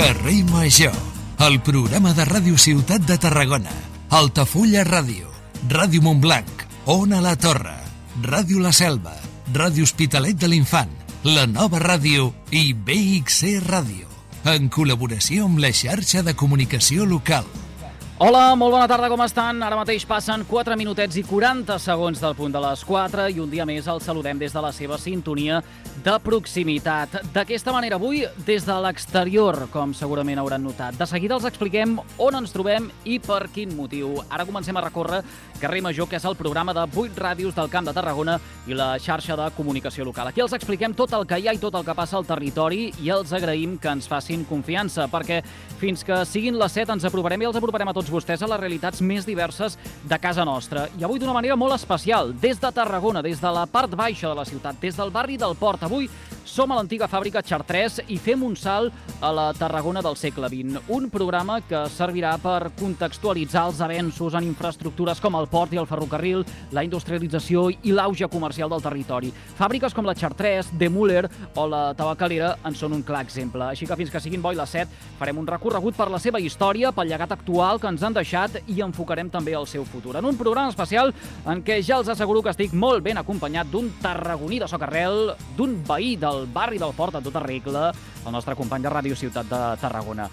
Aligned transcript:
Carrer 0.00 0.44
Major, 0.44 0.94
el 1.46 1.60
programa 1.60 2.14
de 2.16 2.24
Ràdio 2.24 2.56
Ciutat 2.56 3.02
de 3.04 3.18
Tarragona, 3.20 3.72
Altafulla 4.08 4.80
Ràdio, 4.80 5.28
Ràdio 5.68 6.00
Montblanc, 6.00 6.62
Ona 6.88 7.18
la 7.20 7.34
Torre, 7.36 7.76
Ràdio 8.24 8.62
La 8.64 8.72
Selva, 8.72 9.12
Ràdio 9.52 9.84
Hospitalet 9.84 10.40
de 10.40 10.48
l'Infant, 10.48 10.94
la 11.28 11.44
nova 11.44 11.82
ràdio 11.84 12.30
i 12.48 12.72
BXC 12.72 13.60
Ràdio, 13.66 14.08
en 14.48 14.70
col·laboració 14.72 15.44
amb 15.50 15.60
la 15.60 15.68
xarxa 15.68 16.24
de 16.24 16.32
comunicació 16.32 17.04
local. 17.04 17.44
Hola, 18.20 18.50
molt 18.52 18.74
bona 18.74 18.84
tarda, 18.84 19.08
com 19.08 19.22
estan? 19.24 19.62
Ara 19.64 19.78
mateix 19.78 20.02
passen 20.04 20.42
4 20.44 20.76
minutets 20.76 21.16
i 21.16 21.22
40 21.24 21.78
segons 21.80 22.20
del 22.20 22.34
punt 22.36 22.52
de 22.52 22.60
les 22.60 22.82
4 22.84 23.30
i 23.32 23.38
un 23.40 23.48
dia 23.48 23.64
més 23.64 23.86
el 23.88 24.02
saludem 24.04 24.36
des 24.36 24.52
de 24.52 24.60
la 24.60 24.74
seva 24.76 24.98
sintonia 25.00 25.62
de 26.04 26.16
proximitat. 26.20 27.16
D'aquesta 27.32 27.72
manera, 27.72 27.96
avui, 27.96 28.26
des 28.44 28.66
de 28.68 28.76
l'exterior, 28.84 29.56
com 29.72 29.94
segurament 29.96 30.36
hauran 30.42 30.60
notat. 30.68 30.98
De 31.00 31.08
seguida 31.08 31.38
els 31.38 31.46
expliquem 31.48 31.94
on 32.20 32.36
ens 32.36 32.52
trobem 32.52 32.90
i 33.08 33.16
per 33.24 33.46
quin 33.54 33.72
motiu. 33.72 34.12
Ara 34.28 34.44
comencem 34.44 34.76
a 34.76 34.84
recórrer 34.84 35.22
Carrer 35.60 35.80
Major, 35.88 36.08
que 36.08 36.20
és 36.20 36.28
el 36.28 36.36
programa 36.36 36.76
de 36.76 36.84
8 36.84 37.16
ràdios 37.16 37.56
del 37.56 37.72
Camp 37.72 37.88
de 37.88 37.96
Tarragona 37.96 38.36
i 38.68 38.76
la 38.76 38.90
xarxa 39.00 39.36
de 39.36 39.48
comunicació 39.56 40.04
local. 40.04 40.28
Aquí 40.28 40.44
els 40.44 40.56
expliquem 40.56 40.92
tot 40.92 41.16
el 41.16 41.24
que 41.24 41.40
hi 41.40 41.48
ha 41.48 41.56
i 41.56 41.60
tot 41.60 41.80
el 41.80 41.88
que 41.88 41.96
passa 41.96 42.20
al 42.20 42.28
territori 42.28 42.90
i 43.00 43.08
els 43.16 43.32
agraïm 43.32 43.78
que 43.80 43.96
ens 43.96 44.12
facin 44.12 44.44
confiança, 44.44 45.08
perquè 45.08 45.40
fins 45.80 46.04
que 46.04 46.20
siguin 46.28 46.60
les 46.60 46.76
7 46.76 46.98
ens 46.98 47.08
aprovarem 47.08 47.40
i 47.40 47.48
els 47.48 47.56
aprovarem 47.56 47.88
a 47.88 47.96
tots 47.96 48.09
vostès 48.10 48.42
a 48.42 48.48
les 48.50 48.60
realitats 48.60 49.00
més 49.00 49.26
diverses 49.28 49.78
de 50.04 50.18
casa 50.18 50.44
nostra. 50.44 50.88
I 50.98 51.06
avui 51.06 51.20
d'una 51.22 51.36
manera 51.36 51.56
molt 51.56 51.76
especial, 51.76 52.34
des 52.40 52.60
de 52.60 52.72
Tarragona, 52.74 53.22
des 53.22 53.40
de 53.40 53.54
la 53.54 53.66
part 53.70 53.94
baixa 53.96 54.28
de 54.28 54.34
la 54.34 54.44
ciutat, 54.44 54.80
des 54.80 54.96
del 54.96 55.10
barri 55.10 55.38
del 55.40 55.56
Port. 55.56 55.82
Avui 55.86 56.08
som 56.50 56.72
a 56.72 56.76
l'antiga 56.78 57.06
fàbrica 57.06 57.42
Chartres 57.46 58.00
i 58.10 58.16
fem 58.18 58.42
un 58.42 58.56
salt 58.58 58.94
a 59.22 59.30
la 59.30 59.46
Tarragona 59.54 60.02
del 60.02 60.16
segle 60.18 60.48
XX. 60.50 60.80
Un 60.90 61.06
programa 61.12 61.60
que 61.62 61.84
servirà 61.94 62.32
per 62.42 62.72
contextualitzar 62.78 63.66
els 63.68 63.80
avenços 63.84 64.34
en 64.34 64.48
infraestructures 64.48 65.20
com 65.22 65.36
el 65.38 65.46
port 65.52 65.74
i 65.74 65.80
el 65.80 65.86
ferrocarril, 65.86 66.42
la 66.74 66.82
industrialització 66.86 67.68
i 67.70 67.94
l'auge 67.94 68.26
comercial 68.32 68.72
del 68.72 68.82
territori. 68.82 69.30
Fàbriques 69.58 69.94
com 69.94 70.08
la 70.08 70.16
Chartres, 70.18 70.72
De 70.72 70.88
Müller 70.90 71.28
o 71.54 71.68
la 71.70 71.82
Tabacalera 71.94 72.56
en 72.66 72.74
són 72.74 72.96
un 72.98 73.04
clar 73.06 73.22
exemple. 73.26 73.68
Així 73.68 73.86
que 73.86 73.98
fins 74.00 74.10
que 74.10 74.22
siguin 74.22 74.42
bo 74.42 74.50
i 74.50 74.58
les 74.58 74.74
7 74.74 75.16
farem 75.20 75.38
un 75.38 75.46
recorregut 75.46 75.94
per 75.94 76.08
la 76.10 76.18
seva 76.18 76.40
història, 76.40 76.90
pel 76.90 77.12
llegat 77.12 77.36
actual 77.36 77.78
que 77.78 77.90
ens 77.92 77.99
han 78.02 78.16
deixat 78.16 78.60
i 78.66 78.80
enfocarem 78.84 79.30
també 79.30 79.54
el 79.56 79.66
seu 79.70 79.84
futur. 79.84 80.16
En 80.18 80.28
un 80.28 80.38
programa 80.38 80.72
especial 80.72 81.12
en 81.46 81.64
què 81.66 81.80
ja 81.82 81.98
els 82.00 82.08
asseguro 82.12 82.42
que 82.42 82.52
estic 82.52 82.72
molt 82.72 83.04
ben 83.04 83.20
acompanyat 83.20 83.70
d'un 83.70 83.90
tarragoní 84.02 84.60
de 84.60 84.68
socarrel, 84.70 85.34
d'un 85.56 85.76
veí 85.86 86.16
del 86.20 86.46
barri 86.52 86.78
del 86.78 86.94
Port 86.96 87.18
en 87.18 87.26
tota 87.26 87.42
regla, 87.44 87.90
el 88.24 88.32
nostre 88.32 88.56
company 88.56 88.82
de 88.86 88.92
Ràdio 88.92 89.18
Ciutat 89.18 89.48
de 89.50 89.60
Tarragona. 89.80 90.28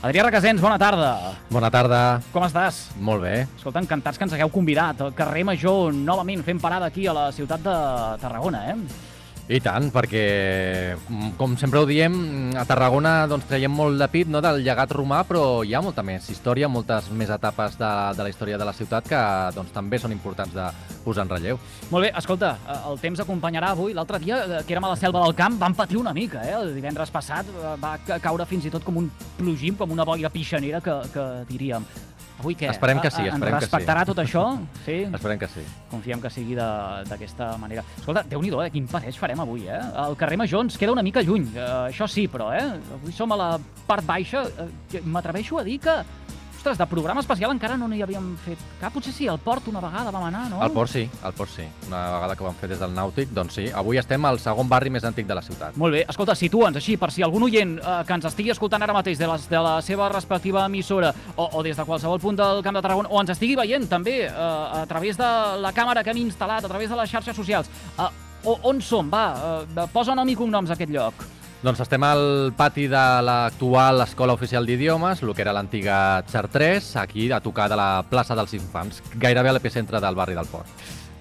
Adrià 0.00 0.22
Requesens, 0.24 0.62
bona 0.64 0.78
tarda. 0.80 1.10
Bona 1.52 1.68
tarda. 1.68 2.00
Com 2.32 2.46
estàs? 2.46 2.86
Molt 3.04 3.20
bé. 3.20 3.34
Escolta, 3.58 3.82
encantats 3.84 4.16
que 4.16 4.24
ens 4.24 4.32
hagueu 4.32 4.48
convidat 4.48 5.02
al 5.04 5.12
carrer 5.12 5.42
Major 5.44 5.92
novament 5.92 6.40
fent 6.46 6.62
parada 6.62 6.88
aquí 6.88 7.04
a 7.04 7.12
la 7.12 7.26
ciutat 7.36 7.60
de 7.60 7.74
Tarragona, 8.22 8.62
eh? 8.72 9.09
I 9.50 9.58
tant, 9.58 9.88
perquè, 9.90 10.94
mm, 10.94 11.32
com 11.34 11.56
sempre 11.58 11.80
ho 11.80 11.86
diem, 11.86 12.52
a 12.54 12.62
Tarragona 12.68 13.26
doncs, 13.26 13.48
traiem 13.50 13.72
molt 13.74 13.98
de 13.98 14.06
pit 14.06 14.28
no, 14.30 14.38
del 14.38 14.60
llegat 14.62 14.92
romà, 14.94 15.24
però 15.26 15.64
hi 15.66 15.74
ha 15.74 15.80
molta 15.82 16.04
més 16.06 16.28
història, 16.30 16.68
moltes 16.70 17.08
més 17.10 17.32
etapes 17.34 17.74
de, 17.80 17.88
de 18.14 18.22
la 18.22 18.30
història 18.30 18.60
de 18.60 18.68
la 18.68 18.72
ciutat 18.72 19.08
que 19.10 19.22
doncs, 19.56 19.72
també 19.74 19.98
són 19.98 20.14
importants 20.14 20.54
de 20.54 20.68
posar 21.02 21.24
en 21.26 21.32
relleu. 21.34 21.58
Molt 21.90 22.06
bé, 22.06 22.12
escolta, 22.20 22.52
eh, 22.62 22.76
el 22.92 23.02
temps 23.02 23.24
acompanyarà 23.24 23.72
avui. 23.74 23.96
L'altre 23.96 24.20
dia, 24.22 24.38
eh, 24.44 24.62
que 24.62 24.76
érem 24.76 24.86
a 24.86 24.92
la 24.92 25.00
selva 25.00 25.24
del 25.24 25.34
camp, 25.34 25.58
vam 25.58 25.74
patir 25.74 25.98
una 25.98 26.14
mica, 26.14 26.44
eh? 26.46 26.54
El 26.60 26.70
divendres 26.76 27.10
passat 27.10 27.50
va 27.82 27.96
caure 28.22 28.46
fins 28.46 28.70
i 28.70 28.70
tot 28.70 28.86
com 28.86 29.02
un 29.02 29.10
plogim, 29.36 29.74
com 29.74 29.90
una 29.90 30.06
boira 30.06 30.30
pixanera 30.30 30.78
que, 30.80 30.94
que 31.10 31.26
diríem. 31.50 31.90
Avui 32.40 32.56
què? 32.56 32.70
Esperem 32.72 33.00
que 33.04 33.10
sí, 33.12 33.26
esperem 33.28 33.52
que 33.52 33.60
sí. 33.60 33.68
respectarà 33.68 34.04
tot 34.08 34.20
això? 34.22 34.44
Sí? 34.86 34.96
Esperem 35.18 35.40
que 35.42 35.48
sí. 35.52 35.64
Confiem 35.90 36.22
que 36.22 36.30
sigui 36.32 36.56
d'aquesta 36.56 37.50
manera. 37.60 37.84
Escolta, 38.00 38.24
déu 38.30 38.40
nhi 38.40 38.52
eh? 38.64 38.70
quin 38.72 38.86
passeig 38.88 39.18
farem 39.20 39.42
avui, 39.44 39.66
eh? 39.68 39.80
El 40.06 40.16
carrer 40.20 40.38
Major 40.40 40.64
ens 40.64 40.78
queda 40.80 40.94
una 40.96 41.04
mica 41.04 41.20
lluny, 41.20 41.50
uh, 41.52 41.90
això 41.90 42.08
sí, 42.08 42.24
però, 42.32 42.48
eh? 42.56 42.64
Avui 42.96 43.12
som 43.12 43.36
a 43.36 43.38
la 43.40 43.50
part 43.86 44.06
baixa. 44.08 44.46
Uh, 44.56 45.04
M'atreveixo 45.04 45.60
a 45.60 45.66
dir 45.66 45.76
que 45.84 46.00
Ostres, 46.60 46.76
de 46.76 46.84
programa 46.84 47.22
especial 47.22 47.54
encara 47.54 47.78
no 47.80 47.86
n'hi 47.88 48.02
havíem 48.04 48.34
fet 48.44 48.60
cap. 48.76 48.92
Potser 48.92 49.14
sí, 49.16 49.24
al 49.32 49.38
port 49.40 49.70
una 49.70 49.80
vegada 49.80 50.10
vam 50.12 50.26
anar, 50.26 50.42
no? 50.50 50.58
Al 50.60 50.74
port 50.74 50.92
sí, 50.92 51.06
al 51.24 51.32
port 51.32 51.48
sí. 51.48 51.64
Una 51.86 52.02
vegada 52.18 52.36
que 52.36 52.44
vam 52.44 52.58
fer 52.60 52.68
des 52.68 52.82
del 52.82 52.92
Nàutic, 52.92 53.32
doncs 53.32 53.56
sí. 53.56 53.64
Avui 53.72 53.96
estem 53.96 54.28
al 54.28 54.36
segon 54.44 54.68
barri 54.68 54.92
més 54.92 55.06
antic 55.08 55.24
de 55.24 55.38
la 55.38 55.40
ciutat. 55.40 55.78
Molt 55.80 55.96
bé. 55.96 56.04
Escolta, 56.12 56.36
situa'ns 56.36 56.76
així, 56.76 56.98
per 57.00 57.08
si 57.16 57.24
algun 57.24 57.48
oient 57.48 57.78
eh, 57.78 57.96
que 58.04 58.18
ens 58.18 58.28
estigui 58.28 58.52
escoltant 58.52 58.84
ara 58.84 58.98
mateix 58.98 59.16
de, 59.16 59.30
les, 59.32 59.48
de 59.48 59.64
la 59.70 59.78
seva 59.80 60.10
respectiva 60.12 60.66
emissora 60.68 61.14
o, 61.32 61.48
o 61.48 61.64
des 61.64 61.80
de 61.80 61.88
qualsevol 61.88 62.20
punt 62.20 62.36
del 62.44 62.60
Camp 62.68 62.76
de 62.76 62.84
Tarragona, 62.84 63.08
o 63.08 63.24
ens 63.24 63.32
estigui 63.38 63.56
veient 63.56 63.88
també 63.88 64.18
eh, 64.28 64.36
a 64.36 64.84
través 64.92 65.16
de 65.16 65.32
la 65.64 65.72
càmera 65.72 66.04
que 66.04 66.12
hem 66.12 66.26
instal·lat, 66.26 66.68
a 66.68 66.74
través 66.76 66.92
de 66.92 67.00
les 67.00 67.16
xarxes 67.16 67.40
socials, 67.40 67.72
eh, 67.96 68.12
on 68.44 68.84
som? 68.84 69.08
Va, 69.08 69.30
eh, 69.64 69.92
posa 69.96 70.12
nom 70.12 70.28
i 70.28 70.36
cognoms 70.36 70.68
a 70.68 70.76
aquest 70.76 70.92
lloc. 70.92 71.30
Doncs 71.60 71.82
estem 71.84 72.00
al 72.08 72.54
pati 72.56 72.86
de 72.88 73.00
l'actual 73.20 74.00
Escola 74.06 74.32
Oficial 74.32 74.64
d'Idiomes, 74.64 75.20
el 75.20 75.34
que 75.36 75.44
era 75.44 75.52
l'antiga 75.52 75.98
Chartres, 76.24 76.94
aquí 76.96 77.28
a 77.28 77.42
tocar 77.44 77.68
de 77.68 77.76
la 77.76 77.90
plaça 78.08 78.32
dels 78.38 78.54
Infants, 78.56 79.02
gairebé 79.20 79.52
a 79.52 79.58
l'epicentre 79.58 80.00
del 80.00 80.16
barri 80.16 80.38
del 80.38 80.48
Port. 80.48 80.72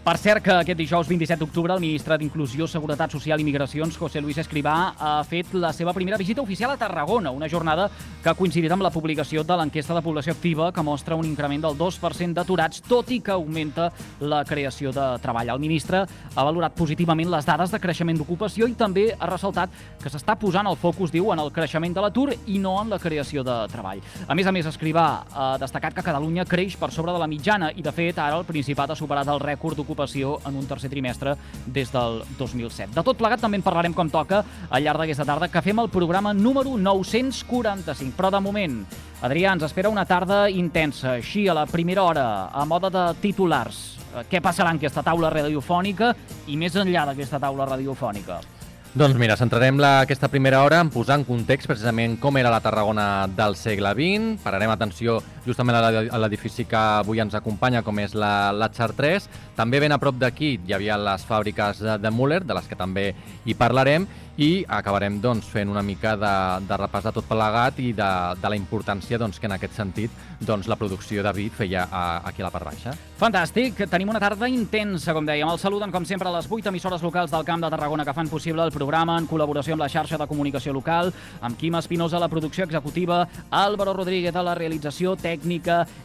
Per 0.10 0.18
cert 0.18 0.42
que 0.42 0.50
aquest 0.58 0.80
dijous 0.80 1.06
27 1.06 1.38
d'octubre 1.38 1.76
el 1.76 1.84
ministre 1.84 2.16
d'Inclusió, 2.18 2.66
Seguretat 2.66 3.12
Social 3.14 3.38
i 3.38 3.44
Migracions, 3.46 3.94
José 3.94 4.18
Luis 4.24 4.40
Escrivà, 4.42 4.96
ha 4.98 5.12
fet 5.22 5.52
la 5.54 5.70
seva 5.70 5.94
primera 5.94 6.18
visita 6.18 6.42
oficial 6.42 6.72
a 6.74 6.78
Tarragona, 6.82 7.30
una 7.30 7.46
jornada 7.48 7.86
que 8.24 8.32
ha 8.32 8.34
coincidit 8.34 8.74
amb 8.74 8.82
la 8.82 8.90
publicació 8.90 9.44
de 9.46 9.58
l'enquesta 9.60 9.94
de 9.94 10.02
població 10.02 10.34
activa 10.34 10.72
que 10.74 10.82
mostra 10.82 11.14
un 11.14 11.28
increment 11.30 11.62
del 11.62 11.78
2% 11.78 12.34
d'aturats, 12.34 12.82
tot 12.88 13.12
i 13.14 13.20
que 13.22 13.36
augmenta 13.36 13.92
la 14.20 14.40
creació 14.50 14.90
de 14.90 15.04
treball. 15.22 15.52
El 15.54 15.62
ministre 15.62 16.02
ha 16.02 16.48
valorat 16.48 16.74
positivament 16.74 17.30
les 17.30 17.46
dades 17.46 17.70
de 17.70 17.82
creixement 17.86 18.18
d'ocupació 18.18 18.66
i 18.66 18.74
també 18.74 19.12
ha 19.14 19.30
ressaltat 19.30 19.78
que 20.02 20.10
s'està 20.10 20.40
posant 20.42 20.72
el 20.74 20.80
focus, 20.88 21.14
diu, 21.14 21.30
en 21.36 21.44
el 21.46 21.54
creixement 21.54 21.94
de 21.94 22.08
l'atur 22.08 22.32
i 22.48 22.58
no 22.58 22.80
en 22.82 22.90
la 22.96 22.98
creació 22.98 23.46
de 23.46 23.60
treball. 23.70 24.02
A 24.26 24.34
més 24.34 24.50
a 24.50 24.58
més, 24.58 24.74
Escrivà 24.74 25.06
ha 25.30 25.54
destacat 25.62 25.94
que 25.94 26.08
Catalunya 26.10 26.50
creix 26.50 26.82
per 26.82 26.90
sobre 26.98 27.14
de 27.14 27.22
la 27.22 27.30
mitjana 27.30 27.70
i, 27.76 27.86
de 27.86 27.94
fet, 27.94 28.18
ara 28.18 28.42
el 28.42 28.50
Principat 28.50 28.90
ha 28.90 28.98
superat 28.98 29.30
el 29.30 29.46
rècord 29.46 29.78
d'ocupació 29.78 29.99
ocupació 30.00 30.40
en 30.48 30.56
un 30.56 30.66
tercer 30.68 30.90
trimestre 30.90 31.36
des 31.68 31.92
del 31.92 32.24
2007. 32.38 32.94
De 32.96 33.04
tot 33.04 33.18
plegat 33.20 33.42
també 33.44 33.60
en 33.60 33.66
parlarem 33.66 33.94
com 33.94 34.10
toca 34.10 34.44
al 34.70 34.84
llarg 34.84 35.04
d'aquesta 35.04 35.28
tarda, 35.28 35.50
que 35.52 35.62
fem 35.62 35.80
el 35.80 35.90
programa 35.92 36.34
número 36.34 36.78
945. 36.78 38.16
Però 38.16 38.32
de 38.32 38.40
moment, 38.40 38.80
Adrià, 39.22 39.52
ens 39.54 39.66
espera 39.68 39.92
una 39.92 40.06
tarda 40.08 40.48
intensa, 40.50 41.18
així 41.18 41.48
a 41.48 41.58
la 41.58 41.66
primera 41.68 42.04
hora, 42.04 42.28
a 42.48 42.66
moda 42.66 42.90
de 42.90 43.08
titulars. 43.20 44.00
Eh, 44.16 44.24
què 44.30 44.40
passarà 44.42 44.72
en 44.72 44.80
aquesta 44.80 45.04
taula 45.04 45.30
radiofònica 45.34 46.14
i 46.48 46.56
més 46.58 46.80
enllà 46.80 47.06
d'aquesta 47.10 47.42
taula 47.42 47.68
radiofònica? 47.68 48.40
Doncs 48.90 49.20
mira, 49.22 49.36
centrarem 49.38 49.78
la, 49.78 50.00
aquesta 50.02 50.32
primera 50.34 50.64
hora 50.66 50.80
en 50.82 50.90
posar 50.90 51.20
en 51.20 51.24
context 51.28 51.70
precisament 51.70 52.16
com 52.18 52.40
era 52.40 52.50
la 52.50 52.58
Tarragona 52.64 53.28
del 53.38 53.54
segle 53.54 53.92
XX. 53.94 54.40
Pararem 54.42 54.72
atenció 54.74 55.20
justament 55.50 55.80
a 55.80 56.22
l'edifici 56.22 56.68
que 56.70 56.80
avui 57.02 57.22
ens 57.24 57.36
acompanya, 57.38 57.84
com 57.86 58.00
és 58.00 58.16
la, 58.16 58.52
la 58.56 58.70
Chartres. 58.72 59.28
També 59.58 59.82
ben 59.82 59.96
a 59.96 60.00
prop 60.02 60.18
d'aquí 60.22 60.56
hi 60.62 60.78
havia 60.78 60.98
les 61.02 61.26
fàbriques 61.26 61.84
de, 61.84 62.00
de 62.00 62.14
Müller, 62.14 62.44
de 62.46 62.58
les 62.58 62.70
que 62.70 62.78
també 62.80 63.12
hi 63.46 63.58
parlarem, 63.58 64.08
i 64.40 64.64
acabarem 64.72 65.18
doncs, 65.20 65.50
fent 65.52 65.68
una 65.68 65.82
mica 65.84 66.14
de, 66.16 66.34
de 66.64 66.76
repàs 66.80 67.04
de 67.04 67.12
tot 67.12 67.26
plegat 67.28 67.80
i 67.84 67.90
de, 67.92 68.10
de 68.40 68.52
la 68.52 68.56
importància 68.56 69.20
doncs, 69.20 69.40
que 69.40 69.50
en 69.50 69.56
aquest 69.58 69.76
sentit 69.76 70.14
doncs, 70.40 70.70
la 70.72 70.78
producció 70.80 71.24
de 71.26 71.34
vi 71.36 71.50
feia 71.52 71.84
a, 71.92 72.04
aquí 72.30 72.40
a 72.42 72.48
la 72.48 72.52
part 72.54 72.70
baixa. 72.70 72.94
Fantàstic, 73.20 73.82
tenim 73.92 74.14
una 74.14 74.22
tarda 74.24 74.48
intensa, 74.48 75.12
com 75.16 75.28
dèiem. 75.28 75.50
El 75.52 75.60
saluden, 75.60 75.92
com 75.92 76.08
sempre, 76.08 76.30
a 76.32 76.38
les 76.38 76.48
8 76.48 76.72
emissores 76.72 77.04
locals 77.04 77.34
del 77.34 77.44
Camp 77.44 77.66
de 77.66 77.72
Tarragona 77.74 78.06
que 78.08 78.16
fan 78.16 78.32
possible 78.32 78.64
el 78.64 78.72
programa 78.72 79.18
en 79.20 79.28
col·laboració 79.28 79.76
amb 79.76 79.84
la 79.84 79.92
xarxa 79.92 80.18
de 80.22 80.28
comunicació 80.30 80.72
local, 80.72 81.12
amb 81.44 81.60
Quim 81.60 81.76
Espinosa, 81.76 82.22
la 82.24 82.32
producció 82.32 82.64
executiva, 82.64 83.26
Álvaro 83.52 83.98
Rodríguez 83.98 84.36
a 84.40 84.46
la 84.46 84.56
realització 84.56 85.18
tècnica, 85.20 85.39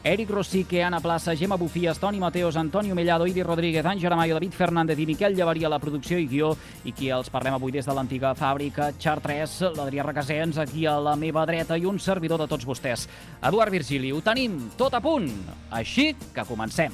Eric 0.02 0.30
Rosique, 0.30 0.82
Anna 0.82 1.00
Plaça, 1.00 1.36
Gemma 1.36 1.56
Bufies, 1.56 1.98
Toni 1.98 2.18
Mateos, 2.18 2.56
Antonio 2.56 2.94
Mellado, 2.94 3.26
Idi 3.26 3.42
Rodríguez, 3.42 3.84
Àngel 3.84 4.12
Amayo, 4.12 4.34
David 4.34 4.52
Fernández 4.52 4.98
i 4.98 5.06
Miquel 5.06 5.36
Llevaria, 5.36 5.68
la 5.68 5.78
producció 5.78 6.18
i 6.18 6.26
guió, 6.26 6.54
i 6.84 6.92
qui 6.92 7.10
els 7.10 7.30
parlem 7.30 7.54
avui 7.54 7.72
des 7.72 7.86
de 7.86 7.92
l'antiga 7.92 8.14
antiga 8.14 8.34
fàbrica 8.38 8.92
Chartres, 8.98 9.58
l'Adrià 9.74 10.04
Requesens, 10.04 10.58
aquí 10.58 10.86
a 10.86 10.98
la 11.02 11.16
meva 11.16 11.44
dreta 11.46 11.76
i 11.76 11.84
un 11.84 11.98
servidor 11.98 12.38
de 12.40 12.48
tots 12.48 12.64
vostès. 12.64 13.08
Eduard 13.42 13.72
Virgili, 13.72 14.12
ho 14.12 14.22
tenim 14.22 14.70
tot 14.78 14.94
a 14.94 15.02
punt, 15.02 15.28
així 15.70 16.14
que 16.32 16.46
comencem. 16.46 16.92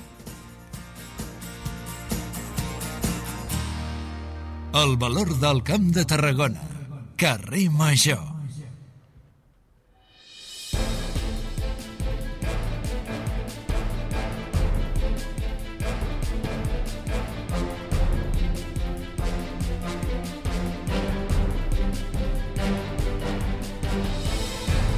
El 4.73 4.97
valor 4.97 5.35
del 5.43 5.65
Camp 5.67 5.91
de 5.93 6.05
Tarragona. 6.07 6.63
Carrer 7.19 7.69
Major. 7.71 8.30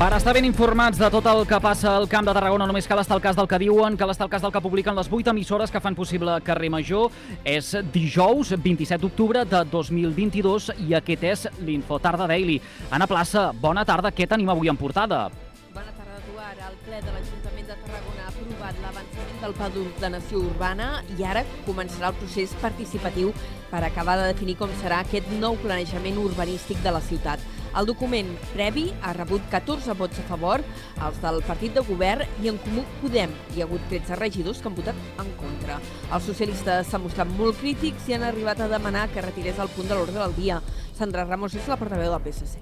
Per 0.03 0.11
estar 0.17 0.33
ben 0.35 0.43
informats 0.43 0.99
de 0.99 1.07
tot 1.15 1.27
el 1.31 1.45
que 1.47 1.59
passa 1.63 1.93
al 1.95 2.09
Camp 2.11 2.27
de 2.27 2.33
Tarragona, 2.35 2.67
només 2.67 2.89
cal 2.91 2.99
estar 2.99 3.15
al 3.15 3.21
cas 3.23 3.37
del 3.39 3.47
que 3.47 3.61
diuen, 3.63 3.95
cal 3.95 4.11
estar 4.11 4.27
al 4.27 4.33
cas 4.33 4.43
del 4.43 4.51
que 4.51 4.63
publiquen 4.65 4.97
les 4.99 5.07
8 5.07 5.31
emissores 5.31 5.71
que 5.71 5.79
fan 5.79 5.95
possible 5.95 6.35
Carrer 6.43 6.73
Major. 6.75 7.13
És 7.47 7.69
dijous, 7.95 8.51
27 8.65 8.99
d'octubre 9.05 9.45
de 9.47 9.61
2022 9.71 10.73
i 10.89 10.99
aquest 10.99 11.29
és 11.31 11.47
l'Infotarda 11.63 12.27
Daily. 12.27 12.59
Anna 12.91 13.07
Plaça, 13.07 13.53
bona 13.55 13.87
tarda, 13.87 14.11
què 14.11 14.27
tenim 14.27 14.51
avui 14.51 14.75
en 14.75 14.83
portada? 14.83 15.29
Bona 15.71 15.95
tarda, 15.95 16.19
Eduard. 16.19 16.67
El 16.73 16.77
ple 16.83 16.99
de 16.99 17.15
l'Ajuntament 17.15 17.71
de 17.71 17.81
Tarragona 17.87 18.27
ha 18.27 18.35
aprovat 18.35 18.85
l'avançament 18.89 19.41
del 19.47 19.59
Pla 19.63 19.73
d'Ordenació 19.79 20.45
Urbana 20.51 20.93
i 21.15 21.23
ara 21.23 21.47
començarà 21.63 22.11
el 22.11 22.19
procés 22.19 22.59
participatiu 22.59 23.31
per 23.71 23.87
acabar 23.87 24.19
de 24.19 24.33
definir 24.35 24.59
com 24.59 24.79
serà 24.83 25.05
aquest 25.07 25.31
nou 25.39 25.55
planejament 25.63 26.25
urbanístic 26.27 26.83
de 26.83 26.91
la 26.91 27.07
ciutat. 27.07 27.62
El 27.79 27.87
document 27.89 28.29
previ 28.53 28.91
ha 29.01 29.15
rebut 29.17 29.45
14 29.53 29.95
vots 29.97 30.21
a 30.21 30.25
favor, 30.29 30.61
els 31.07 31.21
del 31.23 31.41
partit 31.47 31.73
de 31.73 31.85
govern 31.87 32.29
i 32.45 32.51
en 32.51 32.59
Comú 32.61 32.85
Podem. 33.01 33.33
Hi 33.55 33.63
ha 33.63 33.67
hagut 33.69 33.87
13 33.89 34.19
regidors 34.21 34.61
que 34.61 34.69
han 34.69 34.77
votat 34.77 34.99
en 35.23 35.31
contra. 35.41 35.79
Els 36.13 36.29
socialistes 36.29 36.91
s'han 36.93 37.05
mostrat 37.07 37.33
molt 37.39 37.57
crítics 37.63 38.11
i 38.11 38.19
han 38.19 38.27
arribat 38.29 38.61
a 38.61 38.69
demanar 38.69 39.07
que 39.15 39.25
retirés 39.25 39.59
el 39.63 39.73
punt 39.73 39.89
de 39.89 39.97
l'ordre 39.97 40.21
del 40.21 40.37
dia. 40.37 40.61
Sandra 40.99 41.25
Ramos 41.25 41.57
és 41.57 41.71
la 41.71 41.81
portaveu 41.81 42.13
del 42.13 42.25
PSC. 42.27 42.61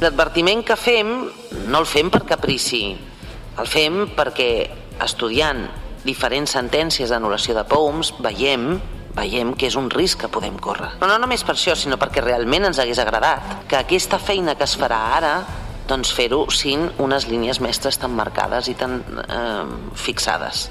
L'advertiment 0.00 0.62
que 0.62 0.78
fem 0.78 1.10
no 1.66 1.82
el 1.82 1.88
fem 1.88 2.12
per 2.12 2.22
caprici, 2.28 2.84
el 3.58 3.66
fem 3.66 4.04
perquè 4.14 4.50
estudiant 5.02 5.66
diferents 6.04 6.54
sentències 6.54 7.10
d'anul·lació 7.10 7.56
de 7.58 7.66
POUMS 7.68 8.14
veiem 8.22 8.70
veiem 9.16 9.54
que 9.58 9.68
és 9.70 9.76
un 9.78 9.90
risc 9.90 10.24
que 10.24 10.30
podem 10.32 10.58
córrer. 10.62 10.92
No, 11.00 11.08
no 11.10 11.18
només 11.22 11.44
per 11.46 11.56
això, 11.56 11.74
sinó 11.78 11.98
perquè 12.00 12.22
realment 12.24 12.68
ens 12.70 12.80
hagués 12.82 13.00
agradat 13.02 13.66
que 13.70 13.78
aquesta 13.78 14.20
feina 14.22 14.56
que 14.58 14.66
es 14.68 14.76
farà 14.78 15.00
ara 15.18 15.34
doncs 15.90 16.12
fer-ho 16.14 16.44
sin 16.54 16.86
unes 17.02 17.26
línies 17.26 17.58
mestres 17.60 17.98
tan 17.98 18.14
marcades 18.14 18.68
i 18.70 18.76
tan 18.78 19.00
eh, 19.26 19.64
fixades. 19.98 20.68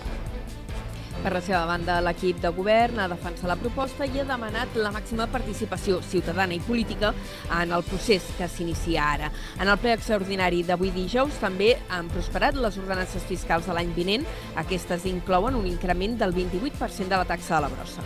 Per 1.19 1.33
la 1.35 1.41
seva 1.43 1.65
banda, 1.67 1.97
l'equip 1.99 2.37
de 2.39 2.47
govern 2.55 3.01
ha 3.03 3.09
defensat 3.11 3.49
la 3.49 3.57
proposta 3.59 4.05
i 4.07 4.21
ha 4.21 4.23
demanat 4.23 4.77
la 4.79 4.91
màxima 4.95 5.25
participació 5.27 5.97
ciutadana 5.99 6.55
i 6.55 6.61
política 6.63 7.11
en 7.57 7.73
el 7.75 7.83
procés 7.83 8.23
que 8.37 8.47
s'inicia 8.47 9.03
ara. 9.17 9.27
En 9.59 9.67
el 9.67 9.75
ple 9.83 9.97
extraordinari 9.97 10.63
d'avui 10.63 10.93
dijous 10.95 11.41
també 11.41 11.73
han 11.91 12.07
prosperat 12.13 12.55
les 12.55 12.77
ordenances 12.79 13.25
fiscals 13.27 13.67
de 13.67 13.75
l'any 13.75 13.91
vinent. 13.97 14.23
Aquestes 14.63 15.03
inclouen 15.11 15.59
un 15.59 15.67
increment 15.67 16.15
del 16.21 16.31
28% 16.37 17.11
de 17.11 17.19
la 17.19 17.27
taxa 17.27 17.57
de 17.57 17.65
la 17.67 17.71
brossa. 17.73 18.05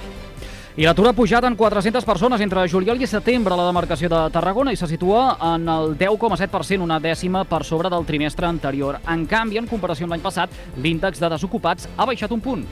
I 0.73 0.87
l'atur 0.87 1.05
ha 1.05 1.13
pujat 1.13 1.45
en 1.45 1.53
400 1.53 2.01
persones 2.01 2.41
entre 2.41 2.63
juliol 2.65 2.97
i 2.97 3.05
setembre 3.05 3.53
a 3.53 3.59
la 3.59 3.67
demarcació 3.67 4.09
de 4.09 4.23
Tarragona 4.33 4.73
i 4.73 4.79
se 4.79 4.89
situa 4.89 5.35
en 5.53 5.69
el 5.69 5.93
10,7%, 5.99 6.81
una 6.81 6.97
dècima 6.97 7.43
per 7.45 7.61
sobre 7.61 7.93
del 7.93 8.09
trimestre 8.09 8.49
anterior. 8.49 8.97
En 9.05 9.27
canvi, 9.29 9.61
en 9.61 9.69
comparació 9.69 10.09
amb 10.09 10.17
l'any 10.17 10.25
passat, 10.25 10.49
l'índex 10.81 11.21
de 11.21 11.29
desocupats 11.29 11.85
ha 11.93 12.09
baixat 12.09 12.33
un 12.33 12.41
punt. 12.41 12.65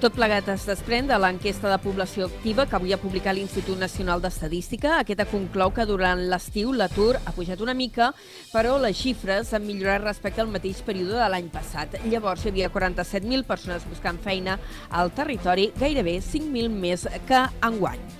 Tot 0.00 0.14
plegat 0.16 0.46
es 0.48 0.62
desprèn 0.64 1.04
de 1.10 1.16
l'enquesta 1.20 1.68
de 1.68 1.76
població 1.84 2.24
activa 2.30 2.64
que 2.64 2.78
avui 2.78 2.94
ha 2.94 2.98
publicat 3.02 3.36
l'Institut 3.36 3.76
Nacional 3.76 4.22
d'Estadística. 4.24 4.94
Aquesta 4.96 5.26
conclou 5.28 5.74
que 5.76 5.84
durant 5.84 6.22
l'estiu 6.30 6.72
l'atur 6.72 7.18
ha 7.18 7.34
pujat 7.36 7.60
una 7.60 7.74
mica, 7.76 8.08
però 8.48 8.78
les 8.80 8.96
xifres 8.96 9.52
han 9.52 9.66
millorat 9.66 10.06
respecte 10.06 10.40
al 10.40 10.48
mateix 10.54 10.80
període 10.86 11.20
de 11.20 11.28
l'any 11.34 11.52
passat. 11.52 11.98
Llavors 12.06 12.46
hi 12.46 12.54
havia 12.54 12.72
47.000 12.72 13.44
persones 13.44 13.84
buscant 13.92 14.22
feina 14.24 14.56
al 14.88 15.12
territori, 15.12 15.68
gairebé 15.76 16.16
5.000 16.24 16.72
més 16.80 17.04
que 17.28 17.44
enguany. 17.68 18.19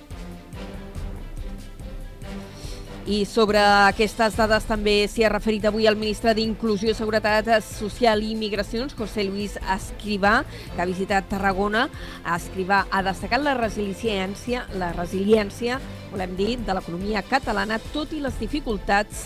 I 3.09 3.23
sobre 3.25 3.57
aquestes 3.57 4.35
dades 4.37 4.67
també 4.69 5.07
s'hi 5.09 5.23
ha 5.25 5.31
referit 5.31 5.63
avui 5.65 5.87
el 5.89 5.95
ministre 5.97 6.35
d'Inclusió, 6.37 6.93
Seguretat 6.93 7.47
Social 7.65 8.21
i 8.21 8.35
Migracions, 8.37 8.93
José 8.93 9.23
Luis 9.25 9.55
Escrivà, 9.73 10.43
que 10.75 10.83
ha 10.83 10.85
visitat 10.85 11.25
Tarragona. 11.31 11.87
Escrivà 12.35 12.83
ha 12.91 13.01
destacat 13.01 13.41
la 13.41 13.55
resiliència, 13.57 14.67
la 14.77 14.91
resiliència, 14.93 15.79
volem 16.11 16.35
dir, 16.37 16.59
de 16.61 16.75
l'economia 16.77 17.23
catalana, 17.25 17.79
tot 17.91 18.13
i 18.13 18.21
les 18.21 18.37
dificultats 18.37 19.25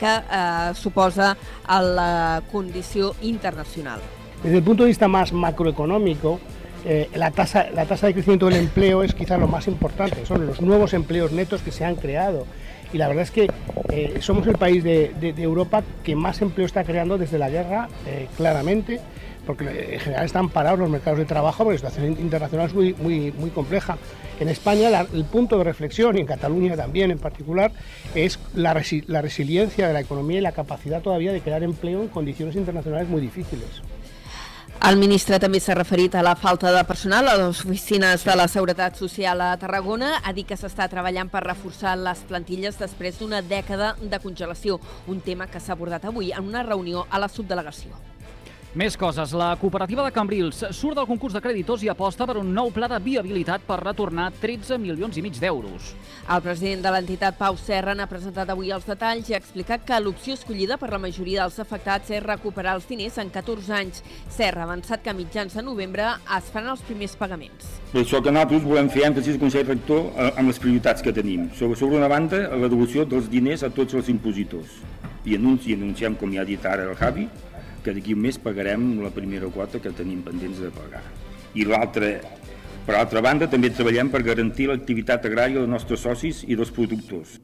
que 0.00 0.14
eh, 0.16 0.72
suposa 0.80 1.34
la 1.68 2.40
condició 2.50 3.12
internacional. 3.20 4.00
Desde 4.42 4.56
el 4.56 4.64
punto 4.64 4.84
de 4.84 4.94
vista 4.94 5.08
más 5.08 5.34
macroeconómico, 5.34 6.40
eh, 6.86 7.10
la, 7.14 7.30
tasa, 7.30 7.68
la 7.74 7.84
tasa 7.84 8.06
de 8.06 8.14
crecimiento 8.14 8.46
del 8.46 8.56
empleo 8.56 9.02
es 9.02 9.12
quizá 9.12 9.36
lo 9.36 9.46
más 9.46 9.68
importante, 9.68 10.24
son 10.24 10.46
los 10.46 10.62
nuevos 10.62 10.94
empleos 10.94 11.32
netos 11.32 11.60
que 11.60 11.70
se 11.70 11.84
han 11.84 11.96
creado 11.96 12.46
y 12.92 12.98
la 12.98 13.08
verdad 13.08 13.24
es 13.24 13.30
que 13.30 13.48
eh, 13.90 14.18
somos 14.20 14.46
el 14.46 14.56
país 14.56 14.84
de, 14.84 15.12
Europa 15.38 15.82
que 16.04 16.14
más 16.14 16.40
empleo 16.42 16.66
está 16.66 16.84
creando 16.84 17.18
desde 17.18 17.38
la 17.38 17.50
guerra, 17.50 17.88
eh, 18.06 18.28
claramente, 18.36 19.00
porque 19.46 19.64
eh, 19.64 19.94
en 19.94 20.00
general 20.00 20.26
están 20.26 20.48
parados 20.48 20.78
los 20.78 20.90
mercados 20.90 21.18
de 21.18 21.24
trabajo, 21.24 21.64
porque 21.64 21.82
la 21.82 21.90
situación 21.90 22.20
internacional 22.20 22.66
es 22.66 22.74
muy, 22.74 22.94
muy, 22.94 23.32
muy 23.32 23.50
compleja. 23.50 23.98
En 24.38 24.48
España 24.48 25.06
el 25.12 25.24
punto 25.24 25.58
de 25.58 25.64
reflexión, 25.64 26.16
y 26.16 26.20
en 26.20 26.26
Cataluña 26.26 26.76
también 26.76 27.10
en 27.10 27.18
particular, 27.18 27.72
es 28.14 28.38
la 28.54 28.72
resiliencia 28.74 29.86
de 29.86 29.92
la 29.92 30.00
economía 30.00 30.38
y 30.38 30.42
la 30.42 30.52
capacidad 30.52 31.02
todavía 31.02 31.32
de 31.32 31.40
crear 31.40 31.62
empleo 31.62 32.02
en 32.02 32.08
condiciones 32.08 32.56
internacionales 32.56 33.08
muy 33.08 33.20
difíciles. 33.20 33.82
El 34.80 34.96
ministre 34.96 35.36
també 35.36 35.58
s'ha 35.60 35.74
referit 35.76 36.14
a 36.16 36.22
la 36.24 36.32
falta 36.40 36.70
de 36.72 36.80
personal 36.88 37.28
a 37.28 37.34
les 37.36 37.58
oficines 37.66 38.22
de 38.24 38.36
la 38.38 38.46
Seguretat 38.48 38.96
Social 38.96 39.42
a 39.44 39.50
Tarragona. 39.60 40.14
Ha 40.24 40.32
dit 40.32 40.48
que 40.48 40.56
s'està 40.56 40.86
treballant 40.88 41.28
per 41.28 41.42
reforçar 41.44 41.98
les 42.00 42.22
plantilles 42.30 42.80
després 42.80 43.20
d'una 43.20 43.42
dècada 43.44 43.92
de 44.00 44.22
congelació, 44.24 44.80
un 45.06 45.20
tema 45.20 45.50
que 45.52 45.60
s'ha 45.60 45.76
abordat 45.76 46.08
avui 46.08 46.32
en 46.32 46.48
una 46.48 46.64
reunió 46.64 47.04
a 47.10 47.20
la 47.20 47.28
subdelegació. 47.28 48.09
Més 48.70 48.94
coses. 48.94 49.32
La 49.34 49.56
cooperativa 49.58 50.04
de 50.06 50.12
Cambrils 50.14 50.60
surt 50.78 50.94
del 50.94 51.06
concurs 51.08 51.34
de 51.34 51.40
creditors 51.42 51.82
i 51.82 51.88
aposta 51.90 52.22
per 52.22 52.36
un 52.38 52.52
nou 52.54 52.68
pla 52.70 52.86
de 52.86 53.00
viabilitat 53.02 53.64
per 53.66 53.80
retornar 53.80 54.28
13 54.38 54.78
milions 54.78 55.18
i 55.18 55.24
mig 55.24 55.40
d'euros. 55.42 55.88
El 56.30 56.44
president 56.44 56.84
de 56.84 56.92
l'entitat, 56.94 57.34
Pau 57.34 57.58
Serra, 57.58 57.96
n'ha 57.98 58.06
presentat 58.06 58.52
avui 58.54 58.70
els 58.70 58.86
detalls 58.86 59.26
i 59.26 59.34
ha 59.34 59.40
explicat 59.42 59.82
que 59.88 59.98
l'opció 59.98 60.38
escollida 60.38 60.78
per 60.78 60.92
la 60.94 61.02
majoria 61.02 61.42
dels 61.42 61.58
afectats 61.58 62.14
és 62.14 62.22
recuperar 62.22 62.76
els 62.78 62.86
diners 62.86 63.18
en 63.18 63.34
14 63.34 63.74
anys. 63.80 64.04
Serra 64.30 64.62
ha 64.62 64.70
avançat 64.70 65.02
que 65.02 65.10
a 65.10 65.18
mitjans 65.18 65.58
de 65.58 65.66
novembre 65.66 66.06
es 66.38 66.54
faran 66.54 66.70
els 66.76 66.86
primers 66.86 67.18
pagaments. 67.18 67.74
Per 67.90 68.04
això 68.04 68.22
que 68.22 68.30
nosaltres 68.30 68.70
volem 68.70 68.94
fer 68.94 69.08
èmfasi 69.10 69.34
al 69.34 69.42
Consell 69.42 69.66
Rector 69.66 70.30
amb 70.30 70.46
les 70.46 70.62
prioritats 70.62 71.02
que 71.02 71.16
tenim. 71.18 71.50
Sobre, 71.58 71.74
sobre 71.74 71.98
una 71.98 72.14
banda, 72.14 72.46
la 72.54 72.70
devolució 72.70 73.02
dels 73.02 73.26
diners 73.34 73.66
a 73.66 73.74
tots 73.74 73.98
els 73.98 74.14
impositors. 74.14 74.78
I 75.26 75.34
anunci, 75.42 75.74
anunciem, 75.74 76.14
com 76.14 76.30
ja 76.30 76.46
ha 76.46 76.48
dit 76.48 76.62
ara 76.64 76.86
el 76.86 76.94
Javi, 76.96 77.26
que 77.84 77.94
d'aquí 77.96 78.14
un 78.16 78.24
mes 78.26 78.38
pagarem 78.38 79.00
la 79.02 79.12
primera 79.14 79.50
quota 79.52 79.80
que 79.80 79.92
tenim 79.96 80.22
pendents 80.26 80.60
de 80.62 80.70
pagar. 80.74 81.04
I 81.54 81.66
l'altra, 81.66 82.14
per 82.86 82.96
altra 82.98 83.22
banda, 83.24 83.50
també 83.50 83.72
treballem 83.74 84.10
per 84.10 84.24
garantir 84.26 84.70
l'activitat 84.70 85.26
agrària 85.26 85.60
dels 85.60 85.70
nostres 85.70 86.04
socis 86.06 86.44
i 86.46 86.58
dels 86.58 86.72
productors. 86.74 87.38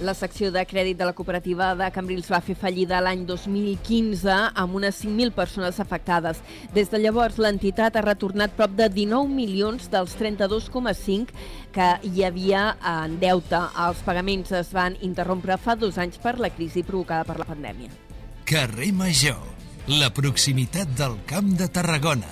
La 0.00 0.14
secció 0.16 0.48
de 0.48 0.62
crèdit 0.64 0.96
de 0.96 1.04
la 1.04 1.12
cooperativa 1.12 1.74
de 1.76 1.90
Cambrils 1.92 2.30
va 2.32 2.38
fer 2.40 2.54
fallida 2.56 3.02
l'any 3.04 3.26
2015 3.28 4.32
amb 4.62 4.78
unes 4.78 4.96
5.000 5.02 5.34
persones 5.36 5.80
afectades. 5.82 6.40
Des 6.72 6.88
de 6.88 7.02
llavors, 7.02 7.36
l'entitat 7.36 7.98
ha 8.00 8.06
retornat 8.06 8.56
prop 8.56 8.72
de 8.78 8.88
19 8.88 9.28
milions 9.28 9.92
dels 9.92 10.16
32,5 10.16 11.36
que 11.76 11.90
hi 12.08 12.24
havia 12.24 12.70
en 12.80 13.20
deute. 13.20 13.60
Els 13.84 14.00
pagaments 14.08 14.56
es 14.56 14.72
van 14.72 14.96
interrompre 15.04 15.60
fa 15.60 15.76
dos 15.76 16.00
anys 16.00 16.16
per 16.16 16.38
la 16.40 16.48
crisi 16.48 16.80
provocada 16.80 17.28
per 17.28 17.36
la 17.42 17.52
pandèmia. 17.52 18.09
Carrer 18.50 18.88
Major, 18.90 19.38
la 19.86 20.08
proximitat 20.10 20.88
del 20.98 21.12
Camp 21.22 21.52
de 21.54 21.68
Tarragona. 21.70 22.26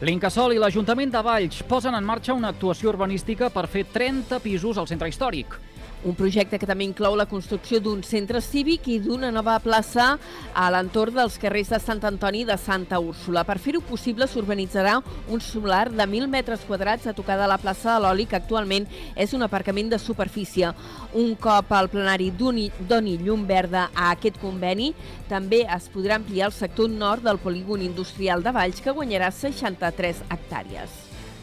L'Incasol 0.00 0.54
i 0.54 0.60
l'Ajuntament 0.62 1.10
de 1.12 1.20
Valls 1.20 1.58
posen 1.68 1.92
en 1.98 2.06
marxa 2.08 2.32
una 2.32 2.48
actuació 2.54 2.88
urbanística 2.94 3.50
per 3.52 3.66
fer 3.68 3.82
30 3.92 4.38
pisos 4.40 4.80
al 4.80 4.88
centre 4.88 5.10
històric. 5.12 5.58
Un 6.00 6.14
projecte 6.16 6.56
que 6.56 6.64
també 6.64 6.86
inclou 6.88 7.12
la 7.12 7.26
construcció 7.28 7.76
d'un 7.84 7.98
centre 8.00 8.40
cívic 8.40 8.86
i 8.88 8.94
d'una 9.04 9.28
nova 9.34 9.58
plaça 9.60 10.14
a 10.56 10.68
l'entorn 10.72 11.18
dels 11.18 11.36
carrers 11.42 11.68
de 11.74 11.80
Sant 11.82 12.00
Antoni 12.08 12.40
i 12.40 12.46
de 12.48 12.56
Santa 12.56 12.96
Úrsula. 13.04 13.42
Per 13.44 13.58
fer-ho 13.60 13.82
possible 13.84 14.24
s'urbanitzarà 14.24 14.94
un 15.28 15.44
solar 15.44 15.90
de 15.90 16.00
1.000 16.00 16.30
metres 16.32 16.64
quadrats 16.64 17.04
a 17.04 17.12
tocar 17.12 17.36
de 17.36 17.50
la 17.52 17.58
plaça 17.60 17.92
de 17.92 18.00
l'Oli, 18.00 18.24
que 18.24 18.40
actualment 18.40 18.88
és 19.12 19.36
un 19.36 19.44
aparcament 19.44 19.92
de 19.92 20.00
superfície. 20.00 20.72
Un 21.12 21.34
cop 21.36 21.76
el 21.76 21.92
plenari 21.92 22.30
doni, 22.32 23.18
llum 23.20 23.44
verda 23.44 23.90
a 23.92 24.08
aquest 24.14 24.40
conveni, 24.40 24.94
també 25.28 25.66
es 25.68 25.92
podrà 25.92 26.16
ampliar 26.16 26.48
el 26.48 26.56
sector 26.56 26.88
nord 26.88 27.28
del 27.28 27.44
polígon 27.44 27.84
industrial 27.84 28.42
de 28.42 28.56
Valls, 28.56 28.80
que 28.80 28.96
guanyarà 28.96 29.28
63 29.36 30.24
hectàrees. 30.30 30.99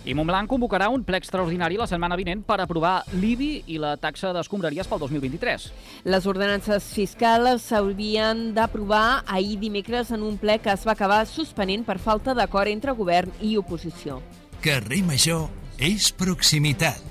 I 0.08 0.14
Montblanc 0.16 0.48
convocarà 0.48 0.88
un 0.88 1.02
ple 1.04 1.18
extraordinari 1.20 1.76
la 1.76 1.86
setmana 1.90 2.16
vinent 2.16 2.40
per 2.48 2.62
aprovar 2.64 3.02
l'IBI 3.12 3.50
i 3.74 3.80
la 3.84 3.98
taxa 4.00 4.30
d'escombraries 4.32 4.88
pel 4.88 5.02
2023. 5.02 5.66
Les 6.08 6.28
ordenances 6.32 6.88
fiscals 6.96 7.66
s'haurien 7.68 8.54
d'aprovar 8.56 9.26
ahir 9.28 9.58
dimecres 9.60 10.14
en 10.16 10.24
un 10.24 10.38
ple 10.40 10.62
que 10.64 10.72
es 10.72 10.88
va 10.88 10.96
acabar 10.96 11.26
suspenent 11.28 11.84
per 11.84 11.98
falta 12.00 12.32
d'acord 12.38 12.72
entre 12.72 12.96
govern 12.96 13.36
i 13.44 13.58
oposició. 13.60 14.22
Carrer 14.64 15.04
Major 15.04 15.50
és 15.76 16.08
proximitat. 16.16 17.04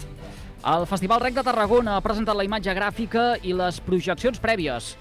El 0.64 0.88
Festival 0.88 1.20
Rec 1.20 1.36
de 1.36 1.44
Tarragona 1.44 1.98
ha 1.98 2.02
presentat 2.02 2.34
la 2.34 2.48
imatge 2.48 2.72
gràfica 2.74 3.34
i 3.44 3.52
les 3.52 3.76
projeccions 3.84 4.40
prèvies. 4.40 4.94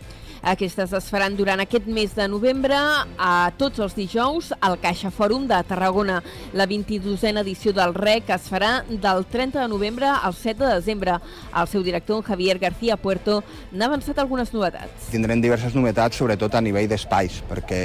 Aquestes 0.45 0.91
es 0.93 1.07
faran 1.09 1.33
durant 1.33 1.57
aquest 1.63 1.87
mes 1.89 2.11
de 2.13 2.27
novembre 2.29 2.77
a 2.77 3.29
tots 3.57 3.81
els 3.81 3.95
dijous 3.97 4.51
al 4.61 4.75
Caixa 4.77 5.09
Fòrum 5.09 5.47
de 5.49 5.57
Tarragona. 5.65 6.19
La 6.53 6.67
22a 6.69 7.31
edició 7.41 7.73
del 7.73 7.95
REC 7.97 8.29
es 8.35 8.45
farà 8.53 8.83
del 8.85 9.25
30 9.25 9.63
de 9.63 9.71
novembre 9.71 10.05
al 10.05 10.37
7 10.37 10.61
de 10.61 10.69
desembre. 10.75 11.17
El 11.49 11.71
seu 11.71 11.81
director, 11.81 12.21
Javier 12.29 12.59
García 12.61 12.95
Puerto, 12.95 13.39
n'ha 13.71 13.89
avançat 13.89 14.21
algunes 14.21 14.53
novetats. 14.53 15.09
Tindrem 15.09 15.41
diverses 15.41 15.73
novetats, 15.73 16.21
sobretot 16.21 16.53
a 16.53 16.61
nivell 16.61 16.93
d'espais, 16.93 17.41
perquè 17.49 17.81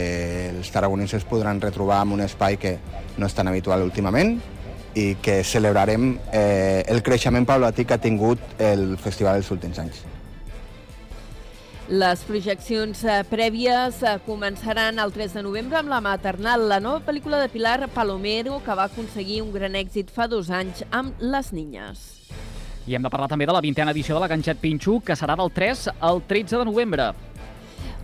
els 0.53 0.69
tarragonenses 0.69 1.25
podran 1.25 1.65
retrobar 1.65 2.05
en 2.05 2.13
un 2.19 2.27
espai 2.29 2.61
que 2.61 2.77
no 3.17 3.25
és 3.25 3.41
tan 3.41 3.49
habitual 3.49 3.89
últimament, 3.89 4.37
i 4.93 5.15
que 5.23 5.41
celebrarem 5.49 6.13
eh, 6.29 6.85
el 6.93 7.01
creixement 7.01 7.49
paulatí 7.49 7.87
que 7.87 7.97
ha 7.97 8.05
tingut 8.05 8.61
el 8.61 8.99
festival 9.01 9.41
dels 9.41 9.55
últims 9.57 9.81
anys. 9.81 10.10
Les 11.91 12.21
projeccions 12.23 13.01
eh, 13.03 13.15
prèvies 13.27 13.97
eh, 14.07 14.13
començaran 14.23 15.01
el 15.03 15.11
3 15.11 15.33
de 15.35 15.43
novembre 15.43 15.81
amb 15.81 15.91
La 15.91 15.99
Maternal, 15.99 16.69
la 16.71 16.79
nova 16.79 17.01
pel·lícula 17.03 17.41
de 17.43 17.49
Pilar 17.51 17.89
Palomero 17.91 18.61
que 18.63 18.77
va 18.79 18.85
aconseguir 18.87 19.41
un 19.43 19.51
gran 19.51 19.75
èxit 19.75 20.13
fa 20.15 20.29
dos 20.31 20.53
anys 20.55 20.85
amb 20.95 21.19
Les 21.19 21.51
Niñes. 21.51 22.05
I 22.87 22.95
hem 22.95 23.03
de 23.03 23.11
parlar 23.11 23.27
també 23.33 23.49
de 23.51 23.57
la 23.57 23.65
vintena 23.65 23.91
edició 23.91 24.15
de 24.15 24.23
la 24.23 24.31
Ganxet 24.31 24.63
Pinxo, 24.63 25.01
que 25.03 25.19
serà 25.19 25.35
del 25.35 25.51
3 25.51 25.89
al 25.99 26.23
13 26.31 26.63
de 26.63 26.69
novembre. 26.71 27.11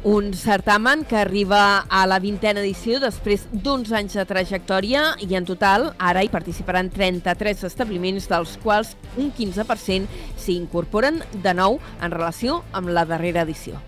Un 0.04 0.34
certamen 0.34 1.04
que 1.04 1.16
arriba 1.16 1.84
a 1.88 2.04
la 2.06 2.20
vintena 2.22 2.60
edició 2.60 3.00
després 3.02 3.46
d'uns 3.50 3.90
anys 3.96 4.14
de 4.18 4.26
trajectòria 4.28 5.08
i 5.24 5.34
en 5.34 5.48
total 5.48 5.90
ara 5.98 6.22
hi 6.22 6.30
participaran 6.30 6.92
33 6.94 7.66
establiments, 7.66 8.28
dels 8.30 8.56
quals 8.62 8.94
un 9.16 9.32
15% 9.34 10.06
s'hi 10.36 10.56
incorporen 10.60 11.22
de 11.42 11.54
nou 11.54 11.80
en 12.00 12.14
relació 12.14 12.62
amb 12.72 12.92
la 12.94 13.08
darrera 13.08 13.48
edició. 13.48 13.80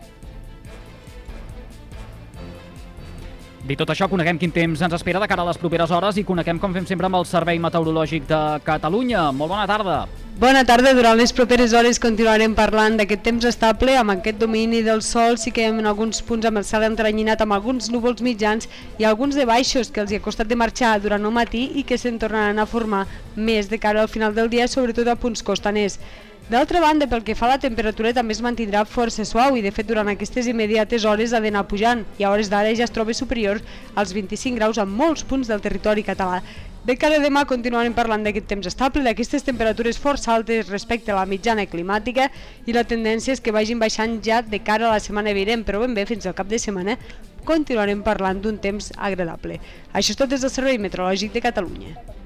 Dit 3.68 3.76
tot 3.76 3.90
això, 3.92 4.06
coneguem 4.08 4.38
quin 4.40 4.48
temps 4.48 4.80
ens 4.80 4.94
espera 4.96 5.20
de 5.20 5.26
cara 5.28 5.42
a 5.44 5.46
les 5.50 5.58
properes 5.60 5.90
hores 5.92 6.16
i 6.16 6.22
coneguem, 6.24 6.56
com 6.56 6.72
fem 6.72 6.86
sempre, 6.88 7.04
amb 7.04 7.18
el 7.18 7.26
Servei 7.28 7.58
Meteorològic 7.60 8.24
de 8.30 8.38
Catalunya. 8.64 9.26
Molt 9.36 9.52
bona 9.52 9.66
tarda. 9.68 9.96
Bona 10.40 10.62
tarda. 10.64 10.94
Durant 10.96 11.18
les 11.20 11.34
properes 11.36 11.74
hores 11.76 12.00
continuarem 12.00 12.54
parlant 12.56 12.96
d'aquest 12.96 13.20
temps 13.26 13.44
estable, 13.44 13.92
amb 14.00 14.14
aquest 14.14 14.38
domini 14.40 14.80
del 14.86 15.02
sol, 15.04 15.36
sí 15.36 15.52
que 15.52 15.66
en 15.68 15.84
alguns 15.84 16.22
punts 16.24 16.48
amb 16.48 16.62
el 16.62 16.64
cel 16.64 16.86
entranyinat 16.88 17.44
amb 17.44 17.58
alguns 17.58 17.90
núvols 17.92 18.24
mitjans 18.24 18.70
i 18.96 19.04
alguns 19.04 19.36
de 19.36 19.44
baixos 19.44 19.92
que 19.92 20.00
els 20.00 20.14
hi 20.14 20.16
ha 20.16 20.24
costat 20.24 20.48
de 20.48 20.56
marxar 20.56 20.94
durant 21.04 21.28
el 21.28 21.36
matí 21.36 21.66
i 21.76 21.84
que 21.84 22.00
se'n 22.00 22.16
tornaran 22.22 22.62
a 22.62 22.66
formar 22.70 23.02
més 23.36 23.68
de 23.68 23.76
cara 23.76 24.00
al 24.00 24.08
final 24.08 24.32
del 24.32 24.48
dia, 24.48 24.64
sobretot 24.64 25.12
a 25.12 25.18
punts 25.20 25.44
costaners. 25.44 26.00
D'altra 26.48 26.80
banda, 26.80 27.04
pel 27.04 27.26
que 27.26 27.34
fa 27.36 27.44
a 27.44 27.50
la 27.50 27.60
temperatura 27.60 28.14
també 28.16 28.32
es 28.32 28.38
mantindrà 28.40 28.86
força 28.88 29.26
suau 29.28 29.58
i 29.58 29.60
de 29.60 29.68
fet 29.68 29.84
durant 29.84 30.08
aquestes 30.08 30.46
immediates 30.48 31.04
hores 31.04 31.34
ha 31.36 31.42
d'anar 31.44 31.66
pujant 31.68 32.06
i 32.16 32.24
a 32.24 32.30
hores 32.32 32.48
d'ara 32.48 32.70
ja 32.72 32.86
es 32.86 32.94
troba 32.96 33.12
superior 33.12 33.60
als 33.94 34.14
25 34.16 34.56
graus 34.56 34.80
en 34.80 34.88
molts 34.88 35.26
punts 35.28 35.50
del 35.52 35.60
territori 35.60 36.06
català. 36.06 36.40
De 36.88 36.96
cara 36.96 37.18
a 37.20 37.20
demà 37.20 37.42
continuarem 37.44 37.92
parlant 37.92 38.24
d'aquest 38.24 38.48
temps 38.48 38.70
estable, 38.70 39.04
d'aquestes 39.04 39.44
temperatures 39.44 40.00
força 40.00 40.32
altes 40.32 40.72
respecte 40.72 41.12
a 41.12 41.18
la 41.18 41.28
mitjana 41.28 41.68
climàtica 41.68 42.30
i 42.64 42.72
la 42.72 42.88
tendència 42.88 43.36
és 43.36 43.44
que 43.44 43.52
vagin 43.52 43.82
baixant 43.82 44.16
ja 44.24 44.40
de 44.40 44.64
cara 44.64 44.88
a 44.88 44.94
la 44.94 45.04
setmana 45.04 45.36
vinent, 45.36 45.66
però 45.68 45.82
ben 45.84 45.92
bé 45.92 46.06
fins 46.08 46.24
al 46.24 46.38
cap 46.38 46.48
de 46.48 46.56
setmana 46.56 46.96
continuarem 47.44 48.00
parlant 48.00 48.40
d'un 48.40 48.56
temps 48.56 48.88
agradable. 48.96 49.60
Això 49.92 50.16
és 50.16 50.22
tot 50.22 50.32
des 50.32 50.40
del 50.40 50.54
Servei 50.54 50.80
Meteorològic 50.80 51.36
de 51.36 51.44
Catalunya. 51.44 52.17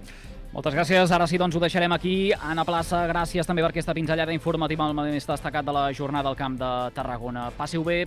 Moltes 0.52 0.74
gràcies. 0.76 1.12
Ara 1.16 1.26
sí, 1.26 1.38
doncs 1.40 1.56
ho 1.56 1.60
deixarem 1.62 1.92
aquí. 1.96 2.16
Anna 2.36 2.66
Plaça, 2.68 3.06
gràcies 3.08 3.48
també 3.48 3.64
per 3.64 3.70
aquesta 3.72 3.94
pinzellada 3.96 4.34
informativa 4.36 4.84
amb 4.84 5.00
el 5.00 5.14
més 5.14 5.28
destacat 5.28 5.64
de 5.64 5.72
la 5.72 5.86
jornada 5.96 6.28
al 6.28 6.36
Camp 6.36 6.58
de 6.60 6.72
Tarragona. 6.92 7.48
Passi-ho 7.56 7.84
bé. 7.86 8.04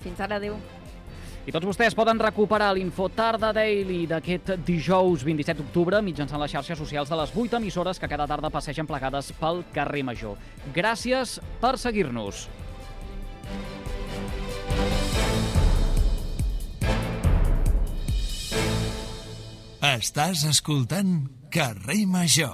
Fins 0.00 0.24
ara, 0.24 0.40
adeu. 0.40 0.56
I 1.44 1.52
tots 1.52 1.68
vostès 1.68 1.92
poden 1.92 2.16
recuperar 2.16 2.70
l'Info 2.72 3.10
Tarda 3.12 3.50
Daily 3.52 4.06
d'aquest 4.08 4.54
dijous 4.64 5.26
27 5.28 5.60
d'octubre 5.60 6.00
mitjançant 6.00 6.40
les 6.40 6.54
xarxes 6.56 6.80
socials 6.80 7.12
de 7.12 7.18
les 7.20 7.36
8 7.36 7.60
emissores 7.60 8.00
que 8.00 8.08
cada 8.08 8.24
tarda 8.26 8.48
passegen 8.48 8.88
plegades 8.88 9.28
pel 9.36 9.60
carrer 9.76 10.06
Major. 10.08 10.40
Gràcies 10.72 11.36
per 11.60 11.76
seguir-nos. 11.76 12.46
Estàs 19.84 20.48
escoltant 20.48 21.43
Carrer 21.54 22.04
Major. 22.08 22.50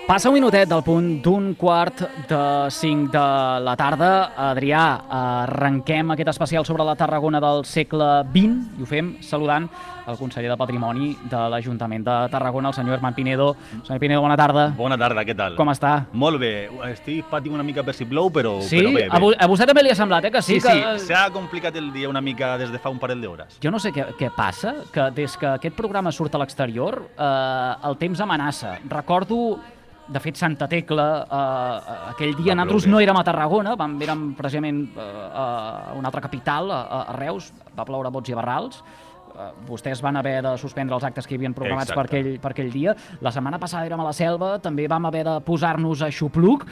Passa 0.04 0.28
un 0.28 0.34
minutet 0.36 0.68
del 0.68 0.82
punt 0.84 1.06
d'un 1.24 1.54
quart 1.56 2.02
de 2.28 2.38
cinc 2.76 3.06
de 3.14 3.20
la 3.64 3.72
tarda. 3.74 4.10
Adrià, 4.50 4.82
arrenquem 5.08 6.10
aquest 6.12 6.28
especial 6.34 6.66
sobre 6.68 6.84
la 6.84 6.92
Tarragona 6.94 7.40
del 7.40 7.62
segle 7.64 8.08
XX 8.28 8.76
i 8.76 8.84
ho 8.84 8.88
fem 8.90 9.14
saludant 9.24 9.64
el 10.04 10.18
conseller 10.20 10.50
de 10.52 10.58
Patrimoni 10.60 11.14
de 11.32 11.40
l'Ajuntament 11.48 12.04
de 12.04 12.16
Tarragona, 12.28 12.68
el 12.68 12.76
senyor 12.76 12.98
Herman 12.98 13.14
Pinedo. 13.16 13.54
Senyor 13.86 13.98
Pinedo, 14.02 14.20
bona 14.20 14.36
tarda. 14.36 14.66
Bona 14.76 14.98
tarda, 15.00 15.24
què 15.24 15.32
tal? 15.38 15.56
Com 15.56 15.72
està? 15.72 15.94
Molt 16.12 16.36
bé, 16.42 16.52
estic 16.90 17.24
patint 17.32 17.56
una 17.56 17.64
mica 17.64 17.80
per 17.82 17.94
si 17.96 18.04
plou, 18.04 18.28
però, 18.30 18.58
Sí? 18.60 18.76
però 18.82 18.92
bé, 18.92 19.06
bé. 19.06 19.08
A, 19.10 19.18
vo- 19.24 19.32
a 19.38 19.48
vostè 19.48 19.64
també 19.66 19.86
li 19.86 19.94
ha 19.94 19.96
semblat, 19.96 20.26
eh, 20.28 20.30
que 20.36 20.42
sí? 20.42 20.60
sí, 20.60 20.68
que... 20.68 20.98
sí, 21.00 21.06
s'ha 21.08 21.30
complicat 21.32 21.76
el 21.80 21.88
dia 21.94 22.10
una 22.12 22.20
mica 22.20 22.58
des 22.60 22.68
de 22.70 22.78
fa 22.78 22.90
un 22.92 22.98
parell 23.00 23.22
d'hores. 23.24 23.56
Jo 23.64 23.70
no 23.72 23.78
sé 23.80 23.88
què, 23.90 24.04
què 24.20 24.28
passa, 24.36 24.74
que 24.92 25.08
des 25.16 25.38
que 25.40 25.46
aquest 25.56 25.74
programa 25.74 26.12
surt 26.12 26.34
a 26.34 26.42
l'exterior, 26.44 27.06
eh, 27.16 27.72
el 27.88 27.96
temps 27.96 28.20
amenaça. 28.20 28.76
Recordo, 28.90 29.60
de 30.08 30.20
fet, 30.20 30.36
Santa 30.36 30.68
Tecla, 30.68 31.06
eh, 31.24 31.94
aquell 32.12 32.34
dia 32.36 32.54
nosaltres 32.54 32.86
no 32.90 33.00
érem 33.00 33.16
a 33.16 33.24
Tarragona, 33.24 33.74
vam, 33.78 33.96
érem 34.04 34.26
precisament 34.36 34.84
eh, 34.96 35.06
a 35.32 35.94
una 35.96 36.10
altra 36.10 36.22
capital, 36.24 36.70
a, 36.70 36.82
a 37.00 37.16
Reus, 37.16 37.50
va 37.76 37.86
ploure 37.88 38.12
bots 38.12 38.28
i 38.28 38.36
barrals, 38.36 38.82
eh, 39.32 39.48
vostès 39.68 40.02
van 40.04 40.20
haver 40.20 40.40
de 40.44 40.56
suspendre 40.60 40.96
els 40.98 41.06
actes 41.08 41.26
que 41.26 41.34
hi 41.34 41.40
havien 41.40 41.56
programats 41.56 41.92
per 41.92 42.04
Exacte. 42.04 42.20
aquell, 42.20 42.40
per 42.42 42.52
aquell 42.52 42.72
dia. 42.74 42.96
La 43.24 43.32
setmana 43.32 43.60
passada 43.62 43.86
érem 43.88 44.04
a 44.04 44.10
la 44.10 44.16
selva, 44.16 44.58
també 44.60 44.88
vam 44.90 45.08
haver 45.08 45.24
de 45.30 45.38
posar-nos 45.46 46.04
a 46.04 46.10
xupluc, 46.12 46.66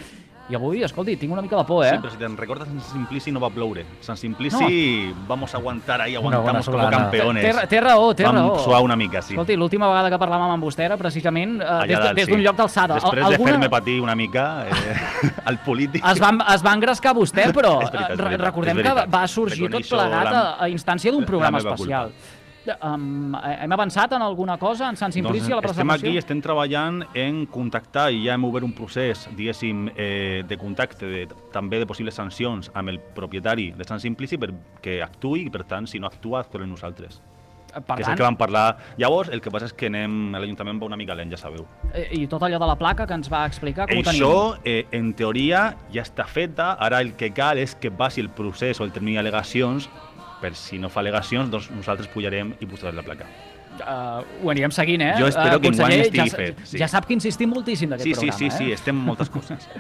i 0.51 0.55
avui, 0.59 0.83
escolti, 0.83 1.15
tinc 1.17 1.33
una 1.33 1.41
mica 1.41 1.57
de 1.57 1.65
por, 1.65 1.85
eh? 1.87 1.91
Sí, 1.95 1.99
però 2.03 2.11
si 2.11 2.19
te'n 2.19 2.35
recordes, 2.37 2.67
Sant 2.69 2.81
Simplici 2.83 3.31
no 3.33 3.41
va 3.41 3.49
ploure. 3.49 3.85
Sant 4.05 4.19
Simplici 4.19 5.15
vamos 5.29 5.55
a 5.55 5.59
aguantar 5.59 6.01
ahí, 6.03 6.17
aguantamos 6.17 6.67
como 6.67 6.79
solana. 6.79 6.97
campeones. 6.99 7.57
Té, 7.61 7.67
té 7.71 7.81
raó, 7.81 8.13
té 8.15 8.25
Vam 8.27 8.35
raó. 8.37 8.59
suar 8.59 8.83
una 8.83 8.97
mica, 8.97 9.23
sí. 9.23 9.33
Escolti, 9.35 9.57
l'última 9.57 9.89
vegada 9.89 10.11
que 10.11 10.19
parlàvem 10.19 10.51
amb 10.57 10.65
vostè 10.67 10.85
era 10.89 10.97
precisament 10.99 11.61
eh, 11.63 11.65
Allà 11.65 11.87
des, 11.87 12.15
des 12.19 12.25
sí. 12.27 12.33
d'un 12.33 12.43
lloc 12.43 12.57
d'alçada. 12.59 12.99
Després 12.99 13.25
Al- 13.25 13.37
de 13.39 13.45
fer-me 13.45 13.71
patir 13.71 14.01
una 14.03 14.15
mica 14.19 14.67
eh, 14.69 15.33
al 15.47 15.59
polític. 15.65 16.05
Es 16.05 16.21
va, 16.21 16.35
es 16.55 16.67
va 16.67 16.75
engrescar 16.75 17.15
vostè, 17.17 17.49
però 17.55 17.79
veritat, 17.85 18.11
eh, 18.11 18.17
veritat, 18.21 18.47
recordem 18.49 18.83
que 18.83 18.95
va 19.15 19.25
sorgir 19.29 19.71
tot 19.71 19.81
Reconeixo 19.81 19.97
plegat 19.97 20.27
a, 20.27 20.33
la- 20.33 20.57
a 20.59 20.69
instància 20.69 21.13
d'un 21.15 21.25
programa 21.25 21.59
meva 21.63 21.77
culpa. 21.77 22.09
Um, 22.63 23.35
hem 23.35 23.73
avançat 23.75 24.13
en 24.15 24.23
alguna 24.23 24.55
cosa 24.57 24.87
en 24.89 24.97
Sant 24.97 25.11
Simplici 25.11 25.51
a 25.51 25.57
la 25.57 25.63
Doncs 25.65 25.73
estem 25.73 25.89
presentació? 25.89 26.09
aquí, 26.13 26.19
estem 26.21 26.43
treballant 26.45 27.01
en 27.19 27.41
contactar 27.51 28.13
i 28.15 28.21
ja 28.29 28.37
hem 28.37 28.45
obert 28.47 28.63
un 28.63 28.71
procés, 28.77 29.25
diguéssim, 29.35 29.89
eh, 29.97 30.45
de 30.47 30.59
contacte, 30.61 31.07
de, 31.11 31.25
també 31.51 31.81
de 31.83 31.89
possibles 31.91 32.15
sancions 32.15 32.71
amb 32.79 32.95
el 32.95 33.01
propietari 33.17 33.73
de 33.75 33.85
Sant 33.89 33.99
Simplici 33.99 34.39
perquè 34.39 35.01
actuï 35.03 35.49
i, 35.49 35.51
per 35.51 35.65
tant, 35.67 35.91
si 35.91 35.99
no 35.99 36.07
actua, 36.07 36.45
actuarem 36.47 36.71
nosaltres. 36.71 37.19
Per 37.73 37.97
que 37.97 38.03
és 38.03 38.07
el 38.07 38.11
tant, 38.13 38.19
que 38.19 38.25
vam 38.27 38.37
parlar. 38.37 38.77
Llavors, 39.01 39.31
el 39.33 39.41
que 39.41 39.51
passa 39.51 39.65
és 39.65 39.73
que 39.73 39.89
anem, 39.89 40.35
a 40.37 40.41
l'Ajuntament 40.43 40.77
va 40.77 40.91
una 40.91 40.97
mica 41.01 41.15
lent, 41.17 41.31
ja 41.33 41.39
sabeu. 41.41 41.65
eh, 41.95 42.07
i 42.13 42.27
tot 42.29 42.43
allò 42.45 42.59
de 42.61 42.67
la 42.69 42.77
placa 42.77 43.07
que 43.09 43.15
ens 43.17 43.31
va 43.33 43.47
explicar, 43.49 43.87
com 43.89 43.97
ho 43.97 44.03
tenim? 44.05 44.21
Això, 44.23 44.59
eh, 44.63 44.85
en 44.93 45.15
teoria, 45.15 45.75
ja 45.91 46.03
està 46.03 46.27
feta. 46.29 46.77
Ara 46.79 47.01
el 47.01 47.15
que 47.17 47.33
cal 47.33 47.57
és 47.57 47.75
que 47.75 47.91
passi 47.91 48.21
el 48.21 48.29
procés 48.29 48.79
o 48.79 48.85
el 48.85 48.93
termini 48.93 49.17
d'al·legacions 49.17 49.89
per 50.43 50.55
si 50.59 50.83
no 50.83 50.91
fa 50.93 51.01
al·legacions, 51.05 51.51
doncs 51.53 51.71
nosaltres 51.73 52.11
pujarem 52.13 52.57
i 52.61 52.69
posarem 52.69 52.99
la 52.99 53.07
placa. 53.07 53.31
Uh, 53.73 54.21
ho 54.45 54.51
anirem 54.53 54.71
seguint, 54.75 55.01
eh? 55.01 55.15
Jo 55.17 55.31
espero 55.31 55.57
Eh, 55.57 55.61
que 55.63 55.71
enguany 55.71 55.79
conseller, 55.79 56.01
estigui 56.05 56.29
ja, 56.29 56.37
fet, 56.37 56.59
sí. 56.69 56.79
Ja 56.83 56.89
sap 56.93 57.07
que 57.09 57.15
insistim 57.17 57.49
moltíssim 57.49 57.89
d'aquest 57.89 58.05
Sí, 58.05 58.13
sí, 58.13 58.29
programa, 58.29 58.39
sí, 58.39 58.45
eh? 58.45 58.59
sí, 58.59 58.73
estem 58.77 58.99
en 58.99 59.07
moltes 59.07 59.31
coses. 59.33 59.69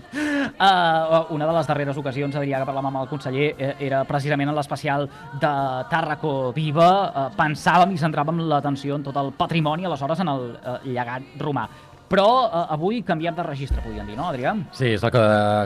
Uh, 0.62 1.26
una 1.35 1.47
de 1.47 1.52
les 1.57 1.66
darreres 1.66 1.97
ocasions, 1.99 2.35
Adrià, 2.37 2.61
que 2.61 2.66
parlàvem 2.69 2.88
amb 2.90 3.00
el 3.00 3.09
conseller, 3.11 3.49
eh, 3.59 3.71
era 3.87 4.02
precisament 4.07 4.50
en 4.50 4.57
l'especial 4.57 5.09
de 5.40 5.52
Tàrraco 5.90 6.52
Viva. 6.54 6.88
Uh, 7.09 7.25
pensàvem 7.37 7.95
i 7.95 7.99
centràvem 7.99 8.42
l'atenció 8.50 8.99
en 8.99 9.07
tot 9.07 9.16
el 9.19 9.33
patrimoni, 9.38 9.87
aleshores 9.88 10.21
en 10.23 10.31
el 10.31 10.45
uh, 10.54 10.76
llegat 10.85 11.35
romà. 11.42 11.66
Però 12.12 12.45
eh, 12.45 12.66
avui 12.75 13.00
canviem 13.09 13.33
de 13.33 13.45
registre, 13.47 13.81
podríem 13.81 14.11
dir, 14.11 14.19
no, 14.19 14.26
Adrià? 14.28 14.52
Sí, 14.76 14.90
és 14.99 15.00
el 15.00 15.12
que 15.14 15.21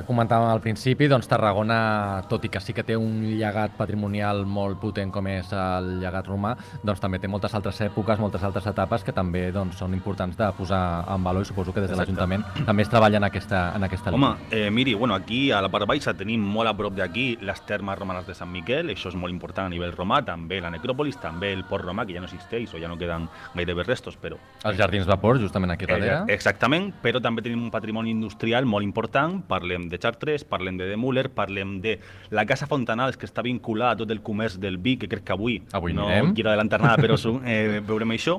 comentàvem 0.07 0.47
al 0.47 0.61
principi, 0.63 1.09
doncs 1.11 1.27
Tarragona, 1.27 2.23
tot 2.31 2.45
i 2.47 2.51
que 2.55 2.61
sí 2.63 2.71
que 2.77 2.85
té 2.87 2.95
un 2.95 3.17
llegat 3.35 3.75
patrimonial 3.75 4.45
molt 4.47 4.79
potent 4.79 5.11
com 5.11 5.27
és 5.27 5.51
el 5.51 5.97
llegat 6.05 6.29
romà, 6.31 6.53
doncs 6.87 7.03
també 7.03 7.19
té 7.19 7.27
moltes 7.27 7.57
altres 7.59 7.81
èpoques, 7.89 8.23
moltes 8.23 8.45
altres 8.47 8.69
etapes 8.71 9.03
que 9.03 9.15
també 9.17 9.49
doncs, 9.51 9.81
són 9.81 9.97
importants 9.99 10.39
de 10.39 10.53
posar 10.55 10.83
en 11.17 11.27
valor 11.27 11.43
i 11.43 11.51
suposo 11.51 11.75
que 11.75 11.83
des 11.83 11.91
de 11.91 11.99
l'Ajuntament 11.99 12.47
també 12.69 12.87
es 12.87 12.93
treballa 12.95 13.19
en 13.19 13.27
aquesta, 13.27 13.65
en 13.75 13.89
aquesta 13.89 14.15
Home, 14.15 14.31
línia. 14.37 14.67
eh, 14.69 14.71
miri, 14.71 14.95
bueno, 14.95 15.19
aquí 15.19 15.51
a 15.51 15.61
la 15.65 15.73
part 15.73 15.89
baixa 15.91 16.15
tenim 16.15 16.47
molt 16.47 16.71
a 16.71 16.77
prop 16.79 16.95
d'aquí 16.95 17.27
les 17.43 17.65
termes 17.67 17.99
romanes 17.99 18.27
de 18.29 18.39
Sant 18.39 18.53
Miquel, 18.55 18.95
això 18.95 19.11
és 19.11 19.19
molt 19.19 19.35
important 19.35 19.67
a 19.67 19.75
nivell 19.75 19.97
romà, 19.99 20.23
també 20.25 20.61
la 20.63 20.71
necròpolis, 20.71 21.19
també 21.19 21.51
el 21.57 21.67
port 21.67 21.85
romà, 21.85 22.07
que 22.07 22.15
ja 22.15 22.23
no 22.23 22.31
existeix 22.31 22.71
o 22.71 22.79
ja 22.79 22.87
no 22.87 22.95
queden 23.01 23.27
gairebé 23.57 23.83
restos, 23.83 24.15
però... 24.15 24.39
Els 24.63 24.79
Jardins 24.79 25.11
Vapor, 25.11 25.43
justament 25.43 25.75
aquí 25.75 25.91
darrere. 25.91 26.23
Eh, 26.29 26.36
exactament, 26.37 26.91
però 27.03 27.21
també 27.25 27.43
tenim 27.43 27.65
un 27.67 27.71
patrimoni 27.75 28.13
industrial 28.15 28.67
molt 28.69 28.85
important, 28.87 29.41
parlem 29.49 29.89
de 29.91 29.99
Chartres, 29.99 30.45
parlem 30.47 30.77
de 30.79 30.87
De 30.91 30.97
Müller, 31.01 31.27
parlem 31.35 31.79
de 31.83 31.97
la 32.31 32.45
Casa 32.47 32.69
Fontanals, 32.71 33.17
que 33.17 33.27
està 33.27 33.43
vinculada 33.43 33.97
a 33.97 34.01
tot 34.05 34.13
el 34.15 34.21
comerç 34.23 34.59
del 34.63 34.77
vi, 34.79 34.97
que 35.01 35.09
crec 35.09 35.25
que 35.27 35.35
avui, 35.35 35.63
Avui 35.73 35.97
no 35.97 36.07
anirem. 36.07 36.35
quiero 36.37 36.53
adelantar 36.53 36.81
nada, 36.83 37.01
però 37.01 37.17
eh, 37.45 37.81
veurem 37.87 38.15
això. 38.15 38.39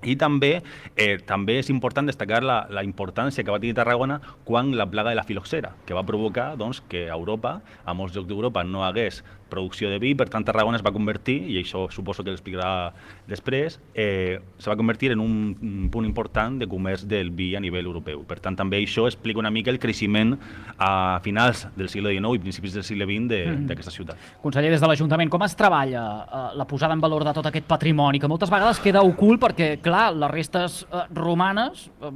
I 0.00 0.14
també 0.16 0.62
eh, 0.96 1.18
també 1.28 1.58
és 1.60 1.68
important 1.68 2.06
destacar 2.08 2.38
la, 2.42 2.62
la 2.72 2.80
importància 2.86 3.44
que 3.44 3.52
va 3.52 3.58
tenir 3.60 3.74
Tarragona 3.76 4.16
quan 4.48 4.70
la 4.76 4.86
plaga 4.88 5.10
de 5.12 5.18
la 5.18 5.24
filoxera, 5.28 5.74
que 5.84 5.92
va 5.92 6.06
provocar 6.08 6.54
doncs, 6.56 6.80
que 6.88 7.10
a 7.10 7.16
Europa, 7.18 7.58
a 7.84 7.92
molts 7.92 8.16
llocs 8.16 8.28
d'Europa, 8.30 8.64
no 8.64 8.80
hagués 8.86 9.20
producció 9.50 9.90
de 9.90 9.98
vi, 9.98 10.14
per 10.14 10.28
tant 10.30 10.44
Tarragona 10.46 10.78
es 10.78 10.84
va 10.86 10.92
convertir, 10.94 11.36
i 11.50 11.58
això 11.60 11.88
suposo 11.92 12.22
que 12.24 12.30
l'explicarà 12.32 12.92
després, 13.28 13.80
eh, 13.94 14.38
se 14.58 14.70
va 14.70 14.76
convertir 14.78 15.12
en 15.12 15.20
un, 15.20 15.34
un 15.60 15.90
punt 15.90 16.06
important 16.06 16.58
de 16.60 16.68
comerç 16.70 17.04
del 17.10 17.30
vi 17.30 17.50
a 17.56 17.60
nivell 17.60 17.84
europeu. 17.90 18.22
Per 18.26 18.38
tant, 18.40 18.56
també 18.56 18.78
això 18.80 19.06
explica 19.10 19.38
una 19.42 19.50
mica 19.50 19.70
el 19.70 19.78
creixement 19.82 20.36
a 20.78 21.20
finals 21.24 21.66
del 21.76 21.88
segle 21.90 22.14
XIX 22.14 22.36
i 22.38 22.42
principis 22.46 22.74
del 22.78 22.84
segle 22.84 23.04
XX 23.06 23.28
de- 23.28 23.40
Mhm. 23.50 23.66
d'aquesta 23.66 23.90
ciutat. 23.90 24.16
Conseller, 24.42 24.70
des 24.70 24.80
de 24.80 24.86
l'Ajuntament, 24.86 25.30
com 25.30 25.42
es 25.42 25.56
treballa 25.56 26.04
eh, 26.22 26.56
la 26.56 26.64
posada 26.66 26.94
en 26.94 27.00
valor 27.00 27.24
de 27.24 27.32
tot 27.32 27.46
aquest 27.46 27.66
patrimoni, 27.66 28.20
que 28.20 28.28
moltes 28.28 28.50
vegades 28.50 28.78
queda 28.80 29.02
ocult 29.02 29.40
perquè, 29.42 29.80
clar, 29.80 30.14
les 30.14 30.30
restes 30.30 30.86
eh, 30.92 31.02
romanes 31.14 31.90
eh, 32.00 32.10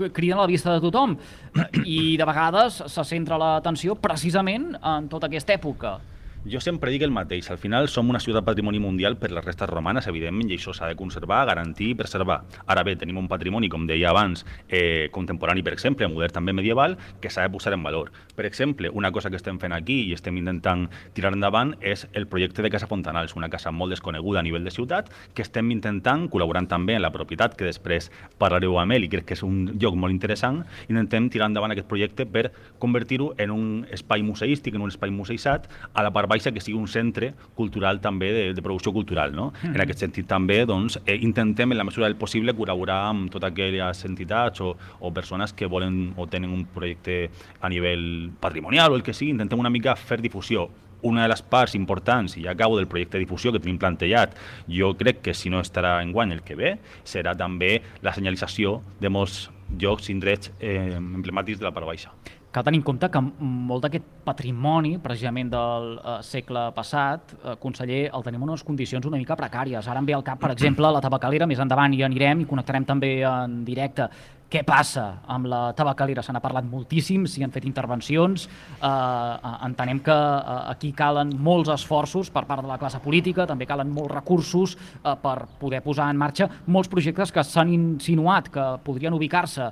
eh, 0.00 0.10
criden 0.10 0.38
a 0.38 0.42
la 0.42 0.46
vista 0.46 0.72
de 0.72 0.80
tothom 0.80 1.16
eh, 1.54 1.82
i 1.84 2.16
de 2.16 2.24
vegades 2.24 2.82
se 2.86 3.04
centra 3.04 3.36
l'atenció 3.38 3.94
precisament 3.96 4.76
en 4.82 5.08
tota 5.08 5.26
aquesta 5.26 5.52
època. 5.54 5.98
Jo 6.46 6.56
sempre 6.64 6.88
dic 6.88 7.02
el 7.04 7.10
mateix, 7.12 7.50
al 7.52 7.58
final 7.60 7.90
som 7.92 8.08
una 8.08 8.18
ciutat 8.18 8.46
patrimoni 8.46 8.78
mundial 8.80 9.18
per 9.20 9.28
les 9.28 9.44
restes 9.44 9.68
romanes, 9.68 10.06
evidentment, 10.08 10.48
i 10.48 10.56
això 10.56 10.72
s'ha 10.72 10.86
de 10.88 10.96
conservar, 10.96 11.42
garantir 11.44 11.90
i 11.90 11.96
preservar. 11.98 12.38
Ara 12.64 12.80
bé, 12.82 12.94
tenim 12.96 13.18
un 13.20 13.26
patrimoni, 13.28 13.68
com 13.68 13.84
deia 13.86 14.08
abans, 14.08 14.46
eh, 14.70 15.10
contemporani, 15.12 15.62
per 15.62 15.74
exemple, 15.74 16.08
modern 16.08 16.32
també 16.32 16.54
medieval, 16.54 16.96
que 17.20 17.28
s'ha 17.28 17.42
de 17.42 17.50
posar 17.50 17.74
en 17.74 17.82
valor. 17.82 18.10
Per 18.34 18.46
exemple, 18.46 18.88
una 18.88 19.12
cosa 19.12 19.28
que 19.28 19.36
estem 19.36 19.58
fent 19.58 19.74
aquí 19.74 20.08
i 20.08 20.14
estem 20.14 20.38
intentant 20.38 20.88
tirar 21.12 21.34
endavant 21.34 21.74
és 21.82 22.08
el 22.14 22.26
projecte 22.26 22.62
de 22.62 22.70
Casa 22.70 22.86
Fontanals, 22.86 23.36
una 23.36 23.50
casa 23.50 23.70
molt 23.70 23.90
desconeguda 23.90 24.40
a 24.40 24.42
nivell 24.42 24.64
de 24.64 24.70
ciutat, 24.70 25.12
que 25.34 25.42
estem 25.42 25.70
intentant, 25.70 26.30
col·laborant 26.30 26.66
també 26.66 26.94
en 26.94 27.02
la 27.02 27.12
propietat, 27.12 27.54
que 27.54 27.66
després 27.66 28.10
parlareu 28.38 28.78
amb 28.78 28.92
ell 28.92 29.04
i 29.04 29.10
crec 29.10 29.26
que 29.26 29.34
és 29.34 29.42
un 29.42 29.76
lloc 29.78 29.94
molt 29.94 30.10
interessant, 30.10 30.64
intentem 30.88 31.28
tirar 31.28 31.50
endavant 31.50 31.72
aquest 31.72 31.86
projecte 31.86 32.24
per 32.24 32.50
convertir-ho 32.78 33.34
en 33.36 33.50
un 33.50 33.86
espai 33.90 34.22
museístic, 34.22 34.74
en 34.74 34.80
un 34.80 34.88
espai 34.88 35.10
museïsat, 35.10 35.68
a 35.92 36.02
la 36.02 36.10
part 36.10 36.29
baixa 36.30 36.52
que 36.54 36.62
sigui 36.62 36.78
un 36.78 36.88
centre 36.88 37.32
cultural 37.58 38.00
també 38.00 38.30
de, 38.32 38.44
de 38.54 38.64
producció 38.64 38.94
cultural. 38.94 39.34
No? 39.36 39.50
Mhm. 39.62 39.74
En 39.74 39.84
aquest 39.84 40.06
sentit 40.06 40.28
també 40.30 40.62
doncs, 40.66 41.00
eh, 41.04 41.18
intentem 41.20 41.72
en 41.72 41.78
la 41.78 41.86
mesura 41.88 42.06
del 42.06 42.16
possible 42.16 42.54
col·laborar 42.56 43.02
amb 43.10 43.30
totes 43.32 43.50
aquelles 43.50 44.04
entitats 44.06 44.62
o, 44.64 44.76
o 45.00 45.12
persones 45.12 45.52
que 45.52 45.66
volen 45.66 46.14
o 46.16 46.26
tenen 46.30 46.54
un 46.54 46.64
projecte 46.70 47.30
a 47.60 47.68
nivell 47.68 48.30
patrimonial 48.40 48.92
o 48.92 48.96
el 48.96 49.02
que 49.02 49.14
sigui, 49.16 49.34
intentem 49.34 49.60
una 49.60 49.70
mica 49.72 49.96
fer 49.96 50.20
difusió 50.22 50.68
una 51.02 51.22
de 51.22 51.28
les 51.28 51.42
parts 51.42 51.74
importants, 51.74 52.36
i 52.36 52.44
ja 52.44 52.52
acabo 52.52 52.76
del 52.76 52.88
projecte 52.88 53.16
de 53.16 53.24
difusió 53.24 53.52
que 53.52 53.60
tenim 53.62 53.78
plantejat, 53.80 54.36
jo 54.68 54.92
crec 55.00 55.22
que 55.24 55.34
si 55.34 55.50
no 55.50 55.62
estarà 55.64 55.98
en 56.02 56.12
guany 56.12 56.34
el 56.36 56.42
que 56.44 56.58
ve, 56.58 56.74
serà 57.04 57.36
també 57.36 57.78
la 58.04 58.12
senyalització 58.16 58.80
de 59.00 59.08
molts 59.08 59.48
llocs, 59.80 60.10
indrets 60.10 60.52
eh, 60.58 60.98
emblemàtics 60.98 61.60
de 61.60 61.68
la 61.68 61.72
part 61.72 61.88
baixa. 61.88 62.12
Cal 62.50 62.64
tenir 62.66 62.80
en 62.80 62.82
compte 62.82 63.06
que 63.14 63.20
molt 63.22 63.84
d'aquest 63.84 64.06
patrimoni, 64.26 64.96
precisament 64.98 65.52
del 65.52 65.92
eh, 66.00 66.16
segle 66.26 66.64
passat, 66.74 67.36
eh, 67.38 67.54
conseller, 67.62 68.00
el 68.10 68.26
tenim 68.26 68.42
en 68.42 68.50
unes 68.50 68.64
condicions 68.66 69.06
una 69.06 69.20
mica 69.20 69.36
precàries. 69.38 69.86
Ara 69.86 70.02
em 70.02 70.08
ve 70.08 70.16
al 70.16 70.26
cap, 70.26 70.40
per 70.42 70.50
exemple, 70.56 70.90
la 70.90 71.02
tabacalera, 71.04 71.46
més 71.46 71.62
endavant 71.62 71.94
hi 71.94 72.02
anirem 72.02 72.42
i 72.42 72.48
connectarem 72.50 72.88
també 72.88 73.20
en 73.22 73.60
directe. 73.64 74.08
Què 74.50 74.64
passa 74.66 75.04
amb 75.30 75.46
la 75.46 75.60
tabacalera? 75.78 76.24
Se 76.26 76.32
n'ha 76.34 76.42
parlat 76.42 76.66
moltíssim, 76.66 77.22
s'hi 77.30 77.44
han 77.46 77.52
fet 77.54 77.68
intervencions, 77.68 78.48
eh, 78.82 79.52
entenem 79.68 80.00
que 80.02 80.16
eh, 80.16 80.56
aquí 80.72 80.90
calen 80.90 81.30
molts 81.38 81.70
esforços 81.70 82.32
per 82.34 82.42
part 82.48 82.66
de 82.66 82.72
la 82.72 82.80
classe 82.82 82.98
política, 83.04 83.46
també 83.46 83.70
calen 83.70 83.94
molts 83.94 84.16
recursos 84.16 84.74
eh, 84.74 85.14
per 85.22 85.36
poder 85.62 85.84
posar 85.86 86.10
en 86.10 86.18
marxa 86.18 86.50
molts 86.66 86.90
projectes 86.90 87.30
que 87.30 87.46
s'han 87.46 87.70
insinuat 87.76 88.50
que 88.50 88.66
podrien 88.82 89.14
ubicar-se 89.14 89.70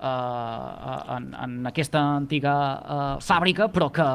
eh, 0.00 1.16
en, 1.16 1.28
en 1.44 1.70
aquesta 1.70 2.02
antiga 2.16 2.54
eh, 2.80 3.14
fàbrica, 3.24 3.68
però 3.72 3.90
que 3.92 4.06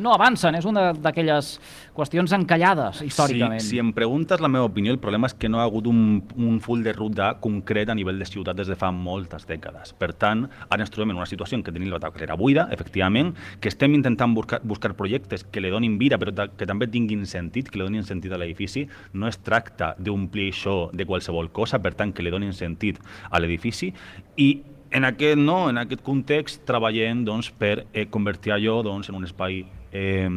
no 0.00 0.14
avancen. 0.14 0.56
És 0.58 0.66
una 0.68 0.90
d'aquelles 0.92 1.52
qüestions 1.96 2.34
encallades 2.36 3.02
històricament. 3.06 3.62
Si, 3.62 3.76
si 3.76 3.82
em 3.82 3.92
preguntes 3.96 4.42
la 4.42 4.50
meva 4.52 4.68
opinió, 4.68 4.92
el 4.94 5.00
problema 5.02 5.30
és 5.30 5.36
que 5.38 5.50
no 5.52 5.60
ha 5.60 5.66
hagut 5.68 5.88
un, 5.90 6.22
un 6.36 6.58
full 6.64 6.82
de 6.84 6.94
ruta 6.96 7.32
concret 7.42 7.92
a 7.92 7.96
nivell 7.98 8.18
de 8.20 8.28
ciutat 8.28 8.58
des 8.58 8.70
de 8.70 8.78
fa 8.78 8.92
moltes 8.94 9.46
dècades. 9.48 9.94
Per 9.98 10.12
tant, 10.18 10.46
ara 10.68 10.82
ens 10.82 10.92
trobem 10.92 11.14
en 11.14 11.22
una 11.22 11.28
situació 11.30 11.58
en 11.58 11.64
què 11.66 11.74
tenim 11.74 11.92
la 11.92 12.00
tabacalera 12.02 12.36
buida, 12.38 12.66
efectivament, 12.74 13.34
que 13.60 13.70
estem 13.72 13.94
intentant 13.98 14.34
buscar, 14.34 14.62
buscar 14.64 14.94
projectes 14.98 15.44
que 15.44 15.62
li 15.62 15.72
donin 15.72 15.98
vida, 16.00 16.18
però 16.20 16.48
que 16.56 16.68
també 16.68 16.88
tinguin 16.90 17.26
sentit, 17.28 17.70
que 17.70 17.80
li 17.80 17.86
donin 17.86 18.06
sentit 18.08 18.32
a 18.32 18.40
l'edifici. 18.40 18.86
No 19.14 19.28
es 19.30 19.40
tracta 19.44 19.94
d'omplir 19.98 20.50
això 20.52 20.76
de 20.92 21.06
qualsevol 21.08 21.52
cosa, 21.52 21.80
per 21.82 21.94
tant, 21.98 22.12
que 22.12 22.24
li 22.24 22.32
donin 22.32 22.54
sentit 22.56 23.00
a 23.30 23.40
l'edifici. 23.42 23.92
I 24.40 24.50
en 24.92 25.04
aquest, 25.08 25.40
no, 25.40 25.70
en 25.70 25.80
aquest 25.80 26.02
context 26.04 26.66
treballem 26.68 27.24
doncs, 27.24 27.50
per 27.50 27.86
eh, 27.92 28.06
convertir 28.12 28.52
allò 28.54 28.80
doncs, 28.84 29.08
en 29.10 29.18
un 29.18 29.24
espai 29.24 29.62
eh, 29.92 30.28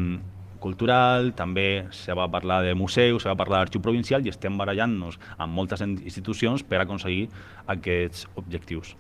cultural, 0.66 1.34
també 1.38 1.86
se 1.94 2.14
va 2.18 2.28
parlar 2.32 2.62
de 2.66 2.74
museus, 2.74 3.24
se 3.24 3.30
va 3.30 3.38
parlar 3.38 3.62
d'arxiu 3.62 3.84
provincial 3.86 4.26
i 4.26 4.32
estem 4.34 4.58
barallant-nos 4.58 5.20
amb 5.38 5.54
moltes 5.54 5.84
institucions 5.86 6.64
per 6.66 6.82
aconseguir 6.82 7.28
aquests 7.76 8.30
objectius. 8.36 8.96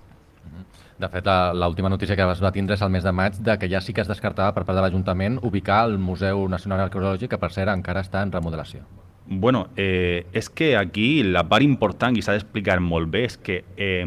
De 0.99 1.09
fet, 1.11 1.27
l'última 1.57 1.89
notícia 1.91 2.15
que 2.15 2.27
es 2.31 2.43
va 2.43 2.53
tindre 2.55 2.77
és 2.77 2.83
el 2.85 2.93
mes 2.93 3.03
de 3.03 3.11
maig 3.11 3.41
de 3.43 3.57
que 3.59 3.67
ja 3.71 3.81
sí 3.81 3.93
que 3.93 4.05
es 4.05 4.11
descartava 4.11 4.53
per 4.55 4.63
part 4.63 4.77
de 4.77 4.85
l'Ajuntament 4.85 5.41
ubicar 5.43 5.81
el 5.89 5.97
Museu 5.99 6.45
Nacional 6.47 6.85
Arqueològic, 6.85 7.33
que 7.33 7.41
per 7.41 7.51
cert 7.51 7.73
encara 7.73 8.05
està 8.05 8.21
en 8.23 8.31
remodelació. 8.31 8.85
Bueno, 9.27 9.69
eh, 9.75 10.27
és 10.33 10.51
que 10.51 10.77
aquí 10.77 11.23
la 11.23 11.41
part 11.49 11.65
important 11.65 12.13
i 12.13 12.21
s'ha 12.21 12.35
d'explicar 12.35 12.77
molt 12.83 13.09
bé 13.09 13.23
és 13.25 13.37
que 13.41 13.55
eh, 13.73 14.05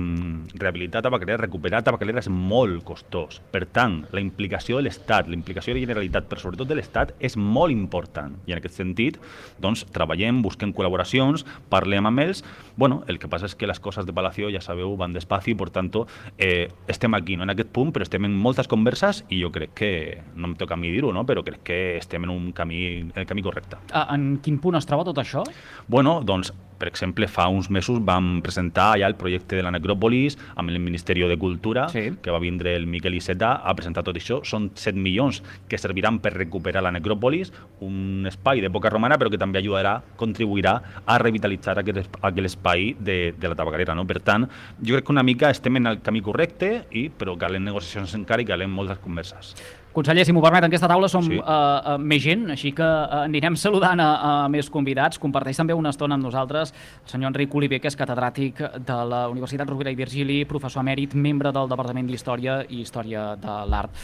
rehabilitar 0.54 1.02
tabacalera, 1.02 1.40
recuperar 1.42 1.80
tabacalera 1.82 2.22
és 2.22 2.28
molt 2.30 2.84
costós. 2.86 3.40
Per 3.50 3.64
tant, 3.66 4.04
la 4.14 4.22
implicació 4.22 4.78
de 4.78 4.86
l'Estat, 4.86 5.26
la 5.26 5.34
implicació 5.34 5.74
de 5.74 5.80
la 5.80 5.86
Generalitat, 5.88 6.28
però 6.30 6.38
sobretot 6.38 6.70
de 6.70 6.76
l'Estat, 6.78 7.16
és 7.18 7.34
molt 7.34 7.74
important. 7.74 8.36
I 8.46 8.54
en 8.54 8.60
aquest 8.60 8.78
sentit, 8.78 9.18
doncs, 9.58 9.82
treballem, 9.90 10.38
busquem 10.44 10.70
col·laboracions, 10.70 11.42
parlem 11.68 12.06
amb 12.06 12.22
ells. 12.22 12.44
Bueno, 12.78 13.00
el 13.10 13.18
que 13.18 13.26
passa 13.26 13.50
és 13.50 13.58
que 13.58 13.66
les 13.66 13.82
coses 13.82 14.06
de 14.06 14.14
Palacio, 14.14 14.52
ja 14.54 14.62
sabeu, 14.62 14.94
van 15.00 15.16
despacio 15.16 15.56
i, 15.56 15.58
per 15.58 15.70
tant, 15.74 15.90
eh, 16.38 16.68
estem 16.86 17.18
aquí, 17.18 17.34
no 17.34 17.42
en 17.42 17.50
aquest 17.56 17.72
punt, 17.74 17.90
però 17.90 18.06
estem 18.06 18.28
en 18.28 18.38
moltes 18.38 18.70
converses 18.70 19.24
i 19.34 19.42
jo 19.42 19.50
crec 19.50 19.74
que, 19.74 19.92
no 20.36 20.52
em 20.52 20.54
toca 20.60 20.76
a 20.76 20.78
mi 20.78 20.92
dir-ho, 20.94 21.10
no? 21.16 21.26
però 21.26 21.42
crec 21.42 21.64
que 21.64 21.80
estem 21.96 22.22
en 22.22 22.30
un 22.30 22.52
camí, 22.52 22.84
en 23.00 23.12
el 23.16 23.26
camí 23.26 23.42
correcte. 23.42 23.80
Eh, 23.90 24.04
En 24.14 24.38
quin 24.44 24.58
punt 24.62 24.76
es 24.78 24.86
troba 24.86 25.07
tot 25.08 25.24
això? 25.24 25.44
Bueno, 25.88 26.20
doncs, 26.24 26.52
per 26.78 26.86
exemple, 26.86 27.26
fa 27.26 27.48
uns 27.50 27.66
mesos 27.74 27.98
vam 28.06 28.38
presentar 28.44 28.92
ja 29.00 29.08
el 29.10 29.16
projecte 29.18 29.56
de 29.58 29.64
la 29.66 29.72
necròpolis 29.74 30.36
amb 30.54 30.70
el 30.70 30.78
Ministeri 30.78 31.24
de 31.26 31.36
Cultura, 31.36 31.88
sí. 31.90 32.12
que 32.22 32.30
va 32.30 32.38
vindre 32.38 32.76
el 32.78 32.86
Miquel 32.86 33.16
Iceta 33.18 33.56
a 33.66 33.74
presentar 33.74 34.04
tot 34.06 34.16
això. 34.20 34.38
Són 34.46 34.68
7 34.78 34.94
milions 34.94 35.40
que 35.68 35.80
serviran 35.80 36.20
per 36.22 36.36
recuperar 36.36 36.84
la 36.86 36.92
necròpolis, 36.94 37.50
un 37.82 38.28
espai 38.30 38.62
d'època 38.62 38.92
romana, 38.94 39.18
però 39.18 39.32
que 39.32 39.40
també 39.42 39.58
ajudarà, 39.58 39.96
contribuirà 40.20 40.76
a 41.04 41.18
revitalitzar 41.18 41.80
aquell, 41.82 41.98
esp- 42.04 42.20
aquell 42.22 42.46
espai 42.46 42.92
de, 42.94 43.18
de 43.34 43.50
la 43.50 43.58
tabacalera. 43.58 43.98
No? 43.98 44.06
Per 44.06 44.20
tant, 44.22 44.46
jo 44.78 44.94
crec 44.94 45.08
que 45.08 45.16
una 45.16 45.26
mica 45.26 45.50
estem 45.50 45.82
en 45.82 45.90
el 45.90 46.00
camí 46.06 46.22
correcte, 46.22 46.86
i, 46.94 47.08
però 47.10 47.34
calen 47.40 47.66
negociacions 47.66 48.14
encara 48.20 48.46
i 48.46 48.48
calen 48.52 48.70
moltes 48.70 49.02
converses. 49.02 49.56
Conseller, 49.98 50.22
si 50.22 50.30
m'ho 50.30 50.42
permet, 50.44 50.62
en 50.62 50.70
aquesta 50.70 50.86
taula 50.86 51.08
som 51.10 51.24
Sí. 51.26 51.32
sí. 51.32 51.38
uh, 51.40 51.42
uh, 51.42 51.94
més 51.98 52.22
gent, 52.22 52.44
així 52.54 52.70
que 52.70 52.86
uh, 52.86 53.24
anirem 53.24 53.56
saludant 53.64 53.98
a, 53.98 54.10
a 54.44 54.48
més 54.52 54.68
convidats. 54.70 55.18
Comparteix 55.18 55.58
també 55.58 55.74
una 55.74 55.90
estona 55.90 56.14
amb 56.14 56.22
nosaltres 56.22 56.70
el 56.70 57.10
senyor 57.10 57.32
Enric 57.32 57.56
Oliver, 57.58 57.80
que 57.82 57.90
és 57.90 57.98
catedràtic 57.98 58.62
de 58.86 58.98
la 59.10 59.24
Universitat 59.32 59.66
Rovira 59.66 59.90
i 59.90 59.98
Virgili, 59.98 60.44
professor 60.46 60.86
emèrit, 60.86 61.16
membre 61.18 61.50
del 61.56 61.66
Departament 61.72 62.06
d'Història 62.06 62.60
i 62.68 62.84
Història 62.84 63.32
de 63.42 63.58
l'Art. 63.66 63.98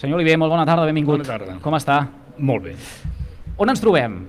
Senyor 0.00 0.18
Oliver, 0.18 0.34
molt 0.42 0.56
bona 0.56 0.66
tarda, 0.66 0.88
benvingut. 0.90 1.22
Bona 1.22 1.30
tarda. 1.30 1.58
Com 1.62 1.78
està? 1.78 2.00
Molt 2.38 2.66
bé. 2.66 2.74
On 3.62 3.70
ens 3.70 3.82
trobem? 3.82 4.24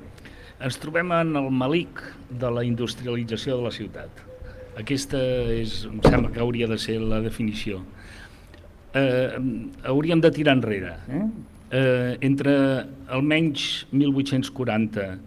Ens 0.62 0.78
trobem 0.78 1.16
en 1.18 1.36
el 1.42 1.50
malic 1.50 2.04
de 2.30 2.54
la 2.54 2.62
industrialització 2.68 3.58
de 3.58 3.66
la 3.66 3.74
ciutat. 3.74 4.22
Aquesta 4.78 5.18
és, 5.58 5.88
em 5.90 5.98
sembla 6.06 6.30
que 6.30 6.46
hauria 6.46 6.70
de 6.70 6.78
ser 6.78 7.02
la 7.02 7.18
definició. 7.26 7.82
Eh, 8.94 9.38
hauríem 9.86 10.22
de 10.22 10.32
tirar 10.34 10.56
enrere. 10.58 10.96
Eh? 11.10 11.24
Eh, 11.72 12.18
entre 12.26 12.54
almenys 13.14 13.86
1840 13.94 15.20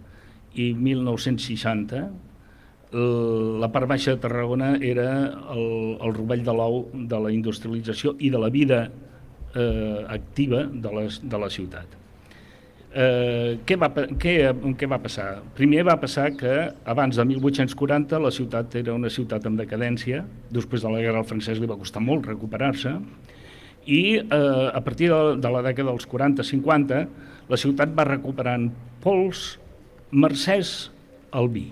i 0.59 0.73
1960, 0.75 2.01
l- 2.93 3.59
la 3.63 3.69
part 3.71 3.87
baixa 3.87 4.11
de 4.13 4.19
Tarragona 4.21 4.73
era 4.83 5.07
el, 5.55 5.95
el 6.03 6.13
rovell 6.13 6.43
de 6.43 6.53
l'ou 6.53 6.83
de 6.93 7.19
la 7.23 7.31
industrialització 7.31 8.17
i 8.19 8.29
de 8.33 8.41
la 8.43 8.51
vida 8.53 8.83
eh, 9.55 10.05
activa 10.11 10.65
de 10.67 10.91
la, 10.93 11.07
de 11.07 11.39
la 11.45 11.49
ciutat. 11.49 11.95
Eh, 12.93 13.57
què, 13.65 13.73
va, 13.81 13.87
què, 14.21 14.33
què 14.77 14.85
va 14.91 14.99
passar? 15.01 15.39
Primer 15.57 15.81
va 15.87 15.95
passar 15.97 16.27
que 16.37 16.51
abans 16.85 17.15
de 17.17 17.23
1840 17.25 18.19
la 18.21 18.29
ciutat 18.35 18.75
era 18.83 18.93
una 18.93 19.09
ciutat 19.09 19.47
en 19.49 19.55
decadència, 19.57 20.21
després 20.53 20.83
de 20.85 20.91
la 20.93 20.99
guerra 21.01 21.23
al 21.23 21.29
francès 21.31 21.57
li 21.63 21.65
va 21.71 21.79
costar 21.79 22.03
molt 22.05 22.27
recuperar-se, 22.29 22.93
i 23.85 24.17
eh, 24.19 24.69
a 24.71 24.81
partir 24.83 25.09
de, 25.11 25.21
de 25.41 25.51
la 25.51 25.61
dècada 25.65 25.91
dels 25.91 26.07
40-50 26.09 27.05
la 27.51 27.59
ciutat 27.59 27.91
va 27.95 28.07
recuperant 28.07 28.69
pols 29.03 29.57
mercès 30.13 30.91
al 31.33 31.49
vi. 31.51 31.67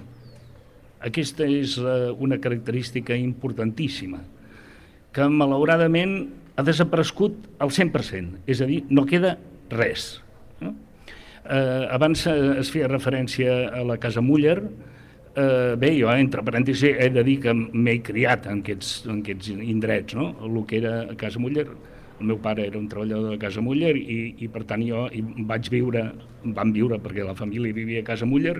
Aquesta 1.01 1.47
és 1.47 1.77
eh, 1.79 2.11
una 2.19 2.37
característica 2.41 3.15
importantíssima, 3.17 4.21
que 5.11 5.27
malauradament 5.27 6.15
ha 6.55 6.65
desaparegut 6.67 7.47
al 7.63 7.71
100%, 7.73 8.43
és 8.51 8.61
a 8.61 8.67
dir, 8.69 8.83
no 8.89 9.05
queda 9.09 9.35
res. 9.71 10.13
No? 10.61 10.75
Eh, 11.41 11.87
abans 11.89 12.27
eh, 12.29 12.37
es 12.61 12.71
feia 12.73 12.89
referència 12.91 13.63
a 13.71 13.85
la 13.87 13.97
Casa 14.01 14.21
Muller, 14.21 14.59
eh, 15.35 15.73
bé, 15.79 15.93
jo, 15.97 16.11
entre 16.11 16.43
parèntesis, 16.45 16.91
he 16.91 17.09
de 17.13 17.23
dir 17.25 17.39
que 17.47 17.55
m'he 17.55 17.97
criat 18.05 18.45
en 18.51 18.61
aquests, 18.61 19.07
en 19.07 19.23
aquests 19.23 19.55
indrets, 19.55 20.17
no? 20.17 20.33
el 20.45 20.61
que 20.69 20.81
era 20.83 20.95
Casa 21.17 21.41
Muller, 21.41 21.69
el 22.21 22.29
meu 22.29 22.39
pare 22.41 22.67
era 22.69 22.79
un 22.79 22.87
treballador 22.89 23.33
de 23.33 23.41
Casa 23.41 23.63
Muller 23.65 23.95
i, 23.97 24.19
i 24.45 24.49
per 24.53 24.63
tant 24.69 24.83
jo 24.85 25.07
vaig 25.49 25.69
viure, 25.73 26.05
vam 26.57 26.73
viure 26.75 27.01
perquè 27.01 27.25
la 27.25 27.37
família 27.37 27.73
vivia 27.75 28.03
a 28.05 28.07
Casa 28.13 28.29
Muller 28.29 28.59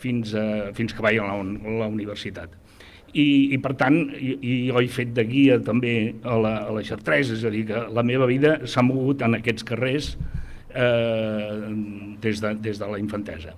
fins, 0.00 0.34
a, 0.34 0.72
fins 0.76 0.96
que 0.96 1.04
vaig 1.04 1.20
a 1.20 1.28
la, 1.28 1.36
a 1.36 1.76
la 1.82 1.90
universitat. 1.92 2.56
I, 3.16 3.54
i 3.54 3.58
per 3.62 3.72
tant, 3.80 3.94
i, 4.12 4.34
i 4.44 4.54
jo 4.68 4.80
he 4.82 4.88
fet 4.92 5.12
de 5.16 5.24
guia 5.28 5.60
també 5.64 5.94
a 6.26 6.36
la, 6.40 6.56
a 6.66 6.72
la 6.74 6.82
Xartres, 6.84 7.30
és 7.32 7.44
a 7.46 7.52
dir, 7.52 7.64
que 7.70 7.86
la 7.94 8.04
meva 8.04 8.28
vida 8.28 8.58
s'ha 8.68 8.84
mogut 8.84 9.22
en 9.24 9.38
aquests 9.38 9.64
carrers 9.64 10.10
eh, 10.74 11.70
des, 12.20 12.42
de, 12.42 12.52
des 12.66 12.82
de 12.82 12.90
la 12.90 13.00
infantesa. 13.00 13.54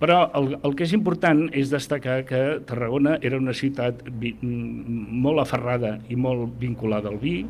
Però 0.00 0.22
el, 0.38 0.54
el 0.64 0.76
que 0.76 0.86
és 0.86 0.94
important 0.96 1.42
és 1.56 1.72
destacar 1.72 2.22
que 2.28 2.40
Tarragona 2.68 3.18
era 3.20 3.40
una 3.40 3.52
ciutat 3.56 4.00
vi, 4.22 4.32
molt 4.40 5.42
aferrada 5.42 5.98
i 6.08 6.16
molt 6.16 6.54
vinculada 6.62 7.10
al 7.10 7.18
vi, 7.20 7.42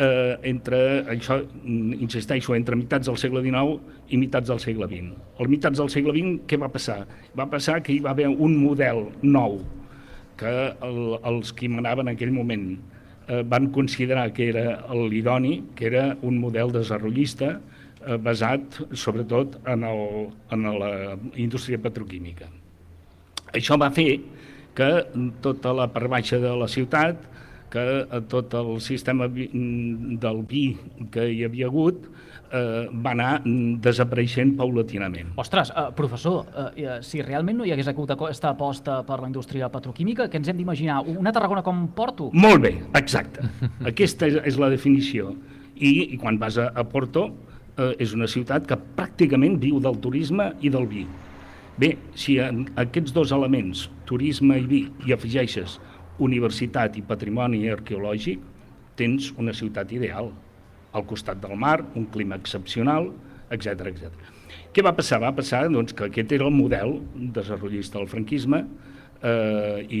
eh, 0.00 0.38
entre, 0.48 0.78
això, 1.12 1.38
mm, 1.44 2.00
insisteixo, 2.00 2.54
entre 2.56 2.76
mitats 2.76 3.06
del 3.06 3.18
segle 3.20 3.42
XIX 3.44 3.80
i 4.08 4.16
mitats 4.16 4.48
del 4.48 4.60
segle 4.62 4.88
XX. 4.88 5.12
Al 5.38 5.50
mitats 5.52 5.78
del 5.78 5.90
segle 5.92 6.14
XX, 6.16 6.46
què 6.48 6.58
va 6.60 6.70
passar? 6.72 7.04
Va 7.36 7.46
passar 7.50 7.82
que 7.82 7.92
hi 7.92 8.00
va 8.00 8.14
haver 8.14 8.28
un 8.28 8.56
model 8.56 9.10
nou 9.22 9.60
que 10.40 10.54
el, 10.86 11.00
els 11.28 11.52
qui 11.52 11.68
manaven 11.68 12.08
en 12.08 12.14
aquell 12.14 12.32
moment 12.32 12.64
eh, 13.28 13.42
van 13.44 13.68
considerar 13.74 14.32
que 14.32 14.48
era 14.48 14.80
l'idoni, 14.96 15.60
que 15.76 15.86
era 15.90 16.16
un 16.22 16.40
model 16.40 16.72
desenvolupista 16.72 17.58
eh, 17.58 18.16
basat 18.16 18.80
sobretot 18.96 19.60
en, 19.68 19.84
el, 19.84 20.30
en 20.56 20.68
la 20.80 20.92
indústria 21.36 21.78
petroquímica. 21.78 22.48
Això 23.52 23.76
va 23.76 23.90
fer 23.92 24.14
que 24.74 24.88
tota 25.44 25.74
la 25.76 25.90
part 25.92 26.08
baixa 26.08 26.38
de 26.40 26.54
la 26.56 26.68
ciutat, 26.70 27.26
que 27.70 27.84
eh, 28.02 28.20
tot 28.28 28.54
el 28.58 28.80
sistema 28.84 29.28
del 29.30 30.42
vi 30.48 30.64
que 31.12 31.28
hi 31.30 31.44
havia 31.46 31.68
hagut 31.70 32.08
eh, 32.50 32.88
va 32.90 33.12
anar 33.14 33.30
desapareixent 33.82 34.56
paulatinament. 34.58 35.34
Ostres, 35.40 35.70
uh, 35.70 35.88
professor, 35.96 36.42
uh, 36.50 36.70
uh, 36.74 36.96
si 37.06 37.22
realment 37.22 37.60
no 37.60 37.68
hi 37.68 37.74
hagués 37.74 37.90
hagut 37.92 38.10
aquesta 38.16 38.50
aposta 38.54 39.00
per 39.06 39.20
la 39.22 39.30
indústria 39.30 39.70
petroquímica, 39.72 40.26
què 40.30 40.40
ens 40.40 40.50
hem 40.50 40.58
d'imaginar? 40.58 41.00
Una 41.14 41.32
Tarragona 41.36 41.62
com 41.66 41.86
Porto? 41.96 42.30
Molt 42.34 42.64
bé, 42.66 42.74
exacte. 42.98 43.46
Aquesta 43.92 44.28
és, 44.30 44.40
és 44.52 44.58
la 44.60 44.70
definició. 44.72 45.34
I, 45.80 46.12
i 46.14 46.20
quan 46.20 46.36
vas 46.40 46.58
a, 46.60 46.68
a 46.76 46.84
Porto, 46.84 47.30
eh, 47.78 47.94
és 48.02 48.14
una 48.16 48.28
ciutat 48.28 48.66
que 48.68 48.78
pràcticament 48.98 49.56
viu 49.62 49.80
del 49.82 49.96
turisme 50.02 50.50
i 50.60 50.72
del 50.72 50.88
vi. 50.90 51.06
Bé, 51.80 51.94
si 52.18 52.36
en 52.42 52.66
aquests 52.80 53.14
dos 53.16 53.32
elements, 53.32 53.86
turisme 54.08 54.58
i 54.60 54.66
vi, 54.68 54.82
hi 55.06 55.14
afegeixes 55.16 55.78
universitat 56.22 56.96
i 57.00 57.04
patrimoni 57.06 57.64
arqueològic, 57.72 58.42
tens 59.00 59.30
una 59.40 59.54
ciutat 59.56 59.92
ideal. 59.96 60.30
Al 60.92 61.06
costat 61.06 61.40
del 61.42 61.56
mar, 61.58 61.78
un 61.96 62.06
clima 62.12 62.38
excepcional, 62.40 63.10
etc 63.50 63.90
etc. 63.90 64.30
Què 64.70 64.84
va 64.86 64.94
passar? 64.94 65.20
Va 65.22 65.34
passar 65.34 65.64
doncs, 65.70 65.94
que 65.96 66.06
aquest 66.06 66.32
era 66.36 66.46
el 66.46 66.54
model 66.54 66.98
desenvolupista 67.34 67.98
del 67.98 68.10
franquisme 68.10 68.64
eh, 69.22 69.86
i, 69.90 70.00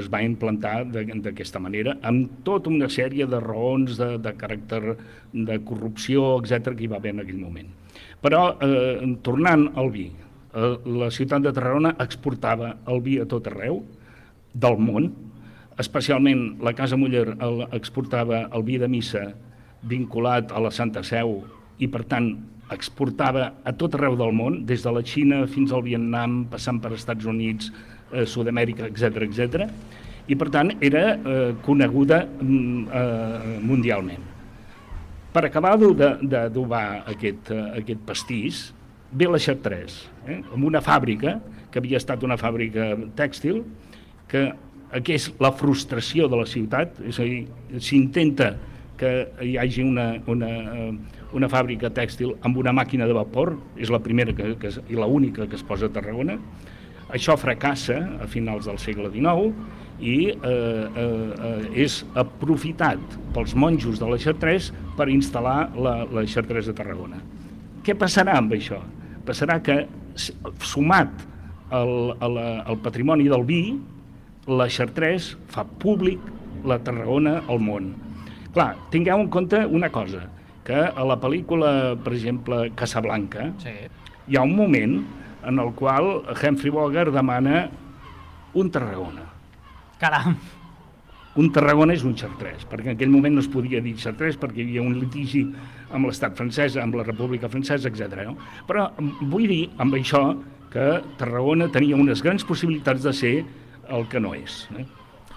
es 0.00 0.08
va 0.12 0.22
implantar 0.24 0.74
d'aquesta 0.92 1.60
manera 1.62 1.96
amb 2.08 2.42
tota 2.46 2.72
una 2.72 2.88
sèrie 2.92 3.26
de 3.28 3.40
raons 3.42 3.98
de, 4.00 4.16
de 4.22 4.34
caràcter 4.38 4.96
de 5.32 5.58
corrupció, 5.68 6.38
etc 6.40 6.72
que 6.76 6.86
hi 6.86 6.92
va 6.92 7.00
haver 7.00 7.14
en 7.16 7.24
aquell 7.24 7.40
moment. 7.40 7.72
Però, 8.22 8.44
eh, 8.62 9.12
tornant 9.26 9.68
al 9.76 9.90
vi, 9.94 10.06
eh, 10.08 10.72
la 11.02 11.10
ciutat 11.10 11.44
de 11.44 11.52
Tarragona 11.52 11.96
exportava 12.02 12.76
el 12.88 13.02
vi 13.04 13.18
a 13.20 13.28
tot 13.28 13.50
arreu 13.50 13.82
del 14.54 14.78
món, 14.78 15.10
especialment 15.80 16.58
la 16.62 16.74
Casa 16.76 16.98
Muller 17.00 17.32
el, 17.32 17.62
exportava 17.72 18.46
el 18.52 18.64
vi 18.66 18.78
de 18.80 18.88
missa 18.90 19.30
vinculat 19.88 20.52
a 20.52 20.60
la 20.62 20.70
Santa 20.74 21.02
Seu 21.06 21.40
i, 21.78 21.88
per 21.88 22.04
tant, 22.08 22.32
exportava 22.72 23.48
a 23.64 23.72
tot 23.76 23.96
arreu 23.96 24.16
del 24.16 24.32
món, 24.36 24.62
des 24.68 24.84
de 24.84 24.92
la 24.94 25.02
Xina 25.04 25.42
fins 25.50 25.72
al 25.72 25.84
Vietnam, 25.84 26.42
passant 26.50 26.78
per 26.80 26.94
Estats 26.96 27.26
Units, 27.28 27.72
eh, 28.12 28.24
Sud-amèrica, 28.26 28.86
etc 28.88 29.26
etc. 29.26 29.66
i, 30.28 30.36
per 30.38 30.48
tant, 30.54 30.72
era 30.80 31.04
eh, 31.16 31.54
coneguda 31.64 32.22
mm, 32.26 32.84
eh, 32.86 33.56
mundialment. 33.64 34.28
Per 35.32 35.46
acabar 35.48 35.74
d'adobar 35.80 36.86
aquest, 37.08 37.50
eh, 37.50 37.64
aquest 37.80 38.04
pastís, 38.06 38.62
ve 39.12 39.28
la 39.28 39.40
Chartres, 39.40 40.06
eh, 40.26 40.40
amb 40.54 40.64
una 40.64 40.80
fàbrica, 40.84 41.38
que 41.72 41.80
havia 41.80 42.00
estat 42.00 42.22
una 42.24 42.36
fàbrica 42.36 42.92
tèxtil, 43.16 43.62
que 44.28 44.50
aquí 44.92 45.16
és 45.16 45.30
la 45.40 45.52
frustració 45.56 46.28
de 46.28 46.38
la 46.42 46.46
ciutat, 46.48 46.98
és 47.08 47.18
a 47.20 47.26
dir, 47.26 47.46
s'intenta 47.80 48.52
que 49.00 49.12
hi 49.42 49.56
hagi 49.58 49.82
una, 49.82 50.12
una, 50.30 50.48
eh, 50.76 50.92
una 51.34 51.48
fàbrica 51.50 51.90
tèxtil 51.90 52.34
amb 52.44 52.58
una 52.60 52.74
màquina 52.76 53.08
de 53.08 53.16
vapor, 53.16 53.54
és 53.80 53.90
la 53.90 53.98
primera 54.04 54.34
que, 54.36 54.54
que, 54.60 54.68
és- 54.68 54.80
i 54.92 54.98
la 54.98 55.08
única 55.08 55.48
que 55.48 55.56
es 55.56 55.64
posa 55.66 55.88
a 55.88 55.92
Tarragona, 55.94 56.36
això 57.12 57.36
fracassa 57.36 57.98
a 58.22 58.28
finals 58.30 58.68
del 58.68 58.78
segle 58.78 59.10
XIX 59.12 59.52
i 60.00 60.30
eh, 60.30 60.36
eh, 60.42 61.02
eh, 61.02 61.82
és 61.84 61.98
aprofitat 62.18 63.00
pels 63.34 63.52
monjos 63.54 63.98
de 64.00 64.08
la 64.08 64.18
Chartres 64.18 64.70
per 64.96 65.08
instal·lar 65.12 65.72
la, 65.76 65.96
la 66.10 66.24
Chartres 66.26 66.70
de 66.70 66.74
Tarragona. 66.76 67.20
Què 67.82 67.96
passarà 67.98 68.38
amb 68.38 68.54
això? 68.56 68.78
Passarà 69.26 69.58
que, 69.62 69.82
sumat 70.62 71.10
al, 71.72 71.92
a 72.20 72.28
la, 72.28 72.46
al 72.68 72.78
patrimoni 72.84 73.28
del 73.30 73.44
vi, 73.48 73.62
la 74.58 74.68
Chartres 74.68 75.32
fa 75.52 75.64
públic 75.82 76.20
la 76.68 76.78
Tarragona 76.84 77.40
al 77.50 77.60
món. 77.62 77.92
Clar, 78.52 78.74
tingueu 78.92 79.22
en 79.24 79.30
compte 79.32 79.64
una 79.66 79.90
cosa, 79.92 80.26
que 80.66 80.78
a 80.78 81.04
la 81.08 81.18
pel·lícula, 81.18 81.96
per 82.04 82.12
exemple, 82.14 82.66
Casablanca, 82.78 83.50
sí. 83.62 83.72
hi 84.28 84.38
ha 84.38 84.44
un 84.46 84.54
moment 84.56 84.98
en 85.48 85.58
el 85.58 85.72
qual 85.78 86.22
Humphrey 86.36 86.70
Bogart 86.70 87.14
demana 87.14 87.68
un 88.54 88.70
Tarragona. 88.70 89.24
Caram! 89.98 90.36
Un 91.40 91.48
Tarragona 91.48 91.94
és 91.96 92.02
un 92.04 92.12
Chartres, 92.12 92.66
perquè 92.68 92.90
en 92.90 92.98
aquell 92.98 93.10
moment 93.10 93.32
no 93.32 93.40
es 93.40 93.48
podia 93.48 93.80
dir 93.80 93.94
Chartres 93.96 94.36
perquè 94.36 94.60
hi 94.60 94.66
havia 94.66 94.82
un 94.84 94.98
litigi 95.00 95.46
amb 95.88 96.04
l'estat 96.04 96.36
francès, 96.36 96.76
amb 96.76 96.98
la 96.98 97.06
República 97.08 97.48
Francesa, 97.48 97.88
etc. 97.88 98.26
No? 98.28 98.36
Però 98.68 98.90
vull 99.32 99.48
dir 99.48 99.62
amb 99.80 99.96
això 99.96 100.26
que 100.72 101.00
Tarragona 101.20 101.70
tenia 101.72 101.96
unes 101.96 102.20
grans 102.24 102.44
possibilitats 102.48 103.04
de 103.04 103.14
ser 103.16 103.34
el 103.92 104.08
que 104.08 104.20
no 104.20 104.34
és. 104.34 104.66
Eh? 104.78 104.86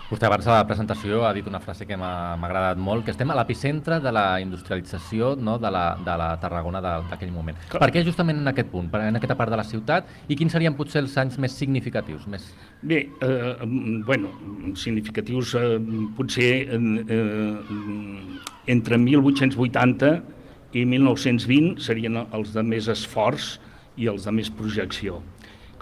Vostè 0.06 0.28
abans 0.28 0.46
de 0.46 0.52
la 0.54 0.65
presentació 0.70 1.24
ha 1.26 1.32
dit 1.34 1.48
una 1.50 1.58
frase 1.58 1.88
que 1.89 1.96
m'ha 1.98 2.36
agradat 2.38 2.78
molt, 2.78 3.02
que 3.08 3.10
estem 3.10 3.32
a 3.34 3.38
l'epicentre 3.39 3.98
de 4.04 4.12
la 4.13 4.38
industrialització 4.44 5.32
no, 5.34 5.56
de, 5.58 5.72
la, 5.74 5.86
de 6.06 6.18
la 6.22 6.28
Tarragona 6.44 6.82
d'aquell 6.84 7.32
moment. 7.34 7.58
Clar. 7.72 7.82
Per 7.82 7.89
què 7.96 8.04
justament 8.06 8.38
en 8.44 8.52
aquest 8.52 8.70
punt, 8.70 8.91
en 9.00 9.18
aquesta 9.18 9.38
part 9.39 9.50
de 9.50 9.58
la 9.58 9.65
ciutat, 9.65 10.12
i 10.30 10.38
quins 10.38 10.54
serien 10.54 10.78
potser 10.78 11.02
els 11.02 11.18
anys 11.18 11.39
més 11.41 11.58
significatius? 11.58 12.28
Més... 12.30 12.46
Bé, 12.86 13.02
eh, 13.18 13.65
mm, 13.65 14.04
bueno, 14.06 14.30
significatius 14.78 15.56
eh, 15.58 15.74
potser 16.20 16.52
eh, 16.78 16.82
eh, 17.18 18.39
entre 18.78 19.02
1880 19.02 20.13
i 20.78 20.86
1920 20.86 21.82
serien 21.82 22.22
els 22.28 22.54
de 22.54 22.62
més 22.62 22.94
esforç 22.94 23.56
i 23.98 24.06
els 24.12 24.30
de 24.30 24.38
més 24.38 24.54
projecció. 24.54 25.24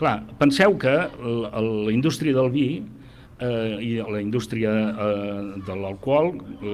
Clar, 0.04 0.18
penseu 0.36 0.74
que 0.76 0.92
la 1.24 1.92
indústria 1.94 2.36
del 2.36 2.50
vi 2.52 2.68
eh, 3.40 3.78
i 3.80 3.92
la 4.04 4.20
indústria 4.20 4.74
eh, 4.92 5.62
de 5.64 5.78
l'alcohol 5.80 6.34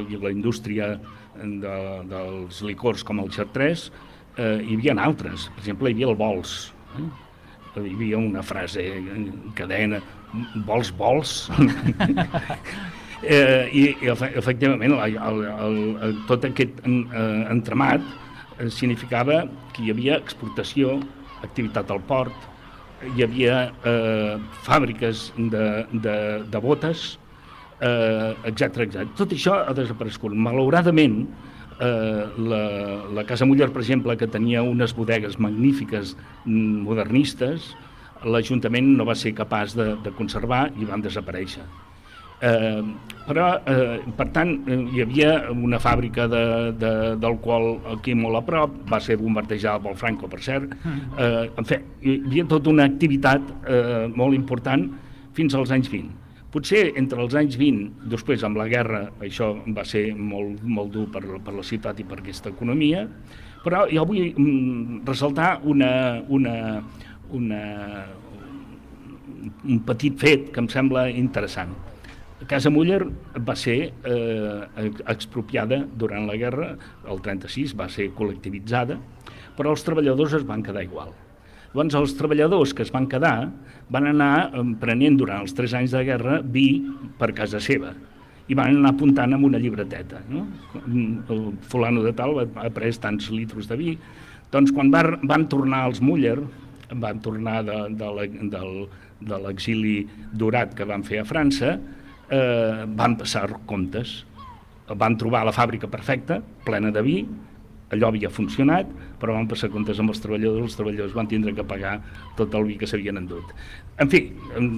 i 0.09 0.17
la 0.17 0.31
indústria 0.33 0.95
de, 1.37 1.75
dels 2.09 2.63
licors 2.65 3.05
com 3.05 3.21
el 3.21 3.29
xartrès, 3.29 3.91
eh, 4.33 4.65
hi 4.65 4.79
havia 4.79 4.97
altres. 5.05 5.45
Per 5.53 5.61
exemple, 5.61 5.91
hi 5.91 5.99
havia 5.99 6.09
el 6.09 6.17
bols. 6.17 6.55
Eh? 6.97 7.05
Hi 7.83 7.93
havia 7.93 8.17
una 8.17 8.41
frase, 8.41 8.87
eh, 8.97 9.21
cadena, 9.53 10.01
vols, 10.65 10.89
vols. 10.97 11.37
eh, 13.21 13.69
i, 13.69 13.87
i 13.93 14.13
efe- 14.17 14.33
efectivament 14.41 14.97
el, 14.97 15.19
el, 15.21 15.41
el, 15.53 15.81
el, 16.09 16.21
tot 16.33 16.49
aquest 16.49 16.81
eh, 16.81 17.25
entramat 17.53 18.01
eh, 18.57 18.71
significava 18.73 19.43
que 19.75 19.85
hi 19.85 19.93
havia 19.93 20.17
exportació, 20.17 20.97
activitat 21.45 21.93
al 21.93 22.01
port, 22.09 22.49
hi 23.03 23.23
havia 23.23 23.57
eh, 23.87 24.37
fàbriques 24.65 25.29
de, 25.37 25.65
de, 25.93 26.15
de 26.51 26.61
botes, 26.63 27.11
eh, 27.81 28.33
etc 28.49 28.83
etc. 28.85 29.05
Tot 29.17 29.35
això 29.35 29.59
ha 29.63 29.75
desaparegut. 29.75 30.35
Malauradament, 30.47 31.21
eh, 31.79 32.23
la, 32.51 32.63
la 33.15 33.25
Casa 33.27 33.47
Muller, 33.49 33.69
per 33.73 33.83
exemple, 33.83 34.17
que 34.19 34.27
tenia 34.27 34.63
unes 34.65 34.95
bodegues 34.95 35.39
magnífiques 35.39 36.15
modernistes, 36.45 37.73
l'Ajuntament 38.27 38.97
no 38.97 39.07
va 39.07 39.15
ser 39.15 39.31
capaç 39.35 39.77
de, 39.79 39.93
de 40.03 40.11
conservar 40.17 40.67
i 40.75 40.87
van 40.87 41.03
desaparèixer. 41.05 41.63
Eh, 42.41 42.83
però, 43.29 43.59
eh, 43.67 43.99
per 44.17 44.29
tant, 44.33 44.55
eh, 44.67 44.77
hi 44.95 45.01
havia 45.03 45.51
una 45.51 45.77
fàbrica 45.77 46.27
de- 46.27 46.71
de- 46.73 47.15
d'alcohol 47.21 47.79
aquí 47.93 48.15
molt 48.15 48.35
a 48.37 48.41
prop, 48.41 48.71
va 48.89 48.99
ser 48.99 49.17
bombardejada 49.17 49.79
pel 49.83 49.95
Franco, 49.95 50.27
per 50.27 50.39
cert. 50.41 50.71
Eh, 51.17 51.49
en 51.57 51.65
fi, 51.65 51.75
hi 52.01 52.21
havia 52.25 52.45
tota 52.47 52.69
una 52.71 52.85
activitat 52.85 53.41
eh, 53.67 54.07
molt 54.15 54.33
important 54.33 54.89
fins 55.33 55.53
als 55.53 55.69
anys 55.71 55.89
20. 55.91 56.09
Potser 56.51 56.93
entre 56.97 57.21
els 57.21 57.35
anys 57.35 57.55
20, 57.57 57.91
després 58.09 58.43
amb 58.43 58.57
la 58.57 58.67
guerra, 58.67 59.11
això 59.21 59.51
va 59.75 59.83
ser 59.85 60.15
molt, 60.15 60.63
molt 60.63 60.91
dur 60.91 61.05
per, 61.11 61.21
per 61.45 61.53
la 61.53 61.61
ciutat 61.61 61.99
i 61.99 62.03
per 62.03 62.17
aquesta 62.23 62.49
economia, 62.49 63.07
però 63.63 63.85
jo 63.91 64.05
vull 64.05 64.33
mm, 64.35 65.03
ressaltar 65.05 65.59
una, 65.63 66.23
una, 66.27 66.81
una, 67.29 68.05
un 69.67 69.79
petit 69.85 70.17
fet 70.19 70.49
que 70.51 70.59
em 70.63 70.67
sembla 70.71 71.07
interessant. 71.11 71.69
Casa 72.47 72.69
Muller 72.71 73.01
va 73.43 73.55
ser 73.59 73.91
eh, 74.07 74.91
expropiada 75.11 75.81
durant 75.99 76.27
la 76.29 76.37
guerra, 76.39 76.69
el 77.09 77.19
36 77.25 77.73
va 77.75 77.89
ser 77.91 78.11
col·lectivitzada, 78.15 78.95
però 79.57 79.73
els 79.75 79.83
treballadors 79.83 80.37
es 80.39 80.45
van 80.47 80.63
quedar 80.63 80.85
igual. 80.85 81.11
Llavors, 81.73 81.97
els 81.99 82.15
treballadors 82.17 82.71
que 82.73 82.81
es 82.85 82.93
van 82.93 83.05
quedar 83.09 83.51
van 83.93 84.07
anar 84.09 84.49
prenent 84.81 85.19
durant 85.19 85.43
els 85.43 85.53
tres 85.53 85.75
anys 85.77 85.91
de 85.93 86.01
guerra 86.07 86.39
vi 86.41 86.69
per 87.19 87.29
casa 87.37 87.59
seva 87.61 87.91
i 88.49 88.55
van 88.57 88.79
anar 88.79 88.95
apuntant 88.95 89.35
amb 89.35 89.45
una 89.45 89.59
llibreteta. 89.61 90.23
No? 90.31 90.47
El 91.29 91.43
fulano 91.69 92.01
de 92.01 92.15
tal 92.17 92.39
ha 92.41 92.71
pres 92.73 92.97
tants 92.97 93.29
litros 93.29 93.69
de 93.69 93.77
vi. 93.77 93.93
Doncs 94.49 94.73
quan 94.73 94.89
van, 94.89 95.19
van 95.29 95.45
tornar 95.51 95.83
els 95.91 96.01
Muller, 96.01 96.39
van 96.89 97.21
tornar 97.21 97.61
de, 97.67 97.77
de 97.93 98.09
de 99.19 99.37
l'exili 99.43 100.07
durat 100.31 100.73
que 100.73 100.87
van 100.87 101.03
fer 101.03 101.19
a 101.21 101.27
França, 101.27 101.73
eh, 102.31 102.85
van 102.87 103.17
passar 103.19 103.47
comptes. 103.65 104.23
Van 104.97 105.17
trobar 105.21 105.43
la 105.45 105.53
fàbrica 105.53 105.87
perfecta, 105.87 106.39
plena 106.65 106.89
de 106.91 107.01
vi, 107.05 107.19
allò 107.93 108.09
havia 108.09 108.29
funcionat, 108.29 108.89
però 109.21 109.33
van 109.35 109.47
passar 109.49 109.69
comptes 109.73 109.99
amb 110.01 110.09
els 110.13 110.21
treballadors, 110.21 110.63
els 110.69 110.77
treballadors 110.77 111.13
van 111.17 111.27
tindre 111.29 111.53
que 111.57 111.63
pagar 111.65 111.99
tot 112.37 112.53
el 112.57 112.65
vi 112.69 112.77
que 112.77 112.87
s'havien 112.89 113.17
endut. 113.17 113.49
En 114.01 114.09
fi, 114.09 114.23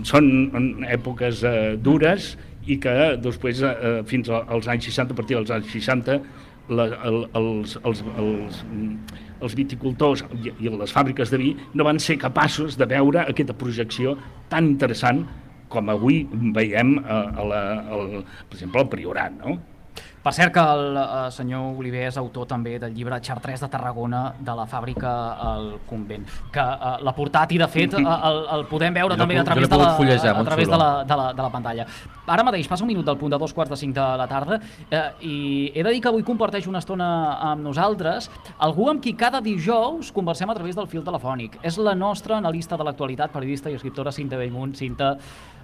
són 0.08 0.84
èpoques 0.88 1.44
eh, 1.48 1.76
dures 1.80 2.34
i 2.68 2.78
que 2.80 2.94
després, 3.24 3.62
eh, 3.68 4.02
fins 4.08 4.30
a- 4.30 4.46
als 4.48 4.68
anys 4.72 4.88
60, 4.92 5.14
a 5.14 5.20
partir 5.20 5.36
dels 5.38 5.52
anys 5.52 5.72
60, 5.72 6.20
la, 6.72 6.86
el, 7.08 7.18
els, 7.36 7.78
els, 7.84 8.04
els, 8.22 8.64
mm, 8.72 8.96
els 9.42 9.56
viticultors 9.58 10.24
i 10.62 10.70
les 10.70 10.92
fàbriques 10.94 11.32
de 11.34 11.38
vi 11.42 11.56
no 11.74 11.84
van 11.84 12.00
ser 12.00 12.18
capaços 12.22 12.78
de 12.78 12.86
veure 12.86 13.26
aquesta 13.28 13.54
projecció 13.58 14.16
tan 14.50 14.68
interessant 14.70 15.24
com 15.72 15.92
avui 15.94 16.24
veiem 16.56 16.98
a, 17.02 17.22
a 17.32 17.50
la, 17.52 17.62
al, 17.98 18.18
per 18.48 18.60
exemple, 18.60 18.84
al 18.84 18.92
Priorat, 18.92 19.38
no? 19.42 19.60
Per 20.22 20.32
cert 20.38 20.54
que 20.54 20.62
el 20.62 20.98
eh, 21.02 21.06
senyor 21.34 21.80
Oliver 21.82 22.04
és 22.06 22.18
autor 22.22 22.46
també 22.46 22.76
del 22.80 22.94
llibre 22.94 23.18
Chartres 23.26 23.64
de 23.64 23.70
Tarragona 23.74 24.20
de 24.38 24.54
la 24.54 24.68
fàbrica 24.70 25.12
al 25.42 25.70
convent, 25.90 26.28
que 26.54 26.62
eh, 26.62 26.92
l'ha 27.02 27.14
portat 27.18 27.56
i 27.56 27.58
de 27.58 27.68
fet 27.72 27.96
eh, 27.98 28.04
el, 28.06 28.42
el 28.58 28.66
podem 28.70 28.94
veure 28.94 29.18
Jo 29.18 29.24
també 29.24 29.40
a 29.42 29.46
través, 29.48 29.66
de 29.70 29.80
la, 29.82 29.88
fullejar, 29.98 30.36
a 30.38 30.44
través 30.46 30.70
de, 30.70 30.78
la, 30.78 30.90
de, 31.10 31.18
la, 31.18 31.32
de 31.34 31.42
la 31.42 31.50
pantalla. 31.54 31.88
Ara 32.32 32.46
mateix 32.46 32.70
passa 32.70 32.86
un 32.86 32.92
minut 32.92 33.08
del 33.08 33.18
punt 33.18 33.34
de 33.34 33.40
dos 33.42 33.56
quarts 33.58 33.74
de 33.74 33.80
cinc 33.82 33.98
de 33.98 34.06
la 34.22 34.28
tarda 34.30 34.60
eh, 34.62 35.02
i 35.26 35.38
he 35.74 35.82
de 35.82 35.90
dir 35.90 36.04
que 36.04 36.12
avui 36.12 36.22
comparteix 36.28 36.70
una 36.70 36.84
estona 36.86 37.08
amb 37.50 37.66
nosaltres 37.66 38.30
algú 38.62 38.92
amb 38.92 39.02
qui 39.02 39.16
cada 39.18 39.42
dijous 39.42 40.14
conversem 40.14 40.54
a 40.54 40.58
través 40.60 40.78
del 40.78 40.90
fil 40.92 41.02
telefònic. 41.08 41.58
És 41.66 41.82
la 41.82 41.98
nostra 41.98 42.38
analista 42.38 42.78
de 42.78 42.86
l'actualitat, 42.86 43.34
periodista 43.34 43.74
i 43.74 43.80
escriptora 43.80 44.14
Cinta 44.14 44.38
Bellmunt. 44.38 44.78
Cinta, 44.78 45.16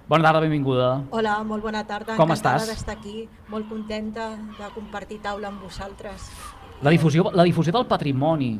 bona 0.08 0.24
tarda, 0.24 0.40
benvinguda. 0.40 0.88
Hola, 1.10 1.38
molt 1.44 1.62
bona 1.62 1.84
tarda. 1.86 2.16
Com 2.16 2.30
Encantada 2.30 2.64
estàs? 2.64 2.72
d'estar 2.72 2.96
aquí, 2.96 3.28
molt 3.52 3.68
contenta 3.68 4.30
de 4.58 4.70
compartir 4.74 5.20
taula 5.20 5.48
amb 5.52 5.62
vosaltres. 5.62 6.30
La 6.82 6.90
difusió, 6.90 7.30
la 7.34 7.44
difusió 7.44 7.72
del 7.72 7.86
patrimoni. 7.86 8.58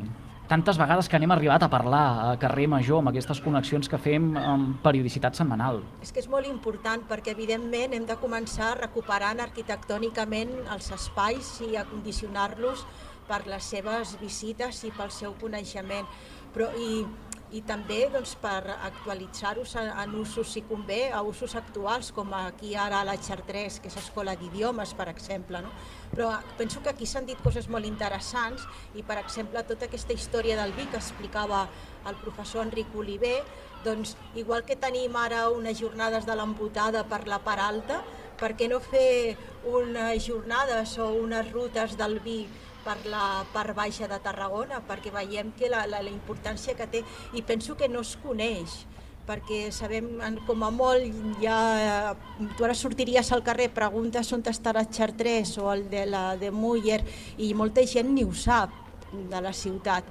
Tantes 0.49 0.79
vegades 0.81 1.05
que 1.07 1.19
n'hem 1.21 1.29
arribat 1.29 1.61
a 1.61 1.69
parlar 1.69 2.05
a 2.31 2.37
carrer 2.41 2.65
Major 2.67 3.03
amb 3.03 3.11
aquestes 3.11 3.37
connexions 3.39 3.87
que 3.87 3.99
fem 4.01 4.31
amb 4.37 4.79
periodicitat 4.81 5.37
setmanal. 5.37 5.83
És 6.01 6.11
que 6.11 6.23
és 6.23 6.29
molt 6.29 6.47
important 6.49 7.03
perquè, 7.05 7.35
evidentment, 7.35 7.93
hem 7.93 8.07
de 8.09 8.17
començar 8.17 8.71
recuperant 8.79 9.43
arquitectònicament 9.45 10.49
els 10.73 10.89
espais 10.91 11.61
i 11.67 11.75
acondicionar-los 11.77 12.81
per 13.29 13.43
les 13.45 13.63
seves 13.63 14.15
visites 14.17 14.83
i 14.89 14.91
pel 14.97 15.13
seu 15.13 15.35
coneixement. 15.37 16.09
Però, 16.55 16.71
i, 16.81 17.05
i 17.51 17.61
també 17.65 18.03
doncs, 18.13 18.35
per 18.37 18.75
actualitzar-los 18.75 19.73
en, 19.81 20.13
usos, 20.21 20.51
si 20.53 20.61
convé, 20.67 21.09
a 21.11 21.21
usos 21.25 21.55
actuals, 21.57 22.11
com 22.13 22.33
aquí 22.37 22.75
ara 22.77 23.01
a 23.01 23.07
la 23.07 23.17
Chartres, 23.17 23.79
que 23.81 23.89
és 23.89 23.97
escola 23.97 24.35
d'idiomes, 24.37 24.93
per 24.97 25.07
exemple. 25.09 25.63
No? 25.65 25.71
Però 26.13 26.29
penso 26.59 26.83
que 26.83 26.93
aquí 26.93 27.07
s'han 27.09 27.25
dit 27.25 27.41
coses 27.41 27.69
molt 27.69 27.89
interessants 27.89 28.67
i, 28.93 29.01
per 29.01 29.17
exemple, 29.23 29.63
tota 29.65 29.89
aquesta 29.89 30.13
història 30.13 30.59
del 30.61 30.75
vi 30.77 30.85
que 30.91 31.01
explicava 31.01 31.65
el 32.09 32.21
professor 32.21 32.65
Enric 32.67 32.93
Oliver, 32.95 33.39
doncs, 33.83 34.15
igual 34.35 34.65
que 34.67 34.77
tenim 34.77 35.15
ara 35.17 35.47
unes 35.49 35.79
jornades 35.79 36.25
de 36.27 36.35
l'amputada 36.35 37.05
per 37.09 37.25
la 37.27 37.41
part 37.41 37.63
alta, 37.65 38.03
per 38.39 38.53
què 38.55 38.69
no 38.71 38.79
fer 38.79 39.35
unes 39.67 40.23
jornades 40.23 40.97
o 40.99 41.09
unes 41.19 41.49
rutes 41.51 41.97
del 41.99 42.19
vi 42.23 42.43
per 42.85 42.97
la 43.09 43.43
part 43.53 43.75
baixa 43.77 44.07
de 44.09 44.19
Tarragona, 44.23 44.81
perquè 44.87 45.11
veiem 45.13 45.51
que 45.57 45.69
la, 45.71 45.85
la, 45.89 46.01
la 46.05 46.13
importància 46.13 46.75
que 46.77 46.87
té, 46.87 47.03
i 47.33 47.43
penso 47.45 47.75
que 47.77 47.89
no 47.91 48.03
es 48.05 48.15
coneix, 48.23 48.83
perquè 49.29 49.67
sabem, 49.73 50.07
com 50.47 50.63
a 50.65 50.71
molt, 50.73 51.21
ja, 51.43 52.15
tu 52.57 52.65
ara 52.65 52.73
sortiries 52.73 53.29
al 53.35 53.45
carrer, 53.45 53.69
preguntes 53.75 54.31
on 54.33 54.41
estarà 54.49 54.87
Chartres 54.89 55.57
o 55.61 55.69
el 55.71 55.85
de 55.91 56.07
la 56.09 56.33
de 56.39 56.49
Muller, 56.49 57.03
i 57.37 57.53
molta 57.53 57.85
gent 57.85 58.09
ni 58.15 58.25
ho 58.25 58.33
sap 58.33 58.73
de 59.11 59.41
la 59.41 59.53
ciutat. 59.53 60.05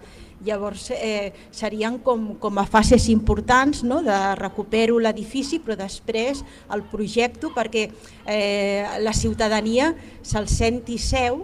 Llavors 0.46 0.92
eh, 0.94 1.32
serien 1.50 1.96
com, 1.98 2.36
com 2.38 2.60
a 2.62 2.66
fases 2.66 3.08
importants 3.10 3.82
no? 3.82 3.98
de 4.06 4.14
recupero 4.38 5.00
l'edifici 5.02 5.58
però 5.58 5.74
després 5.80 6.44
el 6.70 6.84
projecte 6.86 7.50
perquè 7.50 7.88
eh, 8.22 8.86
la 9.02 9.14
ciutadania 9.18 9.90
se'l 10.22 10.46
senti 10.46 10.94
seu 11.02 11.42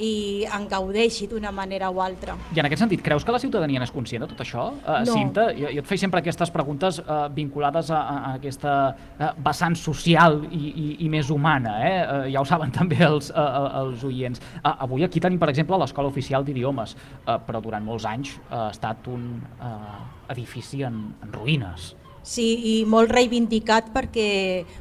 i 0.00 0.46
en 0.48 0.66
gaudeixi 0.70 1.28
d'una 1.30 1.52
manera 1.52 1.90
o 1.90 2.00
altra. 2.02 2.36
I 2.54 2.60
en 2.62 2.68
aquest 2.68 2.82
sentit, 2.84 3.02
creus 3.04 3.24
que 3.24 3.34
la 3.34 3.40
ciutadania 3.42 3.80
n'és 3.82 3.92
conscient 3.92 4.24
de 4.24 4.30
tot 4.32 4.40
això? 4.44 4.70
Uh, 4.80 5.00
No. 5.04 5.14
Cinta, 5.16 5.46
jo, 5.56 5.68
jo 5.72 5.82
et 5.82 5.86
faig 5.88 6.00
sempre 6.02 6.20
aquestes 6.20 6.50
preguntes 6.54 7.00
uh, 7.00 7.28
vinculades 7.34 7.90
a, 7.90 8.00
a, 8.00 8.34
aquesta 8.38 8.74
uh, 8.94 9.30
vessant 9.44 9.76
social 9.78 10.40
i, 10.50 10.60
i, 10.70 10.88
i 11.06 11.08
més 11.12 11.30
humana, 11.30 11.76
eh? 11.86 11.94
Uh, 12.00 12.26
ja 12.32 12.42
ho 12.42 12.48
saben 12.48 12.72
també 12.80 13.00
els, 13.06 13.30
uh, 13.30 13.68
els 13.82 14.04
oients. 14.06 14.42
Uh, 14.60 14.74
avui 14.86 15.04
aquí 15.06 15.20
tenim, 15.20 15.40
per 15.40 15.50
exemple, 15.52 15.78
l'Escola 15.80 16.10
Oficial 16.12 16.44
d'Idiomes, 16.46 16.96
uh, 17.26 17.38
però 17.46 17.62
durant 17.64 17.84
molts 17.84 18.06
anys 18.08 18.36
uh, 18.38 18.66
ha 18.66 18.70
estat 18.70 19.08
un 19.10 19.32
uh, 19.60 19.96
edifici 20.32 20.84
en, 20.86 21.02
en 21.24 21.32
ruïnes. 21.34 21.94
Sí, 22.22 22.44
i 22.68 22.74
molt 22.84 23.10
reivindicat 23.10 23.88
perquè, 23.94 24.26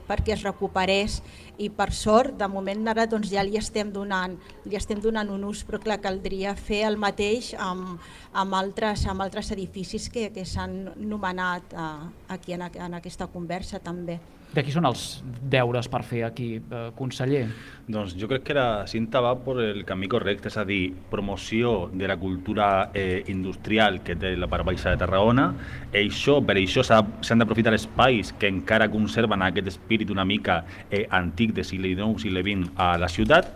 perquè 0.10 0.36
es 0.36 0.44
recuperés 0.44 1.22
i 1.60 1.70
per 1.70 1.90
sort, 1.96 2.38
de 2.40 2.48
moment 2.48 2.88
ara 2.88 3.06
doncs, 3.10 3.30
ja 3.34 3.44
li 3.44 3.58
estem, 3.60 3.92
donant, 3.92 4.38
li 4.66 4.80
estem 4.80 5.02
donant 5.04 5.30
un 5.34 5.44
ús, 5.50 5.66
però 5.68 5.82
clar, 5.84 6.00
caldria 6.04 6.56
fer 6.56 6.86
el 6.88 6.98
mateix 7.02 7.52
amb, 7.60 8.00
amb, 8.32 8.56
altres, 8.56 9.06
amb 9.12 9.26
altres 9.28 9.52
edificis 9.56 10.08
que, 10.14 10.30
que 10.36 10.48
s'han 10.48 10.82
nomenat 11.04 11.76
eh, 11.76 11.88
aquí 12.36 12.56
en, 12.56 12.68
en 12.70 13.00
aquesta 13.02 13.28
conversa 13.28 13.84
també. 13.84 14.20
De 14.50 14.64
qui 14.66 14.72
són 14.74 14.88
els 14.90 15.02
deures 15.46 15.86
per 15.88 16.00
fer 16.02 16.24
aquí, 16.26 16.56
eh, 16.58 16.90
conseller? 16.98 17.44
Doncs 17.90 18.16
jo 18.18 18.28
crec 18.28 18.44
que 18.48 18.56
la 18.58 18.88
cinta 18.90 19.22
va 19.22 19.36
per 19.38 19.60
el 19.62 19.84
camí 19.86 20.08
correcte, 20.10 20.48
és 20.50 20.58
a 20.58 20.64
dir, 20.66 20.92
promoció 21.12 21.90
de 21.94 22.08
la 22.10 22.18
cultura 22.18 22.90
eh, 22.94 23.24
industrial 23.28 24.02
que 24.02 24.16
té 24.16 24.36
la 24.38 24.48
part 24.50 24.66
baixa 24.66 24.90
de 24.90 24.98
Tarragona. 24.98 25.52
I 25.94 26.08
això, 26.08 26.40
per 26.46 26.56
això 26.58 26.82
s'ha- 26.84 27.06
s'han 27.22 27.40
d'aprofitar 27.44 27.74
espais 27.78 28.34
que 28.34 28.48
encara 28.50 28.90
conserven 28.90 29.42
aquest 29.46 29.68
espírit 29.68 30.10
una 30.10 30.26
mica 30.26 30.64
eh, 30.90 31.06
antic 31.10 31.54
de 31.54 31.64
segle 31.64 31.94
XIX, 31.94 32.18
segle 32.22 32.42
XX 32.42 32.72
a 32.76 32.98
la 32.98 33.08
ciutat. 33.08 33.54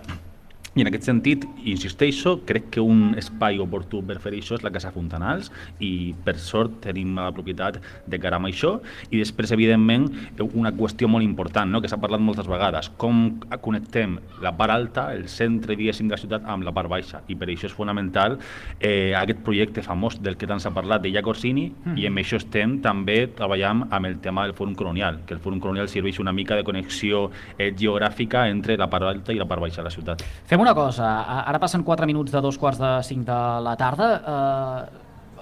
I 0.74 0.82
en 0.82 0.90
aquest 0.90 1.06
sentit, 1.06 1.46
insisteixo, 1.70 2.40
crec 2.50 2.72
que 2.74 2.82
un 2.82 3.14
espai 3.20 3.60
oportú 3.62 4.02
per 4.06 4.18
fer 4.24 4.34
això 4.34 4.58
és 4.58 4.64
la 4.66 4.72
Casa 4.74 4.90
Fontanals 4.96 5.52
i 5.80 6.16
per 6.26 6.36
sort 6.42 6.80
tenim 6.82 7.14
la 7.20 7.30
propietat 7.36 7.78
de 8.10 8.20
cara 8.20 8.40
amb 8.40 8.50
això 8.50 8.80
i 9.12 9.20
després, 9.22 9.54
evidentment, 9.54 10.08
una 10.54 10.74
qüestió 10.74 11.08
molt 11.08 11.26
important 11.26 11.70
no? 11.70 11.82
que 11.82 11.92
s'ha 11.92 12.02
parlat 12.02 12.24
moltes 12.24 12.50
vegades, 12.50 12.90
com 12.98 13.40
connectem 13.62 14.18
la 14.42 14.56
part 14.58 14.74
alta, 14.74 15.06
el 15.14 15.28
centre, 15.30 15.78
diguéssim, 15.78 16.10
de 16.10 16.18
la 16.18 16.22
ciutat 16.22 16.50
amb 16.50 16.66
la 16.66 16.74
part 16.74 16.90
baixa 16.90 17.22
i 17.30 17.38
per 17.38 17.52
això 17.54 17.70
és 17.70 17.78
fonamental 17.78 18.40
eh, 18.80 19.14
aquest 19.20 19.46
projecte 19.46 19.86
famós 19.86 20.18
del 20.24 20.40
que 20.42 20.50
tant 20.50 20.62
s'ha 20.64 20.74
parlat 20.74 21.06
de 21.06 21.14
Jack 21.14 21.30
Orsini 21.30 21.70
Mm. 21.84 21.98
i 22.00 22.06
amb 22.08 22.22
això 22.22 22.38
estem 22.40 22.78
també 22.84 23.28
treballant 23.36 23.84
amb 23.92 24.08
el 24.08 24.18
tema 24.24 24.46
del 24.48 24.56
Fòrum 24.56 24.76
Colonial, 24.80 25.20
que 25.28 25.36
el 25.36 25.42
Fòrum 25.44 25.60
Colonial 25.64 25.90
serveix 25.92 26.20
una 26.24 26.32
mica 26.32 26.56
de 26.56 26.64
connexió 26.64 27.26
eh, 27.58 27.74
geogràfica 27.76 28.48
entre 28.50 28.78
la 28.80 28.90
part 28.90 29.10
alta 29.10 29.36
i 29.36 29.40
la 29.40 29.48
part 29.50 29.62
baixa 29.62 29.82
de 29.82 29.88
la 29.90 29.94
ciutat. 29.94 30.24
Fem 30.48 30.63
una 30.64 30.74
cosa, 30.76 31.08
ara 31.44 31.60
passen 31.60 31.84
4 31.84 32.08
minuts 32.10 32.32
de 32.34 32.42
dos 32.42 32.58
quarts 32.58 32.80
de 32.82 32.92
5 33.04 33.26
de 33.28 33.40
la 33.68 33.76
tarda. 33.80 34.12
Eh, 34.34 35.00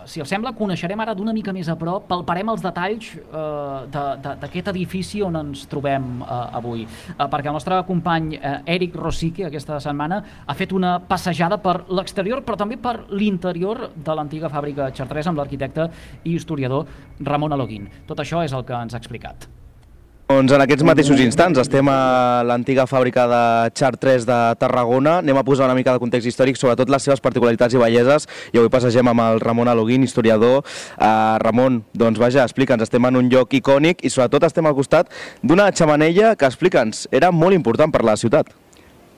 si 0.10 0.17
els 0.19 0.31
sembla, 0.34 0.55
coneixerem 0.57 0.97
ara 1.03 1.13
d'una 1.13 1.29
mica 1.31 1.53
més 1.53 1.67
a 1.69 1.75
prop, 1.77 2.07
palparem 2.10 2.49
els 2.49 2.63
detalls 2.65 3.12
eh, 3.13 3.86
de- 3.93 4.15
de- 4.23 4.34
d'aquest 4.41 4.71
edifici 4.73 5.21
on 5.21 5.38
ens 5.38 5.67
trobem 5.69 6.23
eh, 6.25 6.57
avui. 6.57 6.88
Eh, 6.88 7.27
perquè 7.29 7.51
el 7.51 7.57
nostre 7.60 7.77
company 7.86 8.34
eh, 8.41 8.55
Eric 8.65 8.95
Rosique 8.97 9.45
aquesta 9.45 9.77
setmana 9.79 10.23
ha 10.47 10.57
fet 10.57 10.73
una 10.73 10.95
passejada 10.99 11.62
per 11.62 11.84
l'exterior, 11.93 12.41
però 12.41 12.57
també 12.57 12.77
per 12.81 12.95
l'interior 13.13 13.91
de 13.95 14.15
l'antiga 14.17 14.49
fàbrica 14.49 14.89
Chartres 14.91 15.27
amb 15.29 15.38
l'arquitecte 15.38 15.89
i 16.23 16.34
historiador 16.34 16.88
Ramon 17.19 17.53
Aloguín. 17.53 17.86
Tot 18.10 18.19
això 18.25 18.41
és 18.43 18.53
el 18.57 18.65
que 18.65 18.73
ens 18.73 18.95
ha 18.97 18.97
explicat. 18.97 19.45
Doncs 20.32 20.54
en 20.56 20.62
aquests 20.63 20.86
mateixos 20.88 21.20
instants 21.20 21.60
estem 21.60 21.89
a 21.91 22.41
l'antiga 22.48 22.86
fàbrica 22.88 23.26
de 23.28 23.39
Chartres 23.76 24.24
de 24.24 24.38
Tarragona. 24.62 25.17
Anem 25.20 25.36
a 25.36 25.44
posar 25.44 25.65
una 25.67 25.76
mica 25.76 25.91
de 25.91 26.00
context 26.00 26.30
històric, 26.30 26.56
sobretot 26.56 26.88
les 26.94 27.04
seves 27.04 27.20
particularitats 27.20 27.76
i 27.76 27.82
belleses. 27.82 28.30
I 28.56 28.62
avui 28.62 28.72
passegem 28.72 29.10
amb 29.12 29.26
el 29.26 29.41
Ramon 29.44 29.67
Aloguín, 29.67 30.06
historiador. 30.08 30.62
Uh, 30.94 31.36
Ramon, 31.44 31.82
doncs 31.91 32.22
vaja, 32.22 32.46
explica'ns, 32.48 32.86
estem 32.86 33.10
en 33.10 33.20
un 33.20 33.28
lloc 33.34 33.52
icònic 33.60 34.06
i 34.08 34.13
sobretot 34.13 34.46
estem 34.48 34.70
al 34.70 34.78
costat 34.78 35.12
d'una 35.44 35.67
xamanella 35.76 36.32
que, 36.38 36.48
explica'ns, 36.48 37.10
era 37.12 37.34
molt 37.36 37.58
important 37.58 37.91
per 37.91 38.06
la 38.08 38.15
ciutat. 38.15 38.54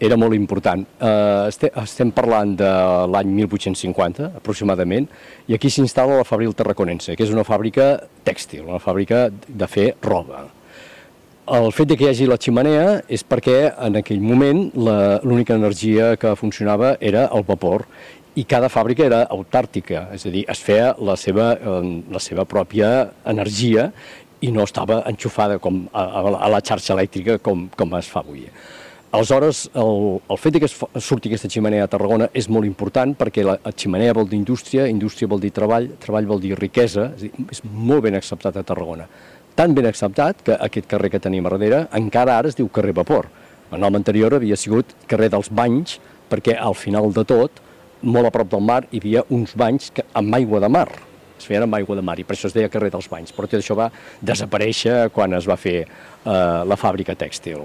Era 0.02 0.18
molt 0.18 0.34
important. 0.34 0.82
Uh, 0.98 1.46
este, 1.52 1.70
estem 1.84 2.10
parlant 2.16 2.58
de 2.64 2.74
l'any 3.14 3.38
1850, 3.44 4.32
aproximadament, 4.42 5.06
i 5.46 5.60
aquí 5.60 5.70
s'instal·la 5.70 6.18
la 6.24 6.26
Fabril 6.26 6.58
Tarraconense, 6.58 7.14
que 7.14 7.30
és 7.30 7.38
una 7.38 7.46
fàbrica 7.46 7.94
tèxtil, 8.26 8.66
una 8.66 8.82
fàbrica 8.82 9.28
de 9.30 9.72
fer 9.78 9.92
roba. 10.02 10.48
El 11.44 11.74
fet 11.76 11.90
de 11.92 11.98
que 12.00 12.06
hi 12.06 12.10
hagi 12.14 12.26
la 12.30 12.38
ximenea 12.40 13.02
és 13.12 13.24
perquè 13.28 13.58
en 13.84 13.98
aquell 14.00 14.22
moment 14.24 14.62
l'única 15.28 15.58
energia 15.60 16.14
que 16.20 16.32
funcionava 16.40 16.94
era 17.04 17.26
el 17.36 17.44
vapor 17.44 17.84
i 18.40 18.46
cada 18.50 18.70
fàbrica 18.72 19.04
era 19.06 19.26
autàrtica, 19.30 20.06
és 20.16 20.24
a 20.26 20.32
dir, 20.34 20.46
es 20.50 20.62
feia 20.64 20.94
la 21.04 21.18
seva, 21.20 21.52
eh, 21.60 21.82
la 22.10 22.22
seva 22.24 22.46
pròpia 22.50 23.10
energia 23.30 23.90
i 24.42 24.52
no 24.56 24.64
estava 24.64 25.02
enxufada 25.12 25.60
com 25.60 25.84
a, 25.92 26.06
a- 26.22 26.50
la 26.50 26.62
xarxa 26.64 26.96
elèctrica 26.96 27.38
com, 27.44 27.68
com 27.76 27.94
es 28.00 28.08
fa 28.10 28.24
avui. 28.24 28.48
Aleshores, 29.14 29.68
el, 29.78 30.18
el 30.32 30.40
fet 30.42 30.58
que 30.58 30.66
es 30.66 30.74
surti 31.06 31.30
aquesta 31.30 31.52
ximenea 31.52 31.84
a 31.86 31.92
Tarragona 31.92 32.32
és 32.34 32.48
molt 32.50 32.66
important 32.66 33.12
perquè 33.20 33.44
la, 33.46 33.60
ximenea 33.76 34.16
vol 34.18 34.26
dir 34.32 34.40
indústria, 34.40 34.88
indústria 34.90 35.28
vol 35.30 35.44
dir 35.44 35.52
treball, 35.54 35.92
treball 36.02 36.26
vol 36.26 36.42
dir 36.42 36.56
riquesa, 36.58 37.12
és, 37.20 37.28
dir, 37.28 37.46
és 37.52 37.62
molt 37.68 38.08
ben 38.08 38.16
acceptat 38.18 38.58
a 38.58 38.64
Tarragona. 38.66 39.06
Tan 39.56 39.76
ben 39.78 39.86
acceptat 39.86 40.40
que 40.42 40.56
aquest 40.58 40.88
carrer 40.90 41.12
que 41.14 41.22
tenim 41.22 41.46
a 41.46 41.52
darrere 41.54 41.84
encara 41.94 42.40
ara 42.40 42.50
es 42.50 42.58
diu 42.58 42.72
carrer 42.74 42.96
Vapor. 42.98 43.28
El 43.74 43.82
nom 43.82 43.94
anterior 43.96 44.34
havia 44.34 44.58
sigut 44.58 44.96
carrer 45.10 45.30
dels 45.30 45.52
Banys 45.54 46.00
perquè 46.30 46.56
al 46.58 46.74
final 46.74 47.12
de 47.14 47.22
tot, 47.30 47.62
molt 48.02 48.26
a 48.26 48.32
prop 48.34 48.50
del 48.50 48.64
mar, 48.66 48.82
hi 48.90 49.02
havia 49.02 49.22
uns 49.30 49.54
banys 49.56 49.92
que, 49.94 50.06
amb 50.18 50.34
aigua 50.34 50.60
de 50.64 50.70
mar. 50.74 50.88
Es 51.38 51.46
feien 51.46 51.68
amb 51.68 51.78
aigua 51.78 51.96
de 52.00 52.02
mar 52.02 52.18
i 52.18 52.26
per 52.26 52.34
això 52.34 52.50
es 52.50 52.56
deia 52.56 52.72
carrer 52.74 52.90
dels 52.94 53.10
Banys. 53.12 53.34
Però 53.36 53.46
tot 53.46 53.60
això 53.60 53.78
va 53.78 53.92
desaparèixer 54.22 55.10
quan 55.14 55.38
es 55.38 55.46
va 55.50 55.58
fer 55.60 55.84
eh, 55.84 55.88
la 56.66 56.78
fàbrica 56.80 57.14
tèxtil. 57.20 57.62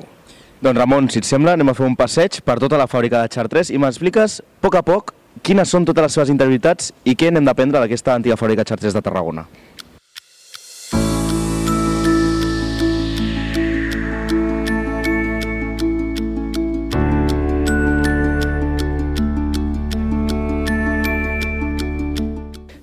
Doncs 0.61 0.79
Ramon, 0.79 1.09
si 1.09 1.23
et 1.23 1.29
sembla, 1.29 1.55
anem 1.57 1.73
a 1.73 1.77
fer 1.79 1.87
un 1.87 1.97
passeig 1.97 2.41
per 2.45 2.59
tota 2.61 2.81
la 2.81 2.89
fàbrica 2.91 3.23
de 3.23 3.33
Chartres 3.33 3.71
i 3.71 3.81
m'expliques, 3.81 4.41
a 4.43 4.61
poc 4.67 4.77
a 4.77 4.83
poc, 4.85 5.15
quines 5.47 5.71
són 5.71 5.87
totes 5.89 6.09
les 6.09 6.19
seves 6.19 6.35
interioritats 6.35 6.93
i 7.07 7.15
què 7.17 7.31
n'hem 7.33 7.47
d'aprendre 7.47 7.81
d'aquesta 7.81 8.19
antiga 8.19 8.37
fàbrica 8.37 8.67
Chartres 8.67 8.97
de 8.97 9.05
Tarragona. 9.07 9.47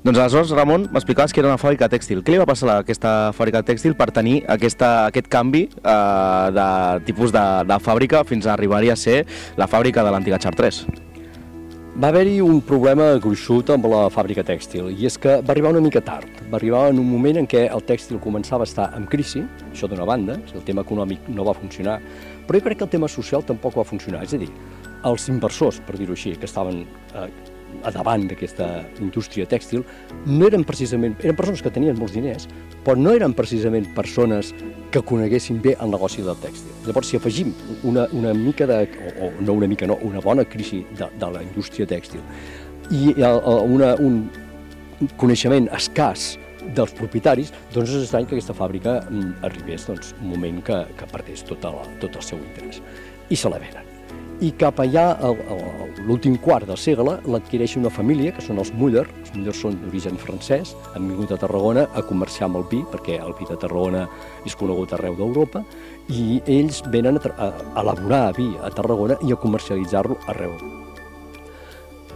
Doncs 0.06 0.20
aleshores, 0.22 0.52
Ramon, 0.54 0.84
m'explicaves 0.94 1.32
que 1.34 1.42
era 1.42 1.50
una 1.50 1.58
fàbrica 1.58 1.88
tèxtil. 1.90 2.20
Què 2.22 2.36
li 2.36 2.38
va 2.38 2.46
passar 2.46 2.68
a 2.70 2.74
aquesta 2.84 3.32
fàbrica 3.34 3.64
tèxtil 3.66 3.96
per 3.98 4.06
tenir 4.14 4.36
aquesta, 4.54 4.90
aquest 5.10 5.26
canvi 5.34 5.64
eh, 5.66 6.52
de 6.54 6.66
tipus 7.08 7.34
de, 7.34 7.42
de 7.66 7.78
fàbrica 7.82 8.22
fins 8.30 8.46
a 8.46 8.52
arribar-hi 8.54 8.92
a 8.94 8.98
ser 9.02 9.24
la 9.58 9.66
fàbrica 9.66 10.04
de 10.06 10.12
l'antiga 10.14 10.38
Chartres? 10.44 10.84
Va 11.98 12.12
haver-hi 12.12 12.36
un 12.46 12.62
problema 12.62 13.08
gruixut 13.24 13.72
amb 13.74 13.88
la 13.90 14.04
fàbrica 14.14 14.44
tèxtil, 14.46 14.92
i 14.94 15.10
és 15.10 15.18
que 15.18 15.40
va 15.42 15.56
arribar 15.56 15.74
una 15.74 15.82
mica 15.82 16.04
tard. 16.06 16.30
Va 16.54 16.60
arribar 16.60 16.84
en 16.92 17.02
un 17.02 17.10
moment 17.10 17.42
en 17.42 17.50
què 17.50 17.66
el 17.66 17.82
tèxtil 17.90 18.22
començava 18.22 18.62
a 18.62 18.70
estar 18.70 18.92
en 18.94 19.10
crisi, 19.10 19.42
això 19.72 19.90
d'una 19.90 20.06
banda, 20.06 20.38
el 20.54 20.68
tema 20.70 20.86
econòmic 20.86 21.34
no 21.34 21.50
va 21.50 21.58
funcionar, 21.58 21.98
però 22.46 22.62
jo 22.62 22.68
crec 22.70 22.84
que 22.84 22.90
el 22.92 22.94
tema 22.94 23.10
social 23.10 23.42
tampoc 23.50 23.82
va 23.82 23.90
funcionar. 23.90 24.22
És 24.22 24.38
a 24.38 24.44
dir, 24.46 24.54
els 25.02 25.30
inversors, 25.34 25.82
per 25.82 25.98
dir-ho 25.98 26.14
així, 26.14 26.38
que 26.38 26.46
estaven 26.46 26.84
eh, 27.16 27.55
a 27.84 27.92
davant 27.92 28.28
d'aquesta 28.30 28.68
indústria 29.04 29.48
tèxtil, 29.50 29.84
no 30.26 30.48
eren 30.48 30.64
precisament, 30.68 31.18
eren 31.24 31.38
persones 31.38 31.64
que 31.66 31.74
tenien 31.74 31.98
molts 32.00 32.16
diners, 32.16 32.48
però 32.86 32.98
no 33.00 33.14
eren 33.18 33.34
precisament 33.36 33.88
persones 33.98 34.54
que 34.94 35.02
coneguessin 35.04 35.60
bé 35.62 35.76
el 35.82 35.92
negoci 35.92 36.24
del 36.24 36.38
tèxtil. 36.40 36.72
Llavors, 36.86 37.10
si 37.10 37.18
afegim 37.20 37.52
una, 37.84 38.06
una 38.16 38.34
mica 38.38 38.68
de, 38.70 38.86
o, 38.86 39.28
o 39.28 39.32
no 39.42 39.58
una 39.60 39.68
mica, 39.68 39.90
no, 39.90 39.98
una 40.06 40.22
bona 40.24 40.46
crisi 40.46 40.86
de, 40.96 41.10
de 41.20 41.32
la 41.34 41.44
indústria 41.44 41.90
tèxtil 41.90 42.24
i 42.92 43.14
el, 43.18 43.40
el, 43.40 43.72
una, 43.78 43.94
un 44.02 45.10
coneixement 45.20 45.70
escàs 45.76 46.36
dels 46.76 46.94
propietaris, 46.98 47.52
doncs 47.74 47.94
és 47.94 48.06
estrany 48.08 48.28
que 48.30 48.38
aquesta 48.38 48.56
fàbrica 48.58 49.00
mm, 49.06 49.36
arribés 49.48 49.88
doncs, 49.90 50.14
un 50.22 50.32
moment 50.34 50.62
que, 50.66 50.82
que 50.98 51.10
perdés 51.12 51.46
tot 51.46 51.66
el, 51.70 51.82
tot 52.02 52.18
el 52.18 52.26
seu 52.26 52.42
interès. 52.42 52.82
I 53.30 53.38
se 53.38 53.52
la 53.52 53.62
venen. 53.62 53.95
I 54.44 54.50
cap 54.60 54.82
allà, 54.84 55.16
l'últim 56.04 56.36
quart 56.44 56.68
del 56.68 56.76
segle, 56.76 57.14
l'adquireix 57.32 57.78
una 57.80 57.92
família, 57.94 58.34
que 58.36 58.44
són 58.44 58.60
els 58.60 58.74
Müller. 58.76 59.06
Els 59.22 59.32
Müller 59.32 59.54
són 59.56 59.78
d'origen 59.80 60.20
francès, 60.20 60.74
han 60.92 61.08
vingut 61.08 61.32
a 61.32 61.40
Tarragona 61.40 61.86
a 61.96 62.04
comerciar 62.04 62.50
amb 62.50 62.60
el 62.60 62.66
vi, 62.72 62.82
perquè 62.92 63.16
el 63.24 63.32
vi 63.40 63.48
de 63.48 63.56
Tarragona 63.62 64.04
és 64.44 64.58
conegut 64.60 64.92
arreu 64.92 65.16
d'Europa, 65.16 65.64
i 66.12 66.42
ells 66.52 66.84
venen 66.92 67.22
a, 67.22 67.52
elaborar 67.80 68.34
vi 68.36 68.50
a 68.60 68.74
Tarragona 68.76 69.16
i 69.24 69.32
a 69.32 69.40
comercialitzar-lo 69.40 70.20
arreu 70.34 70.58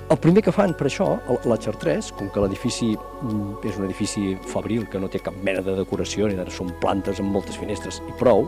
el 0.10 0.18
primer 0.18 0.42
que 0.42 0.50
fan 0.50 0.72
per 0.74 0.88
això, 0.88 1.06
la 1.46 1.58
Chartres, 1.62 2.08
com 2.18 2.32
que 2.34 2.42
l'edifici 2.42 2.96
mm, 2.96 3.60
és 3.70 3.76
un 3.78 3.86
edifici 3.86 4.24
fabril 4.50 4.88
que 4.90 4.98
no 4.98 5.06
té 5.06 5.22
cap 5.22 5.38
mena 5.46 5.62
de 5.62 5.76
decoració, 5.78 6.26
ni 6.26 6.50
són 6.50 6.74
plantes 6.82 7.22
amb 7.22 7.30
moltes 7.30 7.62
finestres 7.62 8.02
i 8.10 8.18
prou, 8.18 8.48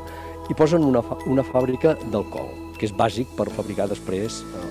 hi 0.49 0.57
posen 0.57 0.81
una, 0.81 1.03
una 1.29 1.45
fàbrica 1.45 1.93
d'alcohol, 2.09 2.70
que 2.81 2.89
és 2.89 2.93
bàsic 2.97 3.29
per 3.37 3.45
fabricar 3.53 3.85
després, 3.91 4.41
eh, 4.41 4.63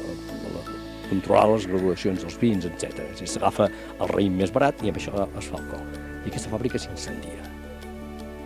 la- 0.56 0.66
controlar 1.10 1.46
les 1.52 1.66
graduacions 1.70 2.20
dels 2.22 2.36
vins, 2.42 2.66
etc. 2.66 3.00
Dir, 3.18 3.26
s'agafa 3.30 3.70
el 3.70 4.08
raïm 4.10 4.34
més 4.38 4.50
barat 4.54 4.82
i 4.82 4.90
amb 4.90 4.98
això 4.98 5.14
es 5.38 5.46
fa 5.50 5.58
alcohol. 5.58 5.86
I 6.24 6.28
aquesta 6.30 6.50
fàbrica 6.52 6.78
s'incendia, 6.78 7.46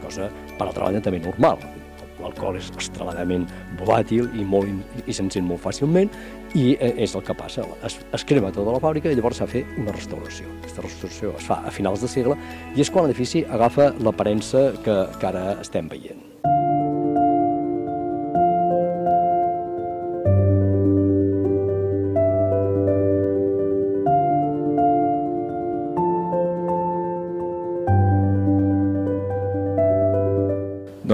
cosa, 0.05 0.29
per 0.59 0.69
altra 0.69 0.85
banda, 0.87 1.01
també 1.05 1.21
normal. 1.25 1.59
L'alcohol 2.23 2.57
és 2.57 2.71
extremadament 2.73 3.45
volàtil 3.81 4.31
i, 4.39 4.45
molt, 4.49 4.71
i 5.05 5.12
s'encén 5.12 5.45
molt 5.45 5.61
fàcilment 5.61 6.09
i 6.55 6.77
eh, 6.79 6.93
és 7.05 7.12
el 7.19 7.25
que 7.27 7.35
passa. 7.37 7.67
Es, 7.85 7.99
es 8.17 8.25
crema 8.25 8.53
tota 8.55 8.73
la 8.73 8.81
fàbrica 8.81 9.11
i 9.12 9.19
llavors 9.19 9.43
s'ha 9.43 9.49
de 9.51 9.57
fer 9.59 9.65
una 9.83 9.93
restauració. 9.93 10.47
Aquesta 10.62 10.87
restauració 10.87 11.35
es 11.37 11.45
fa 11.51 11.59
a 11.67 11.73
finals 11.75 12.01
de 12.01 12.09
segle 12.09 12.39
i 12.77 12.81
és 12.81 12.91
quan 12.95 13.05
l'edifici 13.09 13.45
agafa 13.45 13.91
l'aparença 14.01 14.71
que, 14.87 14.97
que 15.19 15.27
ara 15.35 15.51
estem 15.61 15.91
veient. 15.91 16.24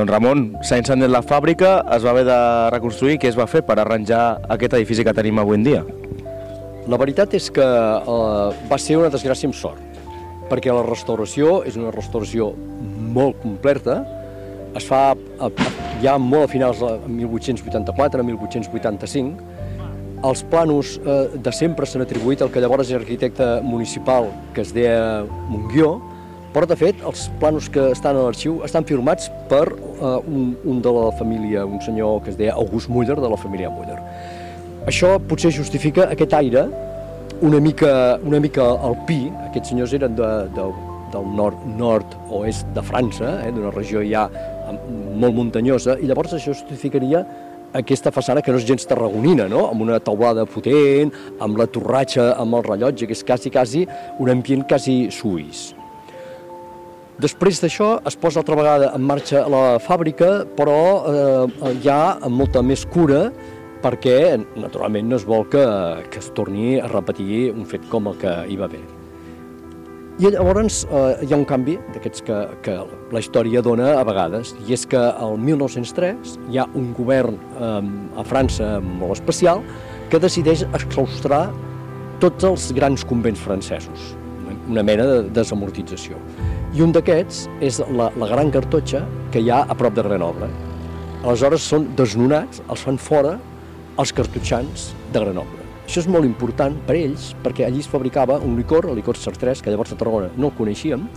Doncs 0.00 0.14
Ramon, 0.14 0.44
s'ha 0.64 0.78
incendiat 0.80 1.10
la 1.12 1.20
fàbrica, 1.20 1.74
es 1.92 2.04
va 2.06 2.14
haver 2.14 2.22
de 2.24 2.36
reconstruir. 2.72 3.18
Què 3.20 3.28
es 3.28 3.36
va 3.36 3.44
fer 3.44 3.60
per 3.68 3.74
arranjar 3.82 4.38
aquest 4.54 4.78
edifici 4.78 5.04
que 5.04 5.12
tenim 5.12 5.36
avui 5.42 5.58
en 5.58 5.66
dia? 5.66 5.82
La 6.88 6.96
veritat 6.96 7.34
és 7.36 7.50
que 7.52 7.66
eh, 7.66 8.62
va 8.70 8.78
ser 8.80 8.96
una 8.96 9.10
desgràcia 9.12 9.50
amb 9.50 9.58
sort, 9.58 10.00
perquè 10.48 10.72
la 10.72 10.86
restauració 10.86 11.58
és 11.68 11.76
una 11.76 11.92
restauració 11.92 12.48
molt 13.12 13.42
completa, 13.42 13.98
es 14.78 14.86
fa 14.88 15.02
ja 16.00 16.16
molt 16.16 16.46
a 16.46 16.48
finals 16.48 16.80
de 16.80 16.94
1884, 17.20 18.24
1885, 18.24 19.50
els 20.30 20.44
planos 20.48 20.94
eh, 20.96 21.18
de 21.36 21.52
sempre 21.52 21.84
s'han 21.84 22.06
atribuït 22.06 22.40
al 22.40 22.54
que 22.54 22.64
llavors 22.64 22.88
era 22.88 23.02
arquitecte 23.04 23.50
municipal, 23.68 24.32
que 24.56 24.64
es 24.64 24.72
deia 24.72 25.26
Montguió, 25.52 25.98
però 26.54 26.66
de 26.66 26.76
fet 26.78 27.02
els 27.06 27.28
planos 27.40 27.68
que 27.70 27.90
estan 27.94 28.18
a 28.18 28.26
l'arxiu 28.26 28.60
estan 28.66 28.86
firmats 28.86 29.30
per 29.50 29.66
eh, 29.70 30.12
un, 30.26 30.54
un 30.64 30.82
de 30.82 30.92
la 30.96 31.10
família, 31.18 31.64
un 31.66 31.80
senyor 31.84 32.22
que 32.24 32.32
es 32.34 32.38
deia 32.38 32.56
August 32.58 32.90
Muller, 32.90 33.18
de 33.20 33.30
la 33.30 33.38
família 33.38 33.70
Muller. 33.70 33.98
Això 34.90 35.18
potser 35.30 35.52
justifica 35.54 36.08
aquest 36.10 36.34
aire 36.34 36.66
una 37.46 37.60
mica, 37.60 38.18
una 38.26 38.40
mica 38.40 38.66
alpí, 38.84 39.26
aquests 39.48 39.72
senyors 39.72 39.94
eren 39.96 40.16
de, 40.18 40.30
de, 40.56 40.66
del 41.14 41.28
nord, 41.36 41.62
nord-oest 41.78 42.66
de 42.74 42.84
França, 42.84 43.36
eh, 43.44 43.52
d'una 43.54 43.72
regió 43.76 44.02
ja 44.04 44.26
molt 45.20 45.34
muntanyosa, 45.36 45.98
i 46.00 46.10
llavors 46.10 46.34
això 46.36 46.54
justificaria 46.54 47.24
aquesta 47.78 48.10
façana 48.10 48.42
que 48.42 48.50
no 48.50 48.58
és 48.58 48.66
gens 48.66 48.86
tarragonina, 48.90 49.46
no? 49.50 49.68
amb 49.70 49.84
una 49.86 50.00
taulada 50.02 50.46
potent, 50.50 51.12
amb 51.38 51.60
la 51.60 51.68
torratxa, 51.70 52.32
amb 52.40 52.58
el 52.58 52.66
rellotge, 52.66 53.06
que 53.06 53.14
és 53.14 53.26
quasi, 53.26 53.52
quasi 53.54 53.84
un 54.18 54.32
ambient 54.34 54.66
quasi 54.66 55.04
suís. 55.14 55.70
Després 57.20 57.58
d'això 57.60 57.98
es 58.08 58.14
posa 58.16 58.40
altra 58.40 58.56
vegada 58.56 58.92
en 58.96 59.02
marxa 59.04 59.42
la 59.50 59.78
fàbrica, 59.82 60.28
però 60.56 60.76
eh, 61.10 61.72
ja 61.84 62.16
amb 62.16 62.38
molta 62.38 62.62
més 62.64 62.86
cura, 62.88 63.26
perquè 63.82 64.38
naturalment 64.56 65.10
no 65.10 65.18
es 65.18 65.26
vol 65.28 65.44
que, 65.52 65.64
que 66.12 66.20
es 66.22 66.30
torni 66.36 66.78
a 66.80 66.88
repetir 66.88 67.50
un 67.52 67.66
fet 67.68 67.84
com 67.92 68.08
el 68.08 68.16
que 68.22 68.32
hi 68.48 68.56
va 68.60 68.70
haver. 68.70 68.80
I 70.20 70.30
llavors 70.32 70.82
eh, 70.86 71.26
hi 71.26 71.34
ha 71.34 71.40
un 71.40 71.44
canvi 71.48 71.76
d'aquests 71.92 72.24
que, 72.24 72.38
que 72.64 72.76
la 73.12 73.20
història 73.20 73.60
dona 73.64 73.94
a 73.98 74.04
vegades, 74.08 74.54
i 74.64 74.76
és 74.76 74.86
que 74.88 75.00
el 75.00 75.36
1903 75.44 76.38
hi 76.48 76.60
ha 76.60 76.68
un 76.78 76.94
govern 76.96 77.36
eh, 77.36 77.72
a 78.20 78.24
França 78.28 78.78
molt 78.84 79.18
especial 79.18 79.60
que 80.12 80.22
decideix 80.22 80.64
exclaustrar 80.70 81.50
tots 82.20 82.48
els 82.48 82.70
grans 82.76 83.04
convents 83.04 83.44
francesos, 83.44 84.14
una 84.68 84.84
mena 84.84 85.08
de 85.08 85.20
desamortització. 85.36 86.20
I 86.70 86.84
un 86.84 86.92
d'aquests 86.94 87.48
és 87.66 87.80
la, 87.98 88.12
la 88.14 88.26
gran 88.30 88.52
cartotxa 88.54 89.00
que 89.34 89.40
hi 89.42 89.48
ha 89.50 89.64
a 89.66 89.74
prop 89.74 89.96
de 89.96 90.04
Grenoble. 90.06 90.46
Aleshores 91.24 91.64
són 91.66 91.88
desnonats, 91.98 92.60
els 92.70 92.84
fan 92.86 93.00
fora 93.02 93.32
els 93.98 94.12
cartutxans 94.14 94.92
de 95.10 95.22
Grenoble. 95.24 95.64
Això 95.82 96.04
és 96.04 96.06
molt 96.06 96.28
important 96.28 96.76
per 96.86 96.94
ells 96.94 97.32
perquè 97.42 97.66
allí 97.66 97.82
es 97.82 97.90
fabricava 97.90 98.36
un 98.46 98.54
licor, 98.54 98.86
el 98.86 99.00
licor 99.00 99.18
Sartrès, 99.18 99.58
que 99.58 99.74
llavors 99.74 99.90
a 99.90 99.98
Tarragona 99.98 100.30
no 100.36 100.52
el 100.52 100.54
coneixíem, 100.60 101.08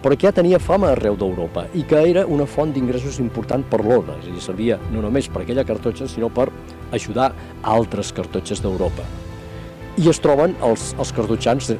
però 0.00 0.16
que 0.16 0.30
ja 0.30 0.32
tenia 0.32 0.62
fama 0.62 0.94
arreu 0.94 1.18
d'Europa 1.20 1.66
i 1.76 1.84
que 1.84 2.00
era 2.14 2.24
una 2.24 2.48
font 2.48 2.72
d'ingressos 2.72 3.20
important 3.20 3.68
per 3.68 3.82
l'Oda, 3.84 4.16
és 4.16 4.30
a 4.30 4.32
dir, 4.32 4.40
servia 4.40 4.80
no 4.94 5.04
només 5.04 5.28
per 5.28 5.44
aquella 5.44 5.66
cartotxa, 5.68 6.08
sinó 6.08 6.32
per 6.32 6.48
ajudar 6.96 7.34
altres 7.60 8.16
cartotxes 8.16 8.64
d'Europa. 8.64 9.04
I 10.00 10.08
es 10.08 10.24
troben 10.24 10.56
els, 10.64 10.94
els 10.96 11.12
cartutxans 11.12 11.74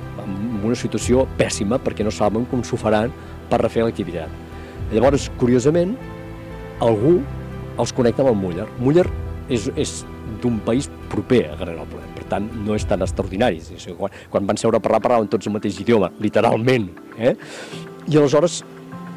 una 0.69 0.79
situació 0.79 1.27
pèssima 1.39 1.79
perquè 1.83 2.05
no 2.07 2.13
saben 2.15 2.47
com 2.51 2.63
s'ho 2.65 2.79
faran 2.81 3.13
per 3.51 3.61
refer 3.63 3.85
l'activitat. 3.87 4.31
Llavors, 4.93 5.29
curiosament, 5.41 5.95
algú 6.85 7.19
els 7.81 7.93
connecta 7.97 8.25
amb 8.25 8.33
el 8.33 8.41
Muller. 8.41 8.67
Muller 8.81 9.07
és, 9.53 9.69
és 9.77 10.03
d'un 10.43 10.59
país 10.65 10.89
proper 11.13 11.45
a 11.53 11.57
Grenoble, 11.61 12.03
per 12.17 12.27
tant, 12.31 12.49
no 12.67 12.77
és 12.77 12.85
tan 12.89 13.05
extraordinari. 13.05 13.63
Quan, 13.99 14.13
quan 14.33 14.49
van 14.49 14.61
seure 14.61 14.79
a 14.79 14.85
parlar, 14.85 15.03
parlaven 15.05 15.31
tots 15.33 15.49
el 15.49 15.57
mateix 15.57 15.81
idioma, 15.83 16.13
literalment. 16.23 16.91
Eh? 17.19 17.35
I 18.09 18.19
aleshores 18.19 18.63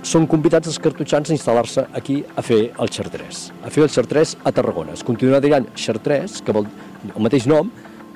són 0.06 0.28
convidats 0.30 0.70
els 0.70 0.78
cartutxans 0.82 1.32
a 1.32 1.34
instal·lar-se 1.34 1.88
aquí 1.98 2.20
a 2.38 2.44
fer 2.46 2.60
el 2.70 2.92
xartrès, 2.94 3.48
a 3.66 3.72
fer 3.74 3.88
el 3.88 3.90
xartrès 3.90 4.36
a 4.46 4.54
Tarragona. 4.54 4.94
Es 4.94 5.04
continua 5.04 5.42
dient 5.42 5.66
xartrès, 5.82 6.42
que 6.46 6.54
vol 6.54 6.68
el 7.10 7.24
mateix 7.26 7.48
nom, 7.50 7.72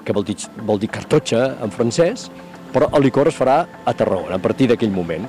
que 0.05 0.13
vol 0.13 0.25
dir, 0.27 0.38
vol 0.67 0.80
dir 0.82 0.91
cartotxa 0.93 1.41
en 1.63 1.73
francès, 1.73 2.27
però 2.74 2.89
el 2.95 3.05
licor 3.05 3.30
es 3.30 3.38
farà 3.38 3.61
a 3.86 3.93
Tarragona 3.93 4.38
a 4.38 4.43
partir 4.43 4.70
d'aquell 4.70 4.91
moment. 4.91 5.28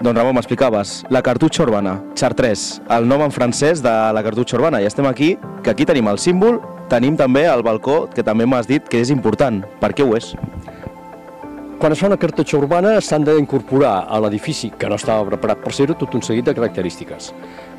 Doncs 0.00 0.16
Ramon, 0.16 0.32
m'explicaves, 0.32 0.90
la 1.12 1.20
cartutxa 1.20 1.60
urbana, 1.66 1.98
Chartres, 2.16 2.80
el 2.88 3.04
nom 3.04 3.20
en 3.20 3.34
francès 3.34 3.82
de 3.84 3.92
la 4.16 4.22
cartutxa 4.24 4.56
urbana. 4.56 4.80
I 4.80 4.88
estem 4.88 5.04
aquí, 5.04 5.34
que 5.60 5.74
aquí 5.74 5.84
tenim 5.84 6.08
el 6.08 6.16
símbol, 6.16 6.56
tenim 6.88 7.18
també 7.20 7.42
el 7.44 7.60
balcó, 7.60 8.06
que 8.08 8.24
també 8.24 8.46
m'has 8.48 8.64
dit 8.70 8.88
que 8.88 9.02
és 9.04 9.12
important. 9.12 9.60
Per 9.82 9.92
què 9.92 10.06
ho 10.06 10.16
és? 10.16 10.32
Quan 11.80 11.92
es 11.92 12.00
fa 12.00 12.08
una 12.08 12.16
cartotxa 12.20 12.56
urbana 12.56 12.94
s'han 13.04 13.28
d'incorporar 13.28 14.06
a 14.08 14.22
l'edifici, 14.24 14.72
que 14.72 14.88
no 14.88 14.96
estava 14.96 15.28
preparat 15.28 15.60
per 15.60 15.74
ser-ho, 15.76 15.98
tot 16.00 16.16
un 16.16 16.24
seguit 16.24 16.48
de 16.48 16.56
característiques. 16.56 17.34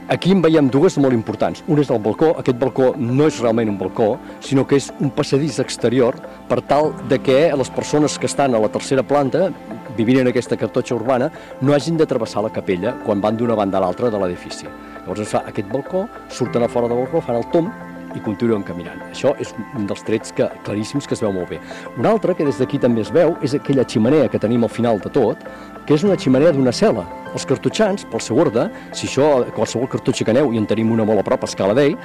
Aquí 0.09 0.31
en 0.33 0.41
veiem 0.41 0.67
dues 0.67 0.97
molt 0.99 1.13
importants. 1.13 1.61
Un 1.71 1.79
és 1.79 1.91
el 1.93 2.01
balcó, 2.03 2.31
aquest 2.39 2.57
balcó 2.59 2.89
no 2.97 3.27
és 3.29 3.37
realment 3.39 3.69
un 3.69 3.77
balcó, 3.79 4.15
sinó 4.43 4.65
que 4.67 4.79
és 4.81 4.89
un 4.99 5.11
passadís 5.13 5.59
exterior 5.61 6.17
per 6.49 6.59
tal 6.67 6.91
de 7.07 7.19
que 7.21 7.37
les 7.55 7.69
persones 7.69 8.17
que 8.19 8.27
estan 8.27 8.55
a 8.55 8.59
la 8.59 8.71
tercera 8.73 9.05
planta, 9.07 9.51
vivint 9.95 10.23
en 10.23 10.31
aquesta 10.31 10.57
cartotxa 10.57 10.97
urbana, 10.97 11.29
no 11.61 11.75
hagin 11.75 12.01
de 12.01 12.09
travessar 12.09 12.43
la 12.43 12.51
capella 12.51 12.97
quan 13.05 13.21
van 13.21 13.37
d'una 13.37 13.55
banda 13.55 13.77
a 13.77 13.85
l'altra 13.85 14.09
de 14.09 14.19
l'edifici. 14.19 14.67
Llavors 15.01 15.23
es 15.23 15.31
fa 15.31 15.45
aquest 15.47 15.71
balcó, 15.71 16.07
surten 16.29 16.65
a 16.65 16.69
fora 16.69 16.89
del 16.89 17.05
balcó, 17.05 17.21
fan 17.21 17.39
el 17.39 17.49
tom 17.53 17.71
i 18.15 18.21
continuen 18.23 18.63
caminant. 18.67 18.99
Això 19.11 19.33
és 19.41 19.53
un 19.77 19.87
dels 19.89 20.03
trets 20.07 20.33
que, 20.35 20.47
claríssims 20.65 21.07
que 21.07 21.15
es 21.17 21.23
veu 21.23 21.33
molt 21.35 21.51
bé. 21.53 21.61
Un 21.97 22.07
altre, 22.09 22.35
que 22.37 22.45
des 22.47 22.59
d'aquí 22.61 22.79
també 22.81 23.05
es 23.05 23.11
veu, 23.13 23.35
és 23.41 23.55
aquella 23.57 23.85
ximenea 23.87 24.29
que 24.31 24.41
tenim 24.41 24.63
al 24.63 24.73
final 24.73 24.99
de 25.03 25.11
tot, 25.13 25.45
que 25.85 25.95
és 25.95 26.05
una 26.07 26.17
ximenea 26.19 26.51
d'una 26.55 26.73
cel·la. 26.75 27.05
Els 27.31 27.47
cartutxans, 27.47 28.05
pel 28.11 28.23
seu 28.23 28.39
ordre, 28.43 28.67
si 28.91 29.07
això, 29.07 29.31
qualsevol 29.55 29.89
cartutxa 29.91 30.27
que 30.27 30.35
aneu, 30.35 30.51
i 30.53 30.59
en 30.61 30.67
tenim 30.69 30.91
una 30.91 31.07
molt 31.07 31.23
a 31.23 31.25
prop, 31.27 31.45
a 31.45 31.49
Escala 31.49 31.77
Dei, 31.77 31.95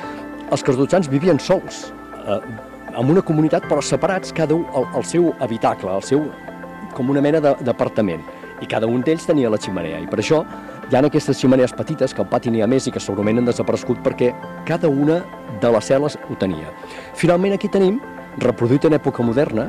els 0.46 0.62
cartutxans 0.62 1.10
vivien 1.10 1.40
sols, 1.42 1.88
eh, 2.22 2.40
amb 2.96 3.10
una 3.12 3.22
comunitat 3.22 3.66
però 3.68 3.82
separats, 3.82 4.32
cada 4.32 4.54
un 4.54 4.64
al, 4.74 4.86
al 4.94 5.04
seu 5.04 5.32
habitacle, 5.40 5.90
al 5.92 6.04
seu, 6.06 6.28
com 6.96 7.10
una 7.12 7.20
mena 7.20 7.42
d'apartament. 7.42 8.22
I 8.62 8.66
cada 8.70 8.88
un 8.88 9.02
d'ells 9.04 9.26
tenia 9.28 9.50
la 9.52 9.60
ximenea, 9.60 9.98
i 10.00 10.08
per 10.08 10.22
això 10.22 10.40
hi 10.86 10.94
ha 10.94 11.02
aquestes 11.02 11.40
ximenees 11.40 11.74
petites, 11.74 12.14
que 12.14 12.22
al 12.22 12.28
pati 12.30 12.50
n'hi 12.50 12.62
ha 12.62 12.68
més 12.70 12.86
i 12.86 12.92
que 12.94 13.02
segurament 13.02 13.40
han 13.40 13.48
desaparegut 13.48 14.04
perquè 14.04 14.30
cada 14.68 14.88
una 14.88 15.22
de 15.62 15.72
les 15.74 15.90
cel·les 15.90 16.14
ho 16.30 16.38
tenia. 16.38 16.70
Finalment 17.18 17.56
aquí 17.56 17.70
tenim, 17.72 17.98
reproduït 18.38 18.86
en 18.86 18.94
època 18.94 19.24
moderna, 19.26 19.66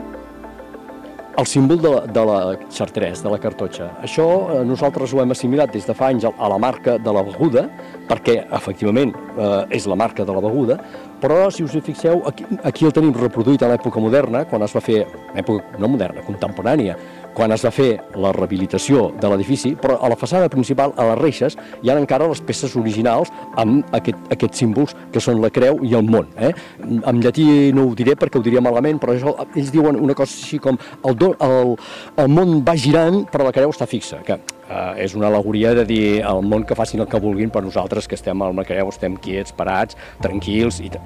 el 1.38 1.46
símbol 1.46 1.78
de 1.82 1.90
la, 1.90 2.00
de 2.10 2.22
la 2.26 2.38
Chartres, 2.74 3.22
de 3.22 3.30
la 3.30 3.38
cartotxa. 3.38 3.92
Això 4.02 4.26
eh, 4.26 4.62
nosaltres 4.66 5.12
ho 5.14 5.22
hem 5.22 5.34
assimilat 5.36 5.70
des 5.74 5.86
de 5.86 5.94
fa 5.94 6.10
anys 6.10 6.26
a 6.26 6.50
la 6.50 6.58
marca 6.58 6.96
de 6.98 7.14
la 7.14 7.22
beguda, 7.28 7.68
perquè 8.10 8.40
efectivament 8.58 9.14
eh, 9.14 9.78
és 9.78 9.86
la 9.86 9.98
marca 10.00 10.26
de 10.26 10.34
la 10.34 10.42
beguda, 10.42 10.80
però 11.22 11.52
si 11.54 11.66
us 11.66 11.76
hi 11.78 11.84
fixeu, 11.86 12.24
aquí, 12.30 12.46
aquí 12.66 12.90
el 12.90 12.94
tenim 12.94 13.14
reproduït 13.14 13.62
a 13.62 13.70
l'època 13.70 14.02
moderna, 14.02 14.46
quan 14.50 14.66
es 14.66 14.74
va 14.74 14.82
fer, 14.82 15.04
època 15.38 15.78
no 15.78 15.92
moderna, 15.94 16.26
contemporània, 16.26 16.98
quan 17.38 17.54
es 17.54 17.62
va 17.66 17.70
fer 17.74 17.92
la 18.18 18.32
rehabilitació 18.34 19.12
de 19.22 19.30
l'edifici, 19.30 19.76
però 19.78 20.00
a 20.02 20.10
la 20.10 20.18
façana 20.18 20.50
principal, 20.50 20.96
a 20.98 21.06
les 21.12 21.20
reixes, 21.22 21.58
hi 21.86 21.92
ha 21.92 21.98
encara 22.02 22.30
les 22.32 22.42
peces 22.42 22.74
originals 22.80 23.30
amb 23.62 23.94
aquest, 23.94 24.18
aquests 24.34 24.64
símbols 24.64 24.96
que 25.14 25.22
són 25.22 25.44
la 25.44 25.54
creu 25.54 25.78
i 25.86 25.94
el 26.00 26.10
món. 26.10 26.32
Eh? 26.42 26.50
En 26.82 27.22
llatí 27.22 27.48
no 27.78 27.88
ho 27.88 27.96
diré 27.98 28.18
perquè 28.18 28.42
ho 28.42 28.46
diria 28.46 28.64
malament, 28.66 28.98
però 29.02 29.14
això, 29.14 29.36
ells 29.54 29.70
diuen 29.76 30.02
una 30.02 30.18
cosa 30.18 30.34
així 30.34 30.58
com 30.64 30.82
el, 30.82 31.18
do, 31.20 31.36
el, 31.38 31.76
el 32.24 32.34
món 32.34 32.62
va 32.66 32.78
girant 32.78 33.26
però 33.32 33.46
la 33.46 33.54
creu 33.54 33.70
està 33.74 33.86
fixa, 33.90 34.24
que 34.26 34.40
eh, 34.70 35.04
és 35.06 35.16
una 35.16 35.28
alegoria 35.28 35.74
de 35.74 35.86
dir 35.86 36.22
el 36.22 36.42
món 36.44 36.64
que 36.68 36.76
facin 36.76 37.02
el 37.04 37.08
que 37.08 37.20
vulguin 37.24 37.50
per 37.50 37.64
nosaltres 37.64 38.08
que 38.08 38.16
estem 38.16 38.42
al 38.42 38.56
creu, 38.66 38.90
estem 38.90 39.18
quiets, 39.18 39.52
parats, 39.58 39.98
tranquils 40.22 40.80
i 40.84 40.90
te- 40.90 41.02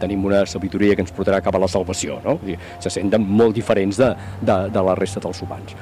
tenim 0.00 0.24
una 0.24 0.44
sabidoria 0.46 0.94
que 0.96 1.02
ens 1.02 1.12
portarà 1.12 1.42
cap 1.42 1.54
a 1.54 1.58
la 1.62 1.68
salvació. 1.68 2.20
No? 2.24 2.38
Dir, 2.44 2.58
se 2.80 2.90
senten 2.90 3.24
molt 3.28 3.54
diferents 3.54 3.96
de, 3.98 4.14
de, 4.40 4.60
de 4.72 4.82
la 4.90 4.94
resta 4.98 5.20
dels 5.20 5.42
humans. 5.42 5.74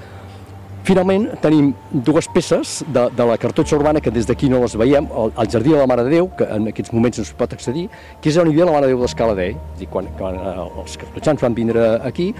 Finalment, 0.82 1.26
tenim 1.44 1.74
dues 1.92 2.24
peces 2.32 2.78
de, 2.88 3.02
de 3.14 3.24
la 3.28 3.36
cartotxa 3.38 3.76
urbana 3.76 4.00
que 4.00 4.10
des 4.10 4.24
d'aquí 4.26 4.48
no 4.48 4.62
les 4.62 4.72
veiem, 4.80 5.06
el, 5.12 5.28
el 5.38 5.50
Jardí 5.52 5.74
de 5.74 5.76
la 5.76 5.86
Mare 5.86 6.06
de 6.06 6.14
Déu, 6.16 6.30
que 6.38 6.46
en 6.56 6.70
aquests 6.70 6.94
moments 6.96 7.20
no 7.20 7.24
s'hi 7.28 7.36
pot 7.36 7.52
accedir, 7.52 7.84
que 8.22 8.30
és 8.32 8.38
on 8.40 8.48
hi 8.48 8.54
havia 8.56 8.64
la 8.70 8.72
Mare 8.78 8.88
de 8.88 8.94
Déu 8.94 9.02
d'Escala 9.04 9.36
Dei. 9.36 9.52
És 9.52 9.76
a 9.76 9.78
dir, 9.82 9.90
quan, 9.92 10.08
quan 10.18 10.38
eh, 10.40 10.54
els 10.80 10.96
cartotxans 11.02 11.44
van 11.44 11.54
vindre 11.58 11.84
aquí, 12.08 12.30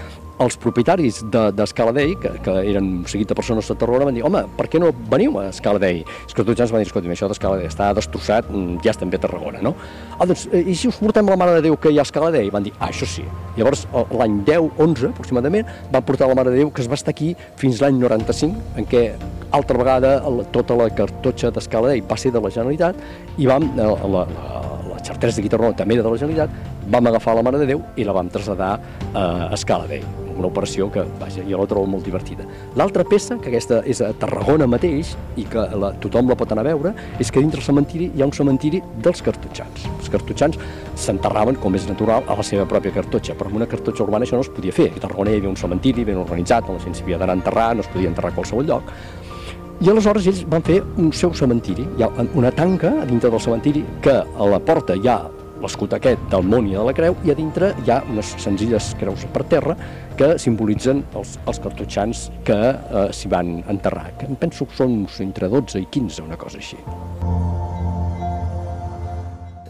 els 0.41 0.57
propietaris 0.57 1.21
de- 1.31 1.51
d'Escaladei, 1.53 2.15
que, 2.19 2.31
que 2.41 2.53
eren 2.71 2.87
un 3.01 3.05
seguit 3.09 3.29
de 3.29 3.35
persones 3.37 3.67
de 3.69 3.75
Tarragona, 3.77 4.07
van 4.09 4.17
dir, 4.17 4.23
home, 4.25 4.41
per 4.57 4.67
què 4.71 4.79
no 4.81 4.89
veniu 5.11 5.37
a 5.39 5.47
Escaladei? 5.51 6.01
Els 6.25 6.33
cartutxans 6.37 6.73
van 6.73 6.81
dir, 6.81 6.87
escolta, 6.89 7.11
això 7.13 7.29
d'Escaladei 7.29 7.67
està 7.69 7.91
destrossat, 7.97 8.49
ja 8.83 8.93
estem 8.95 9.11
bé 9.11 9.19
a 9.19 9.23
Tarragona, 9.27 9.61
no? 9.61 9.75
Ah, 10.17 10.25
doncs, 10.25 10.47
eh, 10.51 10.63
i 10.65 10.75
si 10.75 10.89
us 10.89 10.97
portem 11.01 11.29
la 11.29 11.37
Mare 11.37 11.59
de 11.59 11.67
Déu 11.67 11.77
que 11.77 11.91
hi 11.93 11.99
ha 11.99 12.05
a 12.05 12.07
Escaladei? 12.09 12.49
Van 12.53 12.65
dir, 12.65 12.73
ah, 12.79 12.89
això 12.89 13.05
sí. 13.05 13.23
Llavors, 13.57 13.85
l'any 14.17 14.41
10-11, 14.47 15.11
aproximadament, 15.11 15.69
van 15.91 16.03
portar 16.07 16.27
la 16.31 16.35
Mare 16.35 16.49
de 16.49 16.63
Déu, 16.63 16.71
que 16.73 16.81
es 16.81 16.89
va 16.89 16.97
estar 16.97 17.13
aquí 17.13 17.35
fins 17.61 17.81
l'any 17.83 17.99
95, 18.01 18.57
en 18.81 18.89
què 18.89 19.11
altra 19.51 19.77
vegada 19.77 20.15
la, 20.29 20.45
tota 20.55 20.77
la 20.79 20.89
cartotxa 20.95 21.51
d'Escaladei 21.51 22.01
va 22.07 22.17
ser 22.17 22.31
de 22.31 22.39
la 22.41 22.49
Generalitat 22.49 22.95
i 23.37 23.49
vam, 23.49 23.65
eh, 23.75 23.83
la, 23.83 23.97
la, 24.07 24.61
la 24.87 24.99
Xartres 25.03 25.35
de 25.35 25.43
Guitarró 25.45 25.73
també 25.75 25.97
era 25.97 26.05
de 26.07 26.13
la 26.13 26.17
Generalitat, 26.21 26.49
vam 26.91 27.11
agafar 27.11 27.35
la 27.35 27.43
Mare 27.43 27.59
de 27.61 27.67
Déu 27.73 27.83
i 27.99 28.07
la 28.07 28.15
vam 28.15 28.31
traslladar 28.31 28.73
eh, 28.79 29.17
a 29.19 29.53
Escaladei 29.57 30.01
una 30.41 30.49
operació 30.51 30.89
que, 30.91 31.03
vaja, 31.21 31.43
jo 31.47 31.61
la 31.61 31.67
trobo 31.69 31.89
molt 31.93 32.05
divertida. 32.07 32.45
L'altra 32.79 33.05
peça, 33.07 33.37
que 33.41 33.51
aquesta 33.51 33.81
és 33.87 34.01
a 34.03 34.11
Tarragona 34.19 34.67
mateix 34.69 35.13
i 35.39 35.45
que 35.49 35.63
la, 35.79 35.93
tothom 36.03 36.29
la 36.31 36.37
pot 36.39 36.51
anar 36.51 36.65
a 36.65 36.71
veure, 36.71 36.93
és 37.21 37.31
que 37.31 37.43
dintre 37.43 37.61
el 37.61 37.67
cementiri 37.67 38.11
hi 38.15 38.23
ha 38.23 38.29
un 38.29 38.35
cementiri 38.35 38.81
dels 39.05 39.23
cartutxans. 39.25 39.87
Els 39.97 40.11
cartutxans 40.11 40.59
s'enterraven, 40.99 41.59
com 41.61 41.77
és 41.77 41.87
natural, 41.89 42.27
a 42.27 42.37
la 42.37 42.45
seva 42.45 42.67
pròpia 42.69 42.93
cartotxa, 42.99 43.37
però 43.37 43.51
amb 43.51 43.61
una 43.61 43.69
cartotxa 43.71 44.05
urbana 44.05 44.27
això 44.27 44.39
no 44.39 44.45
es 44.45 44.51
podia 44.51 44.75
fer. 44.75 44.91
A 44.95 45.01
Tarragona 45.05 45.31
hi 45.31 45.41
havia 45.41 45.53
un 45.53 45.59
cementiri 45.59 46.05
ben 46.07 46.21
organitzat, 46.21 46.69
on 46.69 46.79
la 46.79 46.83
gent 46.83 46.97
s'hi 46.97 47.07
havia 47.07 47.21
d'anar 47.21 47.37
a 47.37 47.41
enterrar, 47.41 47.71
no 47.75 47.85
es 47.85 47.91
podia 47.93 48.11
enterrar 48.11 48.33
a 48.33 48.39
qualsevol 48.39 48.67
lloc, 48.67 48.93
i 49.81 49.89
aleshores 49.89 50.27
ells 50.29 50.41
van 50.45 50.61
fer 50.61 50.77
un 51.01 51.09
seu 51.17 51.31
cementiri. 51.33 51.87
Hi 51.97 52.05
ha 52.05 52.09
una 52.37 52.51
tanca 52.53 52.91
a 53.01 53.05
dintre 53.09 53.31
del 53.33 53.41
cementiri 53.41 53.81
que 54.05 54.13
a 54.13 54.49
la 54.49 54.59
porta 54.61 54.93
hi 54.93 55.07
ha 55.09 55.17
l'escut 55.61 55.93
aquest 55.97 56.23
del 56.31 56.45
món 56.47 56.67
i 56.69 56.75
de 56.77 56.85
la 56.87 56.95
creu 56.97 57.17
i 57.27 57.33
a 57.33 57.37
dintre 57.37 57.71
hi 57.85 57.93
ha 57.93 58.01
unes 58.11 58.33
senzilles 58.41 58.91
creus 58.99 59.25
per 59.33 59.45
terra 59.51 59.77
que 60.19 60.33
simbolitzen 60.41 61.03
els, 61.15 61.37
els 61.47 61.61
cartutxans 61.63 62.27
que 62.47 62.59
eh, 62.73 63.07
s'hi 63.15 63.31
van 63.31 63.59
enterrar. 63.71 64.09
Que 64.19 64.29
em 64.29 64.37
penso 64.39 64.67
que 64.69 64.81
són 64.83 65.03
entre 65.23 65.49
12 65.51 65.85
i 65.85 65.89
15, 65.91 66.25
una 66.27 66.39
cosa 66.41 66.61
així. 66.61 66.79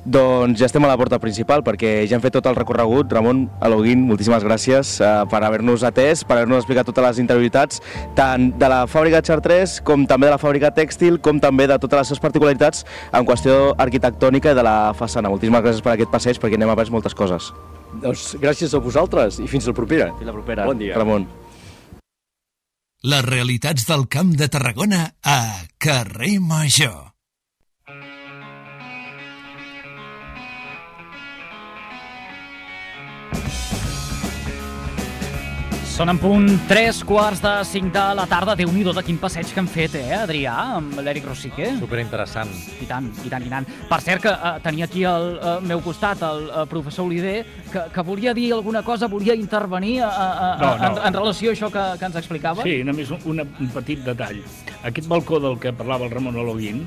Doncs 0.01 0.57
ja 0.57 0.65
estem 0.65 0.81
a 0.81 0.89
la 0.89 0.97
porta 0.97 1.19
principal 1.21 1.61
perquè 1.61 2.07
ja 2.09 2.15
hem 2.17 2.23
fet 2.23 2.33
tot 2.33 2.47
el 2.49 2.55
recorregut. 2.57 3.11
Ramon 3.13 3.43
Aloguín, 3.61 4.01
moltíssimes 4.09 4.41
gràcies 4.41 4.95
eh, 4.97 5.09
per 5.29 5.43
haver-nos 5.45 5.85
atès, 5.85 6.23
per 6.25 6.39
haver-nos 6.39 6.63
explicat 6.63 6.89
totes 6.89 7.05
les 7.05 7.19
interioritats, 7.21 7.83
tant 8.17 8.49
de 8.57 8.69
la 8.71 8.87
fàbrica 8.89 9.21
Chartres 9.21 9.77
com 9.85 10.07
també 10.09 10.31
de 10.31 10.33
la 10.33 10.41
fàbrica 10.41 10.71
tèxtil, 10.73 11.19
com 11.21 11.37
també 11.43 11.67
de 11.69 11.77
totes 11.77 12.01
les 12.01 12.11
seves 12.13 12.23
particularitats 12.23 12.81
en 13.13 13.27
qüestió 13.29 13.75
arquitectònica 13.77 14.55
i 14.55 14.57
de 14.57 14.65
la 14.65 14.95
façana. 14.97 15.29
Moltíssimes 15.29 15.61
gràcies 15.67 15.85
per 15.85 15.93
aquest 15.93 16.13
passeig 16.13 16.41
perquè 16.41 16.57
n'hem 16.57 16.73
après 16.73 16.89
moltes 16.89 17.13
coses. 17.13 17.51
Doncs 18.01 18.39
gràcies 18.41 18.73
a 18.73 18.81
vosaltres 18.81 19.37
i 19.43 19.45
fins 19.51 19.69
la 19.69 19.77
propera. 19.77 20.09
Fins 20.17 20.31
la 20.31 20.35
propera. 20.39 20.65
Bon 20.65 20.81
dia. 20.81 20.97
Ramon. 20.97 21.29
Les 23.05 23.23
realitats 23.25 23.85
del 23.89 24.09
Camp 24.09 24.33
de 24.37 24.49
Tarragona 24.49 25.07
a 25.21 25.39
Carrer 25.81 26.39
Major. 26.41 27.10
Són 36.01 36.09
en 36.09 36.17
punt 36.17 36.47
3 36.65 36.99
quarts 37.05 37.43
de 37.43 37.49
5 37.69 37.91
de 37.93 38.03
la 38.17 38.23
tarda. 38.25 38.55
déu 38.57 38.71
nhi 38.73 38.81
de 38.81 39.03
quin 39.05 39.19
passeig 39.21 39.45
que 39.53 39.59
hem 39.61 39.67
fet, 39.69 39.93
eh, 39.99 40.15
Adrià, 40.17 40.55
amb 40.77 40.97
l'Eric 40.97 41.27
Rosique. 41.27 41.67
Superinteressant. 41.77 42.49
I 42.81 42.87
tant, 42.89 43.11
i 43.23 43.29
tant, 43.29 43.45
i 43.45 43.51
tant. 43.51 43.67
Per 43.87 43.99
cert, 44.01 44.23
que 44.23 44.31
uh, 44.31 44.57
tenia 44.63 44.85
aquí 44.85 45.03
al 45.05 45.37
uh, 45.37 45.59
meu 45.61 45.79
costat 45.79 46.23
el 46.25 46.49
uh, 46.49 46.65
professor 46.65 47.05
Oliver, 47.05 47.45
que, 47.71 47.85
que 47.93 48.01
volia 48.01 48.33
dir 48.33 48.51
alguna 48.55 48.81
cosa, 48.81 49.05
volia 49.05 49.35
intervenir 49.37 50.01
uh, 50.01 50.09
uh, 50.09 50.57
No, 50.57 50.73
no. 50.73 50.89
En, 50.89 50.97
en 51.05 51.19
relació 51.21 51.51
a 51.51 51.53
això 51.53 51.69
que, 51.69 51.85
que 51.99 52.09
ens 52.09 52.17
explicava. 52.17 52.65
Sí, 52.65 52.81
només 52.83 53.13
un, 53.13 53.21
una, 53.35 53.45
un 53.61 53.69
petit 53.69 54.01
detall. 54.01 54.41
Aquest 54.81 55.05
balcó 55.05 55.37
del 55.37 55.59
que 55.61 55.69
parlava 55.69 56.09
el 56.09 56.15
Ramon 56.17 56.41
Aloguín, 56.41 56.81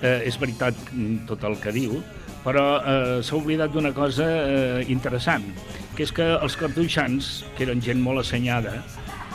eh, 0.00 0.22
és 0.24 0.40
veritat 0.40 0.78
mm, 0.94 1.26
tot 1.28 1.44
el 1.44 1.60
que 1.60 1.76
diu, 1.76 2.00
però 2.44 2.64
eh, 2.84 3.22
s'ha 3.24 3.36
oblidat 3.38 3.72
d'una 3.72 3.92
cosa 3.96 4.26
eh, 4.44 4.84
interessant, 4.92 5.44
que 5.96 6.04
és 6.04 6.12
que 6.12 6.26
els 6.36 6.56
cartoixans, 6.60 7.44
que 7.56 7.64
eren 7.64 7.80
gent 7.82 8.02
molt 8.04 8.20
assenyada, 8.20 8.82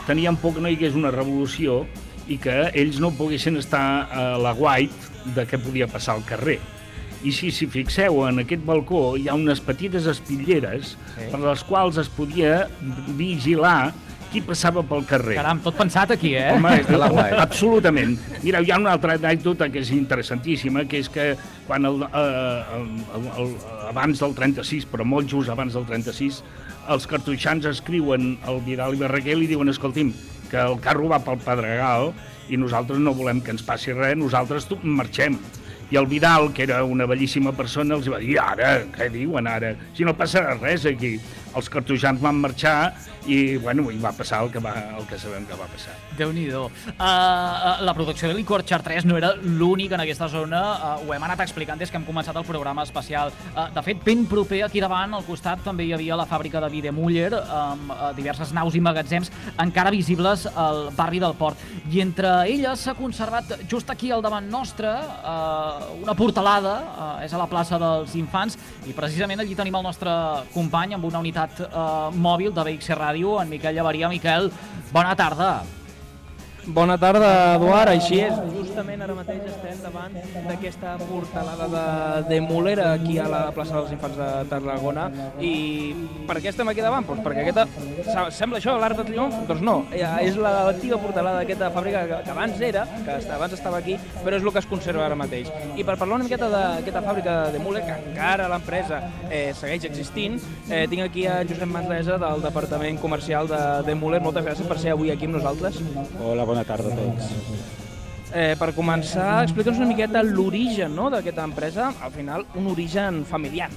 tenien 0.06 0.36
por 0.40 0.54
que 0.54 0.62
no 0.62 0.70
hi 0.70 0.76
hagués 0.78 0.94
una 0.98 1.10
revolució 1.14 1.84
i 2.30 2.36
que 2.38 2.68
ells 2.78 3.00
no 3.02 3.10
poguessin 3.18 3.58
estar 3.58 3.82
a 4.14 4.26
la 4.38 4.52
guait 4.54 4.94
de 5.34 5.44
què 5.50 5.58
podia 5.58 5.88
passar 5.90 6.14
al 6.16 6.24
carrer. 6.28 6.60
I 7.26 7.32
si 7.36 7.50
s'hi 7.52 7.66
fixeu, 7.68 8.22
en 8.28 8.40
aquest 8.40 8.62
balcó 8.64 9.16
hi 9.18 9.26
ha 9.28 9.34
unes 9.36 9.60
petites 9.60 10.06
espitlleres 10.08 10.94
Sí. 11.16 11.26
per 11.32 11.40
les 11.42 11.64
quals 11.68 11.98
es 12.00 12.08
podia 12.08 12.68
vigilar 13.18 13.92
qui 14.30 14.42
passava 14.46 14.82
pel 14.86 15.04
carrer. 15.08 15.36
Caram, 15.40 15.60
tot 15.64 15.76
pensat 15.78 16.14
aquí, 16.14 16.32
eh? 16.38 16.52
Home, 16.54 16.72
absolutament. 17.42 18.16
Mira, 18.44 18.62
hi 18.62 18.72
ha 18.72 18.78
una 18.80 18.94
altra 18.96 19.16
anècdota 19.18 19.68
que 19.72 19.82
és 19.82 19.92
interessantíssima, 19.96 20.86
que 20.90 21.02
és 21.02 21.10
que 21.12 21.32
quan 21.66 21.86
el, 21.88 22.02
eh, 22.06 22.78
el, 22.78 22.88
el, 23.18 23.28
el, 23.44 23.54
abans 23.90 24.22
del 24.22 24.34
36, 24.38 24.88
però 24.90 25.06
molt 25.06 25.30
just 25.30 25.52
abans 25.52 25.76
del 25.76 25.86
36, 25.88 26.42
els 26.90 27.06
cartoixans 27.10 27.68
escriuen 27.70 28.36
al 28.48 28.62
Vidal 28.66 28.96
i 28.96 29.02
Barraquer 29.02 29.36
i 29.36 29.42
li 29.42 29.50
diuen, 29.50 29.70
escolti'm, 29.70 30.12
que 30.50 30.58
el 30.58 30.80
carro 30.82 31.10
va 31.10 31.20
pel 31.22 31.38
Pedregal 31.44 32.10
i 32.50 32.58
nosaltres 32.58 32.98
no 32.98 33.14
volem 33.14 33.42
que 33.44 33.54
ens 33.54 33.62
passi 33.66 33.94
res, 33.94 34.18
nosaltres 34.18 34.66
marxem. 34.82 35.38
I 35.90 35.98
el 35.98 36.06
Vidal, 36.06 36.52
que 36.54 36.62
era 36.62 36.84
una 36.86 37.06
bellíssima 37.10 37.50
persona, 37.58 37.96
els 37.98 38.06
va 38.10 38.20
dir, 38.22 38.36
ara, 38.38 38.76
què 38.94 39.08
diuen 39.10 39.48
ara? 39.50 39.72
Si 39.96 40.06
no 40.06 40.14
passarà 40.18 40.54
res 40.58 40.86
aquí. 40.86 41.16
Els 41.56 41.70
cartoixans 41.72 42.20
van 42.22 42.38
marxar 42.40 42.92
i, 43.26 43.56
bueno, 43.60 43.90
i 43.92 43.98
va 44.00 44.12
passar 44.16 44.40
el 44.44 44.50
que, 44.52 44.60
va, 44.62 44.72
el 44.96 45.06
que 45.08 45.18
sabem 45.20 45.44
que 45.48 45.56
va 45.58 45.66
passar. 45.70 45.94
Déu-n'hi-do. 46.18 46.62
Uh, 46.66 46.94
uh, 47.00 47.72
la 47.84 47.94
producció 47.96 48.30
de 48.30 48.36
licor 48.36 48.64
Chartres 48.66 49.04
no 49.04 49.16
era 49.18 49.32
l'única 49.36 49.96
en 49.96 50.04
aquesta 50.04 50.28
zona. 50.32 50.60
Uh, 50.60 51.08
ho 51.08 51.14
hem 51.14 51.26
anat 51.26 51.42
explicant 51.44 51.80
des 51.80 51.90
que 51.90 51.98
hem 51.98 52.06
començat 52.06 52.36
el 52.36 52.46
programa 52.48 52.84
especial. 52.86 53.32
Uh, 53.54 53.66
de 53.74 53.84
fet, 53.86 54.02
ben 54.06 54.24
proper 54.30 54.62
aquí 54.66 54.82
davant, 54.82 55.14
al 55.16 55.26
costat, 55.26 55.62
també 55.64 55.88
hi 55.88 55.94
havia 55.96 56.18
la 56.18 56.26
fàbrica 56.28 56.62
de 56.64 56.70
Vide 56.72 56.94
Muller, 56.94 57.32
amb 57.34 57.92
uh, 57.92 58.10
diverses 58.16 58.54
naus 58.56 58.76
i 58.78 58.82
magatzems 58.84 59.32
encara 59.60 59.92
visibles 59.94 60.46
al 60.54 60.88
barri 60.96 61.20
del 61.22 61.36
Port. 61.38 61.60
I 61.90 62.02
entre 62.04 62.32
elles 62.48 62.86
s'ha 62.86 62.96
conservat 62.98 63.56
just 63.70 63.90
aquí 63.90 64.10
al 64.14 64.24
davant 64.24 64.48
nostre 64.50 64.90
uh, 64.90 65.90
una 66.00 66.16
portalada, 66.16 66.76
uh, 66.90 67.10
és 67.24 67.34
a 67.34 67.40
la 67.40 67.48
plaça 67.50 67.78
dels 67.80 68.16
Infants, 68.20 68.58
i 68.88 68.96
precisament 68.96 69.42
allí 69.42 69.56
tenim 69.58 69.76
el 69.76 69.84
nostre 69.84 70.12
company 70.54 70.96
amb 70.96 71.04
una 71.08 71.20
unitat 71.20 71.39
uh, 71.66 72.10
mòbil 72.14 72.52
de 72.54 72.64
BXC 72.66 72.96
Ràdio, 72.98 73.38
en 73.42 73.48
Miquel 73.50 73.74
Llavaria. 73.76 74.08
Miquel, 74.12 74.50
bona 74.92 75.14
tarda. 75.18 75.52
Bona 76.70 76.94
tarda, 77.00 77.56
Eduard. 77.56 77.90
Així 77.90 78.20
és, 78.22 78.34
justament 78.54 79.00
ara 79.02 79.14
mateix 79.16 79.40
estem 79.50 79.78
davant 79.82 80.12
d'aquesta 80.46 80.92
portalada 81.08 81.66
de, 81.72 81.84
de 82.28 82.38
Muller 82.44 82.76
aquí 82.84 83.16
a 83.18 83.24
la 83.30 83.40
plaça 83.54 83.74
dels 83.74 83.90
Infants 83.96 84.14
de 84.20 84.28
Tarragona. 84.52 85.08
I 85.42 85.50
per 86.28 86.36
què 86.38 86.52
estem 86.52 86.68
aquí 86.70 86.84
davant? 86.84 87.06
Pues 87.08 87.22
perquè 87.24 87.42
aquesta... 87.46 87.64
se- 88.06 88.26
Sembla 88.38 88.60
això 88.60 88.76
l'Arc 88.78 89.00
de 89.00 89.06
Triomf? 89.08 89.40
Doncs 89.48 89.64
no, 89.66 89.74
eh, 89.90 90.04
és 90.28 90.38
l'antiga 90.38 90.98
portalada 91.02 91.40
d'aquesta 91.42 91.72
fàbrica 91.74 92.04
que, 92.06 92.20
que 92.28 92.34
abans 92.36 92.62
era, 92.70 92.84
que 93.04 93.18
abans 93.34 93.56
estava 93.58 93.80
aquí, 93.82 93.96
però 94.22 94.38
és 94.38 94.46
el 94.46 94.52
que 94.54 94.62
es 94.62 94.70
conserva 94.70 95.04
ara 95.08 95.18
mateix. 95.18 95.50
I 95.74 95.82
per 95.84 95.96
parlar 95.98 96.20
una 96.20 96.28
miqueta 96.28 96.48
d'aquesta 96.54 97.02
fàbrica 97.08 97.36
de 97.54 97.58
Muller, 97.64 97.82
que 97.88 97.98
encara 98.12 98.46
l'empresa 98.52 99.02
eh, 99.28 99.50
segueix 99.58 99.88
existint, 99.90 100.38
eh, 100.70 100.84
tinc 100.92 101.08
aquí 101.08 101.26
a 101.26 101.40
Josep 101.48 101.66
Manresa 101.74 102.20
del 102.22 102.46
Departament 102.46 103.02
Comercial 103.02 103.50
de, 103.50 103.60
de 103.90 103.98
Muller. 103.98 104.22
Moltes 104.22 104.46
gràcies 104.46 104.70
per 104.70 104.78
ser 104.78 104.94
avui 104.94 105.10
aquí 105.10 105.26
amb 105.26 105.40
nosaltres. 105.40 105.82
Hola, 106.22 106.46
bona 106.46 106.59
tarda 106.68 106.92
a 106.92 106.98
tots. 106.98 107.30
Eh, 108.30 108.54
per 108.54 108.70
començar, 108.76 109.40
explica'ns 109.42 109.80
una 109.80 109.88
miqueta 109.90 110.22
l'origen 110.22 110.94
no, 110.94 111.08
d'aquesta 111.10 111.42
empresa, 111.48 111.88
al 111.98 112.12
final 112.14 112.44
un 112.54 112.68
origen 112.70 113.24
familiar. 113.26 113.70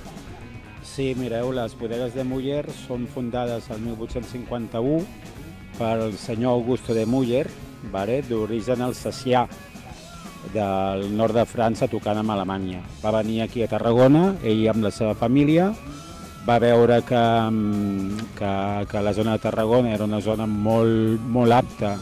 Sí, 0.86 1.14
mireu, 1.18 1.50
les 1.56 1.74
bodegues 1.80 2.14
de 2.14 2.26
Muller 2.28 2.68
són 2.84 3.08
fundades 3.10 3.72
el 3.74 3.82
1851 3.82 5.02
pel 5.80 6.14
senyor 6.22 6.60
Augusto 6.60 6.94
de 6.94 7.08
Muller, 7.10 7.48
vale, 7.90 8.20
d'origen 8.28 8.86
alsacià 8.86 9.48
del 10.54 11.08
nord 11.18 11.40
de 11.40 11.48
França 11.50 11.90
tocant 11.90 12.22
amb 12.22 12.36
Alemanya. 12.36 12.84
Va 13.02 13.16
venir 13.18 13.42
aquí 13.42 13.64
a 13.64 13.72
Tarragona, 13.72 14.36
ell 14.46 14.68
amb 14.70 14.86
la 14.86 14.94
seva 14.94 15.16
família, 15.18 15.72
va 16.46 16.60
veure 16.60 17.02
que, 17.08 17.26
mm, 17.50 18.34
que, 18.38 18.54
que 18.92 19.02
la 19.02 19.14
zona 19.14 19.34
de 19.34 19.46
Tarragona 19.50 19.96
era 19.96 20.04
una 20.04 20.22
zona 20.22 20.46
molt, 20.46 21.20
molt 21.26 21.58
apta 21.64 21.98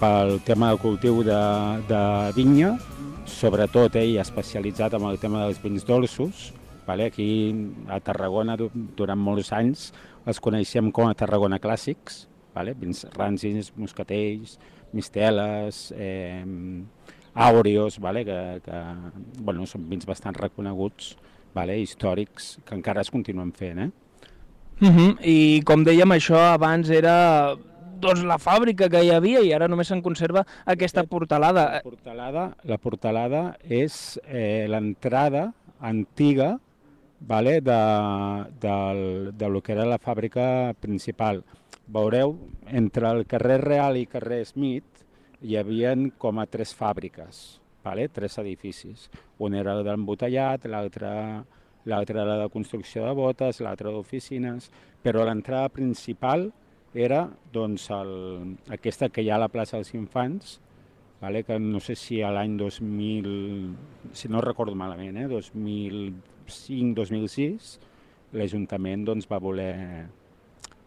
pel 0.00 0.38
tema 0.46 0.68
del 0.70 0.78
cultiu 0.78 1.22
de, 1.26 1.38
de 1.88 2.02
vinya, 2.36 2.76
sobretot 3.28 3.96
ell 3.98 4.16
especialitzat 4.22 4.94
en 4.94 5.04
el 5.08 5.18
tema 5.18 5.44
dels 5.44 5.60
vins 5.62 5.84
dolços. 5.86 6.52
Vale? 6.88 7.10
Aquí 7.10 7.52
a 7.92 7.98
Tarragona 8.00 8.56
du- 8.56 8.70
durant 8.96 9.18
molts 9.20 9.50
anys 9.52 9.90
els 10.28 10.40
coneixem 10.40 10.90
com 10.92 11.08
a 11.08 11.14
Tarragona 11.14 11.58
Clàssics, 11.60 12.22
vale? 12.54 12.72
vins 12.74 13.04
rancis, 13.14 13.72
moscatells, 13.76 14.58
misteles, 14.96 15.92
eh, 15.96 16.44
àureos, 17.34 17.98
vale? 18.00 18.24
que, 18.24 18.38
que 18.64 18.80
bueno, 19.44 19.66
són 19.66 19.84
vins 19.90 20.06
bastant 20.08 20.36
reconeguts, 20.40 21.16
vale? 21.54 21.76
històrics, 21.82 22.58
que 22.64 22.74
encara 22.78 23.04
es 23.04 23.10
continuen 23.12 23.52
fent. 23.52 23.78
Eh? 23.84 23.90
Uh 24.80 24.88
-huh. 24.88 25.16
I 25.26 25.62
com 25.66 25.84
dèiem, 25.84 26.08
això 26.14 26.38
abans 26.54 26.88
era 26.88 27.56
doncs, 28.00 28.24
la 28.26 28.38
fàbrica 28.38 28.88
que 28.92 29.02
hi 29.04 29.12
havia 29.14 29.42
i 29.44 29.52
ara 29.54 29.68
només 29.70 29.90
se'n 29.90 30.02
conserva 30.04 30.44
aquesta 30.66 31.04
portalada. 31.04 31.66
La 31.78 31.82
portalada, 31.84 32.46
la 32.64 32.78
portalada 32.78 33.42
és 33.62 34.18
eh, 34.26 34.66
l'entrada 34.70 35.50
antiga 35.80 36.56
vale, 37.20 37.60
de, 37.60 37.78
de, 38.60 39.32
de 39.32 39.48
lo 39.48 39.62
que 39.62 39.72
era 39.72 39.86
la 39.86 39.98
fàbrica 39.98 40.74
principal. 40.80 41.42
Veureu, 41.88 42.36
entre 42.66 43.10
el 43.10 43.24
carrer 43.26 43.60
Real 43.64 43.96
i 43.96 44.06
carrer 44.06 44.44
Smith 44.46 45.04
hi 45.42 45.56
havien 45.56 46.10
com 46.18 46.38
a 46.38 46.46
tres 46.50 46.74
fàbriques, 46.76 47.60
vale? 47.84 48.08
tres 48.12 48.38
edificis. 48.42 49.08
Un 49.38 49.54
era 49.54 49.76
el 49.78 49.86
d'embotellat, 49.86 50.66
l'altre 50.66 51.12
l'altre 51.88 52.20
era 52.20 52.36
de 52.36 52.48
construcció 52.52 53.06
de 53.06 53.14
botes, 53.16 53.62
l'altre 53.64 53.92
d'oficines, 53.94 54.68
però 55.02 55.24
l'entrada 55.24 55.70
principal 55.72 56.50
era 56.94 57.28
doncs, 57.52 57.90
el, 57.90 58.56
aquesta 58.72 59.08
que 59.12 59.22
hi 59.22 59.30
ha 59.30 59.36
a 59.36 59.40
la 59.44 59.48
plaça 59.52 59.76
dels 59.76 59.94
Infants, 59.94 60.60
vale? 61.20 61.44
que 61.44 61.58
no 61.58 61.80
sé 61.80 61.96
si 61.96 62.22
a 62.22 62.30
l'any 62.32 62.56
2000, 62.60 63.76
si 64.12 64.28
no 64.28 64.40
recordo 64.44 64.74
malament, 64.78 65.16
eh? 65.20 65.28
2005-2006, 65.28 67.78
l'Ajuntament 68.38 69.04
doncs, 69.08 69.26
va, 69.30 69.38
voler, 69.42 70.06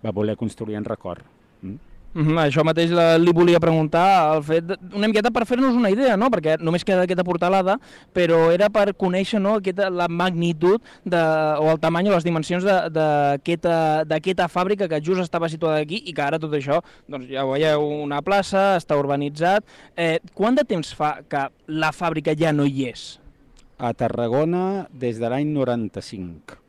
va 0.01 0.11
voler 0.15 0.35
construir 0.37 0.75
en 0.79 0.85
record. 0.85 1.23
Mm? 1.61 1.75
Mm 2.13 2.27
-hmm, 2.27 2.39
això 2.43 2.63
mateix 2.67 2.91
la, 2.91 3.17
li 3.17 3.31
volia 3.31 3.59
preguntar, 3.59 4.35
el 4.35 4.43
fet 4.43 4.65
de, 4.65 4.75
una 4.93 5.07
miqueta 5.07 5.31
per 5.31 5.45
fer-nos 5.45 5.75
una 5.75 5.89
idea, 5.89 6.17
no? 6.17 6.27
perquè 6.29 6.57
només 6.59 6.83
queda 6.83 7.03
aquesta 7.03 7.23
portalada, 7.23 7.77
però 8.13 8.51
era 8.51 8.69
per 8.69 8.93
conèixer 8.93 9.39
no? 9.39 9.55
aquesta, 9.55 9.89
la 9.89 10.07
magnitud 10.09 10.81
de, 11.05 11.21
o 11.59 11.71
el 11.71 11.79
tamany 11.79 12.09
o 12.09 12.15
les 12.15 12.23
dimensions 12.23 12.63
d'aquesta 12.63 14.47
fàbrica 14.49 14.89
que 14.89 14.99
just 14.99 15.21
estava 15.21 15.47
situada 15.47 15.79
aquí 15.79 16.03
i 16.05 16.13
que 16.13 16.21
ara 16.21 16.39
tot 16.39 16.51
això, 16.51 16.81
doncs 17.07 17.29
ja 17.29 17.45
veieu, 17.45 17.79
una 18.03 18.21
plaça, 18.21 18.75
està 18.75 18.97
urbanitzat. 18.99 19.63
Eh, 19.95 20.19
quant 20.33 20.55
de 20.55 20.63
temps 20.63 20.93
fa 20.93 21.21
que 21.29 21.47
la 21.67 21.91
fàbrica 21.91 22.35
ja 22.35 22.51
no 22.51 22.65
hi 22.65 22.89
és? 22.89 23.19
A 23.77 23.93
Tarragona 23.93 24.87
des 24.91 25.17
de 25.17 25.29
l'any 25.29 25.47
95. 25.47 26.59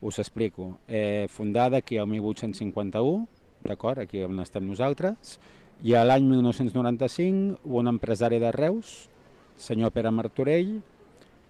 Us 0.00 0.18
explico. 0.18 0.78
Eh, 0.86 1.26
fundada 1.30 1.78
aquí 1.78 1.96
el 1.96 2.06
1851, 2.06 3.26
d'acord, 3.68 4.02
aquí 4.02 4.24
on 4.26 4.40
estem 4.42 4.66
nosaltres, 4.66 5.38
i 5.86 5.94
a 5.94 6.02
l'any 6.02 6.26
1995 6.26 7.74
un 7.78 7.90
empresari 7.92 8.40
de 8.42 8.50
Reus, 8.54 9.08
senyor 9.58 9.92
Pere 9.94 10.10
Martorell, 10.10 10.78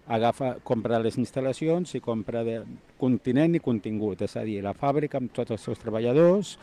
agafa, 0.09 0.55
compra 0.65 0.99
les 1.01 1.17
instal·lacions 1.21 1.93
i 1.95 2.01
compra 2.01 2.43
de 2.45 2.59
continent 3.01 3.55
i 3.55 3.61
contingut, 3.63 4.21
és 4.25 4.35
a 4.37 4.43
dir, 4.45 4.59
la 4.65 4.73
fàbrica 4.77 5.21
amb 5.21 5.33
tots 5.33 5.53
els 5.53 5.65
seus 5.65 5.81
treballadors 5.81 6.55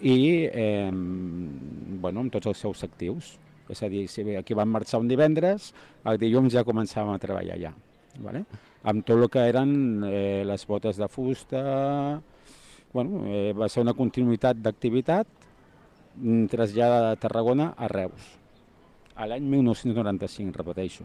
i 0.00 0.46
eh, 0.46 0.90
bueno, 0.92 2.22
amb 2.22 2.32
tots 2.32 2.52
els 2.52 2.62
seus 2.62 2.84
actius. 2.86 3.34
És 3.68 3.82
a 3.82 3.90
dir, 3.90 4.04
si 4.06 4.22
aquí 4.38 4.54
van 4.54 4.70
marxar 4.70 5.00
un 5.02 5.10
divendres, 5.10 5.72
el 6.06 6.20
dilluns 6.22 6.54
ja 6.54 6.62
començàvem 6.66 7.16
a 7.16 7.22
treballar 7.22 7.56
allà. 7.56 7.72
Vale? 8.22 8.44
Amb 8.86 9.02
tot 9.04 9.18
el 9.18 9.28
que 9.32 9.42
eren 9.50 9.72
eh, 10.06 10.44
les 10.46 10.66
botes 10.70 11.00
de 11.00 11.08
fusta, 11.10 11.62
bueno, 12.96 13.26
eh, 13.28 13.52
va 13.52 13.68
ser 13.68 13.82
una 13.84 13.92
continuïtat 13.98 14.56
d'activitat 14.64 15.28
mm, 16.16 16.48
traslladada 16.52 17.12
de 17.12 17.20
Tarragona 17.20 17.70
a 17.76 17.90
Reus, 17.92 18.32
a 19.14 19.28
l'any 19.28 19.44
1995, 19.52 20.56
repeteixo. 20.56 21.04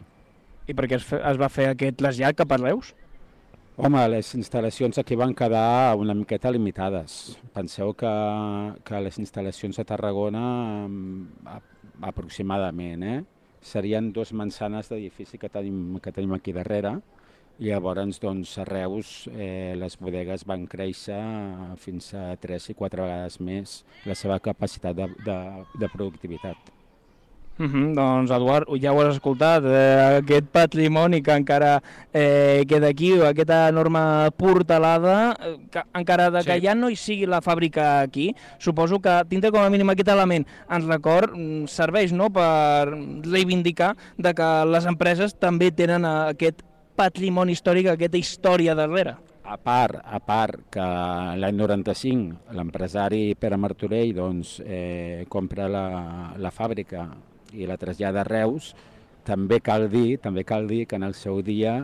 I 0.70 0.76
per 0.78 0.88
què 0.88 0.96
es, 0.96 1.04
es 1.12 1.40
va 1.40 1.50
fer 1.52 1.68
aquest 1.72 1.98
trasllat 2.00 2.38
cap 2.38 2.54
a 2.54 2.60
Reus? 2.62 2.94
Home, 3.76 4.00
les 4.12 4.30
instal·lacions 4.36 5.00
aquí 5.00 5.16
van 5.16 5.32
quedar 5.36 5.96
una 6.00 6.14
miqueta 6.16 6.50
limitades. 6.52 7.36
Penseu 7.52 7.92
que, 7.96 8.10
que 8.84 9.00
les 9.04 9.16
instal·lacions 9.20 9.80
a 9.80 9.86
Tarragona, 9.88 10.42
mm, 10.88 11.48
a, 11.48 11.60
aproximadament, 12.12 13.04
eh, 13.04 13.20
serien 13.60 14.12
dos 14.16 14.32
mansanes 14.32 14.88
d'edifici 14.88 15.40
que 15.40 15.52
tenim, 15.52 15.98
que 16.00 16.12
tenim 16.12 16.32
aquí 16.36 16.56
darrere, 16.56 16.96
i 17.58 17.70
llavors 17.70 18.20
doncs, 18.22 18.56
a 18.58 18.64
Reus 18.64 19.28
eh, 19.32 19.74
les 19.78 19.96
bodegues 20.00 20.44
van 20.48 20.66
créixer 20.66 21.22
fins 21.78 22.12
a 22.14 22.32
3 22.40 22.70
i 22.72 22.74
4 22.78 23.02
vegades 23.04 23.40
més 23.40 23.82
la 24.08 24.16
seva 24.18 24.38
capacitat 24.42 24.96
de, 24.96 25.08
de, 25.26 25.40
de 25.78 25.90
productivitat. 25.92 26.72
Uh 27.58 27.66
-huh, 27.66 27.94
doncs, 27.94 28.30
Eduard, 28.30 28.64
ja 28.80 28.92
ho 28.92 29.00
has 29.00 29.14
escoltat, 29.14 29.62
eh, 29.64 30.16
aquest 30.18 30.46
patrimoni 30.50 31.22
que 31.22 31.32
encara 31.32 31.82
eh, 32.12 32.64
queda 32.66 32.88
aquí, 32.88 33.12
aquesta 33.20 33.68
enorme 33.68 34.30
portalada, 34.38 35.36
eh, 35.38 35.58
que, 35.70 35.82
encara 35.94 36.30
de 36.30 36.42
que 36.44 36.54
Sí. 36.54 36.66
ja 36.66 36.74
no 36.74 36.88
hi 36.88 36.96
sigui 36.96 37.26
la 37.26 37.42
fàbrica 37.42 38.00
aquí, 38.00 38.34
suposo 38.58 38.98
que 39.00 39.22
tindrà 39.28 39.50
com 39.50 39.60
a 39.60 39.70
mínim 39.70 39.90
aquest 39.90 40.08
element 40.08 40.46
en 40.70 40.88
record, 40.88 41.30
mm, 41.36 41.66
serveix 41.66 42.10
no, 42.12 42.30
per 42.30 42.88
reivindicar 43.22 43.96
de 44.16 44.32
que 44.32 44.64
les 44.64 44.86
empreses 44.86 45.34
també 45.38 45.70
tenen 45.70 46.04
eh, 46.04 46.30
aquest 46.30 46.62
patrimoni 47.02 47.56
històric, 47.56 47.90
aquesta 47.90 48.20
història 48.20 48.76
darrere. 48.78 49.16
A 49.42 49.56
part, 49.58 49.98
a 49.98 50.20
part 50.22 50.68
que 50.70 50.84
l'any 51.42 51.56
95 51.58 52.54
l'empresari 52.54 53.34
Pere 53.34 53.58
Martorell 53.58 54.14
doncs, 54.14 54.60
eh, 54.62 55.26
compra 55.28 55.66
la, 55.68 55.86
la 56.38 56.52
fàbrica 56.54 57.08
i 57.58 57.66
la 57.66 57.76
trasllada 57.76 58.22
a 58.22 58.28
Reus, 58.28 58.70
també 59.26 59.58
cal 59.62 59.88
dir, 59.90 60.20
també 60.22 60.46
cal 60.46 60.68
dir 60.70 60.84
que 60.86 60.98
en 60.98 61.06
el 61.08 61.14
seu 61.18 61.42
dia 61.42 61.80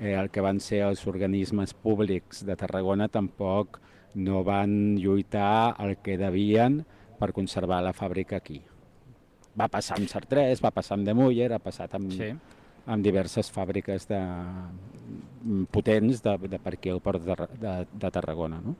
eh, 0.00 0.14
el 0.16 0.30
que 0.32 0.44
van 0.44 0.60
ser 0.64 0.82
els 0.88 1.04
organismes 1.10 1.76
públics 1.76 2.42
de 2.48 2.56
Tarragona 2.56 3.08
tampoc 3.12 3.80
no 4.14 4.42
van 4.46 4.96
lluitar 4.96 5.76
el 5.84 5.98
que 6.02 6.16
devien 6.16 6.82
per 7.20 7.32
conservar 7.36 7.82
la 7.84 7.92
fàbrica 7.92 8.40
aquí. 8.40 8.62
Va 9.54 9.68
passar 9.70 10.00
amb 10.00 10.10
Sartres, 10.10 10.64
va 10.64 10.72
passar 10.74 10.96
amb 10.98 11.06
De 11.06 11.14
Muller, 11.14 11.52
ha 11.52 11.62
passat 11.62 11.94
amb, 11.94 12.10
Sí. 12.12 12.32
Amb 12.86 13.04
diverses 13.04 13.50
fàbriques 13.52 14.08
de, 14.08 14.20
potents 15.72 16.22
de, 16.24 16.34
de 16.48 16.58
per 16.60 16.74
aquí 16.76 16.92
al 16.92 17.00
port 17.04 17.22
de, 17.24 17.36
de, 17.60 17.76
de 17.92 18.10
Tarragona. 18.10 18.60
No? 18.64 18.74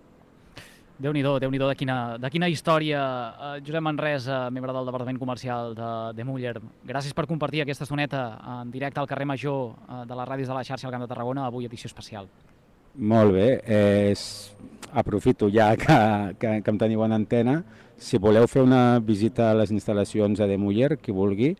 Déu-n'hi-do, 0.94 1.40
déu 1.42 1.50
nhi 1.50 1.58
déu 1.58 1.66
de, 1.66 1.74
quina, 1.74 1.96
de 2.22 2.28
quina 2.30 2.46
història. 2.46 3.00
Uh, 3.34 3.54
Josep 3.66 3.82
Manresa, 3.82 4.44
membre 4.54 4.72
del 4.76 4.86
Departament 4.86 5.18
Comercial 5.18 5.74
de, 5.74 5.88
de 6.14 6.26
Muller, 6.26 6.54
gràcies 6.86 7.16
per 7.16 7.26
compartir 7.26 7.64
aquesta 7.64 7.82
estoneta 7.82 8.20
en 8.60 8.70
directe 8.70 9.02
al 9.02 9.10
carrer 9.10 9.26
Major 9.26 9.72
uh, 9.74 10.04
de 10.06 10.14
les 10.14 10.28
ràdios 10.28 10.52
de 10.52 10.54
la 10.54 10.62
xarxa 10.62 10.86
al 10.86 10.94
Camp 10.94 11.02
de 11.02 11.10
Tarragona, 11.10 11.48
avui 11.48 11.66
edició 11.66 11.90
especial. 11.90 12.30
Molt 12.94 13.34
bé, 13.34 13.48
eh, 13.66 14.12
és, 14.12 14.54
aprofito 14.94 15.48
ja 15.50 15.72
que, 15.74 15.96
que, 16.38 16.60
que 16.62 16.70
em 16.70 16.78
teniu 16.78 17.02
en 17.02 17.16
antena. 17.16 17.56
Si 17.98 18.20
voleu 18.22 18.46
fer 18.46 18.62
una 18.62 19.00
visita 19.02 19.50
a 19.50 19.56
les 19.58 19.74
instal·lacions 19.74 20.38
a 20.38 20.46
De 20.46 20.58
Muller, 20.62 20.94
qui 21.02 21.10
vulgui, 21.10 21.56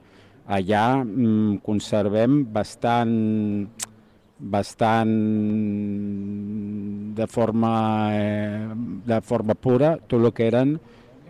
allà 0.47 1.03
mm, 1.05 1.59
conservem 1.65 2.43
bastant, 2.53 3.67
bastant 4.39 5.15
de 7.15 7.27
forma, 7.27 7.73
eh, 8.13 8.69
de 9.07 9.21
forma 9.23 9.55
pura 9.55 9.97
tot 10.07 10.21
el 10.25 10.33
que 10.33 10.47
eren 10.51 10.75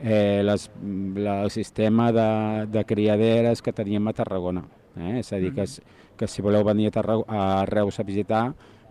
eh, 0.02 0.42
les, 0.44 0.70
el 1.16 1.50
sistema 1.50 2.10
de, 2.12 2.66
de 2.72 2.84
criaderes 2.84 3.62
que 3.62 3.72
teníem 3.72 4.08
a 4.08 4.12
Tarragona. 4.16 4.64
Eh? 4.96 5.18
És 5.20 5.32
a 5.32 5.38
dir, 5.38 5.52
que, 5.54 5.62
s- 5.66 5.82
que 6.16 6.26
si 6.28 6.42
voleu 6.42 6.64
venir 6.64 6.88
a, 6.88 6.94
Tarrag 6.94 7.24
a 7.28 7.64
Reus 7.66 7.98
a 8.00 8.04
visitar, 8.06 8.44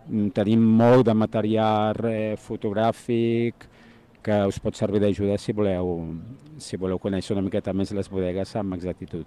mm, 0.08 0.28
tenim 0.36 0.60
molt 0.60 1.06
de 1.08 1.14
material 1.14 1.96
eh, 2.10 2.34
fotogràfic 2.38 3.68
que 4.24 4.38
us 4.48 4.58
pot 4.60 4.74
servir 4.76 5.00
d'ajuda 5.02 5.36
si 5.38 5.52
voleu, 5.52 5.98
si 6.56 6.78
voleu 6.80 6.98
conèixer 6.98 7.34
una 7.36 7.44
miqueta 7.44 7.74
més 7.76 7.92
les 7.92 8.08
bodegues 8.08 8.54
amb 8.56 8.74
exactitud. 8.78 9.26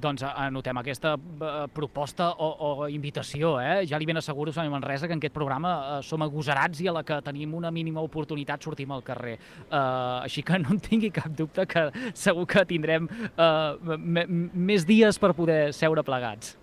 Doncs 0.00 0.24
eh, 0.24 0.32
anotem 0.46 0.80
aquesta 0.80 1.14
eh, 1.16 1.52
proposta 1.74 2.30
o, 2.32 2.48
o 2.84 2.88
invitació, 2.90 3.54
eh? 3.62 3.84
Ja 3.88 4.00
li 4.00 4.08
ben 4.08 4.18
asseguro, 4.18 4.52
senyor 4.52 4.72
Manresa, 4.74 5.06
que 5.06 5.14
en 5.16 5.22
aquest 5.22 5.34
programa 5.34 5.74
eh, 5.76 6.00
som 6.06 6.24
agosarats 6.26 6.82
i 6.82 6.90
a 6.90 6.96
la 6.96 7.04
que 7.06 7.20
tenim 7.24 7.54
una 7.54 7.70
mínima 7.74 8.02
oportunitat 8.02 8.62
sortim 8.64 8.92
al 8.92 9.04
carrer. 9.06 9.36
Eh, 9.38 9.78
així 9.78 10.42
que 10.42 10.58
no 10.58 10.74
en 10.74 10.82
tingui 10.82 11.12
cap 11.14 11.30
dubte 11.36 11.66
que 11.70 11.86
segur 12.14 12.46
que 12.50 12.66
tindrem 12.68 13.08
eh, 13.08 14.26
més 14.54 14.86
dies 14.88 15.18
per 15.22 15.34
poder 15.38 15.72
seure 15.76 16.04
plegats. 16.06 16.56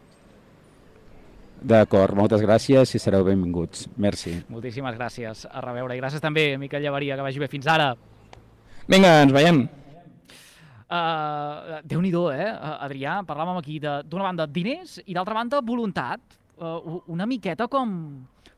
D'acord, 1.61 2.17
moltes 2.17 2.41
gràcies 2.41 2.95
i 2.97 2.99
sereu 2.99 3.23
benvinguts. 3.27 3.85
Merci. 4.01 4.39
Moltíssimes 4.49 4.95
gràcies. 4.97 5.45
A 5.45 5.61
reveure. 5.61 5.93
I 5.93 6.01
gràcies 6.01 6.23
també, 6.23 6.55
Miquel 6.57 6.81
Llevaria, 6.81 7.15
que 7.15 7.27
vagi 7.27 7.43
bé. 7.43 7.51
Fins 7.51 7.69
ara. 7.69 7.91
Vinga, 8.89 9.19
ens 9.21 9.35
veiem. 9.35 9.67
Uh, 10.91 11.79
Déu-n'hi-do, 11.87 12.25
eh, 12.35 12.49
Adrià? 12.83 13.21
Parlàvem 13.23 13.61
aquí 13.61 13.77
d'una 13.79 14.25
banda 14.25 14.43
diners 14.43 14.97
i 15.05 15.15
d'altra 15.15 15.37
banda 15.37 15.61
voluntat. 15.63 16.19
Uh, 16.59 16.99
una 17.07 17.23
miqueta 17.25 17.69
com, 17.71 17.93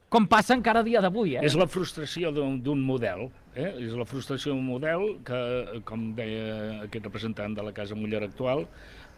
com 0.10 0.26
passa 0.28 0.56
encara 0.58 0.82
a 0.82 0.88
dia 0.88 1.02
d'avui, 1.04 1.36
eh? 1.38 1.44
És 1.46 1.54
la 1.56 1.68
frustració 1.70 2.32
d'un 2.34 2.82
model, 2.84 3.28
eh? 3.54 3.70
és 3.86 3.94
la 3.96 4.08
frustració 4.10 4.56
d'un 4.56 4.66
model 4.66 5.06
que, 5.24 5.40
com 5.86 6.10
deia 6.18 6.82
aquest 6.88 7.06
representant 7.06 7.54
de 7.54 7.64
la 7.70 7.72
Casa 7.72 7.96
Muller 7.96 8.24
actual, 8.26 8.66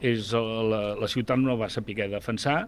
és 0.04 0.34
la, 0.36 0.84
la 1.00 1.10
ciutat 1.10 1.40
no 1.40 1.56
va 1.58 1.72
saber 1.72 2.10
defensar, 2.12 2.66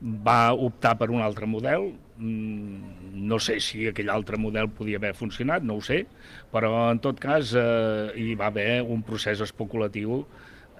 va 0.00 0.52
optar 0.54 0.96
per 0.98 1.10
un 1.10 1.20
altre 1.20 1.46
model, 1.46 1.90
mm, 2.16 3.24
no 3.28 3.38
sé 3.38 3.58
si 3.60 3.86
aquell 3.88 4.10
altre 4.10 4.38
model 4.40 4.68
podia 4.68 4.96
haver 4.96 5.14
funcionat, 5.14 5.62
no 5.62 5.76
ho 5.76 5.80
sé, 5.84 6.06
però 6.52 6.90
en 6.90 7.00
tot 7.00 7.20
cas 7.20 7.54
eh, 7.54 8.12
hi 8.16 8.34
va 8.34 8.48
haver 8.48 8.82
un 8.82 9.02
procés 9.02 9.40
especulatiu 9.44 10.22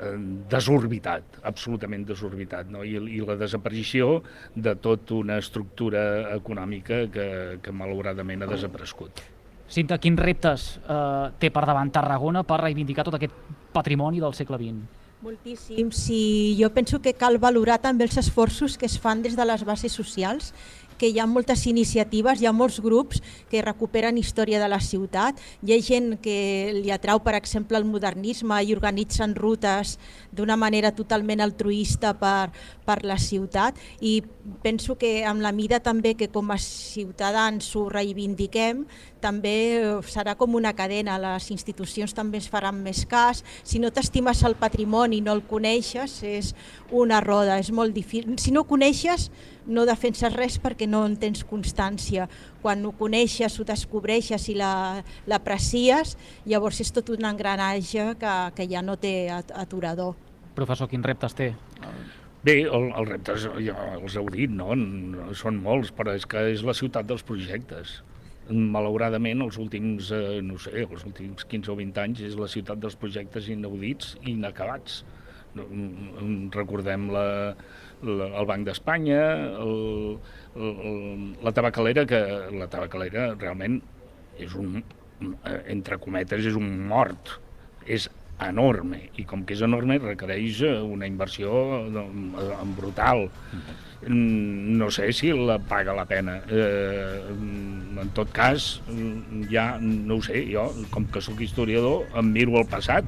eh, 0.00 0.14
desorbitat, 0.48 1.42
absolutament 1.42 2.06
desorbitat, 2.08 2.70
no? 2.72 2.84
I, 2.84 2.96
i 2.96 3.20
la 3.20 3.36
desaparició 3.36 4.22
de 4.54 4.74
tota 4.76 5.14
una 5.20 5.36
estructura 5.38 6.32
econòmica 6.36 7.04
que, 7.12 7.58
que 7.60 7.72
malauradament 7.72 8.42
ha 8.42 8.50
desaparegut. 8.54 9.20
Cinta, 9.70 10.00
quins 10.02 10.18
reptes 10.18 10.70
eh, 10.80 11.28
té 11.38 11.52
per 11.54 11.66
davant 11.68 11.92
Tarragona 11.94 12.42
per 12.42 12.62
reivindicar 12.64 13.04
tot 13.06 13.20
aquest 13.20 13.36
patrimoni 13.72 14.18
del 14.18 14.34
segle 14.34 14.58
XX? 14.58 14.99
Moltíssims. 15.20 16.06
I 16.08 16.56
jo 16.58 16.70
penso 16.72 17.00
que 17.04 17.12
cal 17.12 17.36
valorar 17.38 17.80
també 17.84 18.06
els 18.08 18.16
esforços 18.16 18.78
que 18.80 18.88
es 18.88 18.96
fan 18.98 19.20
des 19.22 19.36
de 19.36 19.44
les 19.44 19.64
bases 19.68 19.92
socials 19.92 20.54
que 21.00 21.08
hi 21.08 21.18
ha 21.18 21.26
moltes 21.26 21.64
iniciatives, 21.66 22.42
hi 22.42 22.46
ha 22.46 22.52
molts 22.52 22.76
grups 22.84 23.22
que 23.48 23.62
recuperen 23.64 24.18
història 24.20 24.60
de 24.60 24.68
la 24.68 24.82
ciutat, 24.84 25.38
hi 25.64 25.72
ha 25.72 25.78
gent 25.80 26.18
que 26.20 26.36
li 26.76 26.92
atrau, 26.92 27.22
per 27.24 27.34
exemple, 27.38 27.78
el 27.80 27.88
modernisme 27.88 28.58
i 28.60 28.74
organitzen 28.76 29.32
rutes 29.38 29.96
d'una 30.36 30.58
manera 30.60 30.92
totalment 30.92 31.40
altruista 31.40 32.12
per, 32.20 32.52
per 32.84 32.98
la 33.08 33.16
ciutat 33.16 33.80
i 34.04 34.20
penso 34.60 34.98
que 35.00 35.24
amb 35.24 35.40
la 35.40 35.54
mida 35.56 35.80
també 35.80 36.12
que 36.20 36.28
com 36.28 36.52
a 36.52 36.60
ciutadans 36.60 37.72
ho 37.76 37.88
reivindiquem, 37.88 38.84
també 39.22 39.54
serà 40.08 40.34
com 40.38 40.56
una 40.58 40.72
cadena, 40.76 41.18
les 41.20 41.50
institucions 41.54 42.14
també 42.16 42.40
es 42.40 42.48
faran 42.50 42.80
més 42.82 43.04
cas, 43.08 43.44
si 43.62 43.78
no 43.82 43.92
t'estimes 43.94 44.42
el 44.48 44.56
patrimoni 44.60 45.20
i 45.20 45.24
no 45.24 45.34
el 45.36 45.44
coneixes, 45.46 46.20
és 46.26 46.52
una 46.90 47.20
roda, 47.24 47.58
és 47.60 47.70
molt 47.70 47.94
difícil. 47.96 48.38
Si 48.40 48.52
no 48.54 48.64
coneixes, 48.68 49.28
no 49.70 49.84
defenses 49.88 50.34
res 50.34 50.58
perquè 50.60 50.88
no 50.88 51.04
en 51.06 51.16
tens 51.20 51.44
constància. 51.46 52.28
Quan 52.62 52.84
ho 52.84 52.92
coneixes, 52.96 53.58
ho 53.60 53.66
descobreixes 53.68 54.48
i 54.50 54.56
l'aprecies, 54.58 56.16
la, 56.16 56.30
llavors 56.54 56.80
és 56.82 56.92
tot 56.92 57.12
un 57.14 57.28
engranatge 57.28 58.14
que, 58.20 58.36
que 58.56 58.68
ja 58.70 58.82
no 58.82 58.96
té 59.00 59.30
aturador. 59.30 60.16
Professor, 60.56 60.90
quins 60.90 61.06
reptes 61.06 61.36
té? 61.38 61.52
Bé, 62.40 62.62
el, 62.64 62.86
els 62.96 63.08
reptes 63.08 63.44
ja 63.60 63.76
els 63.98 64.16
heu 64.16 64.28
dit, 64.32 64.50
no? 64.50 64.72
no? 64.74 65.28
Són 65.36 65.60
molts, 65.60 65.92
però 65.92 66.14
és 66.16 66.24
que 66.28 66.46
és 66.54 66.64
la 66.64 66.74
ciutat 66.76 67.08
dels 67.08 67.24
projectes. 67.26 68.00
Malauradament, 68.50 69.44
els 69.44 69.58
últims, 69.62 70.10
eh, 70.14 70.40
no 70.42 70.58
sé, 70.58 70.84
els 70.84 71.04
últims 71.06 71.46
15 71.46 71.72
o 71.72 71.76
20 71.78 72.02
anys 72.02 72.22
és 72.26 72.36
la 72.38 72.48
ciutat 72.50 72.80
dels 72.82 72.96
projectes 72.98 73.48
inaudits 73.52 74.16
i 74.24 74.34
inacabats. 74.34 75.02
Recordem 76.54 77.08
la, 77.10 77.26
la, 78.06 78.26
el 78.28 78.46
Banc 78.46 78.66
d'Espanya, 78.68 79.20
la 81.42 81.52
tabacalera, 81.54 82.06
que 82.06 82.20
la 82.54 82.68
tabacalera 82.70 83.32
realment 83.34 83.80
és 84.38 84.54
un, 84.54 84.78
entre 85.66 85.98
cometes, 86.02 86.46
és 86.46 86.58
un 86.58 86.70
mort. 86.90 87.38
És 87.86 88.06
enorme 88.40 89.02
i 89.20 89.26
com 89.28 89.42
que 89.44 89.54
és 89.56 89.62
enorme 89.66 89.98
requereix 90.00 90.62
una 90.64 91.08
inversió 91.08 91.52
brutal 92.76 93.26
no 94.08 94.90
sé 94.90 95.12
si 95.12 95.32
la 95.32 95.58
paga 95.58 95.92
la 95.94 96.06
pena. 96.06 96.40
Eh, 96.48 97.20
en 98.00 98.10
tot 98.16 98.30
cas 98.32 98.80
ja 99.50 99.76
no 99.80 100.16
ho 100.16 100.22
sé 100.24 100.46
jo 100.48 100.70
com 100.90 101.04
que 101.04 101.20
sóc 101.20 101.40
historiador 101.44 102.06
em 102.16 102.32
miro 102.32 102.56
al 102.56 102.68
passat 102.70 103.04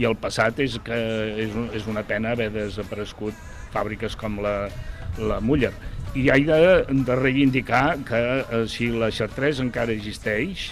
i 0.00 0.06
el 0.08 0.16
passat 0.16 0.62
és 0.64 0.78
que 0.84 0.96
és, 1.44 1.56
és 1.76 1.88
una 1.90 2.04
pena 2.08 2.32
haver 2.32 2.48
desaparegut 2.54 3.36
fàbriques 3.74 4.16
com 4.16 4.40
la, 4.40 4.70
la 5.18 5.40
Muller. 5.44 5.74
I 6.16 6.30
he 6.32 6.38
de, 6.46 6.84
de 7.06 7.16
reivindicar 7.18 8.00
que 8.08 8.20
eh, 8.40 8.64
si 8.66 8.88
la 8.90 9.10
Chartres 9.14 9.60
encara 9.62 9.92
existeix 9.92 10.70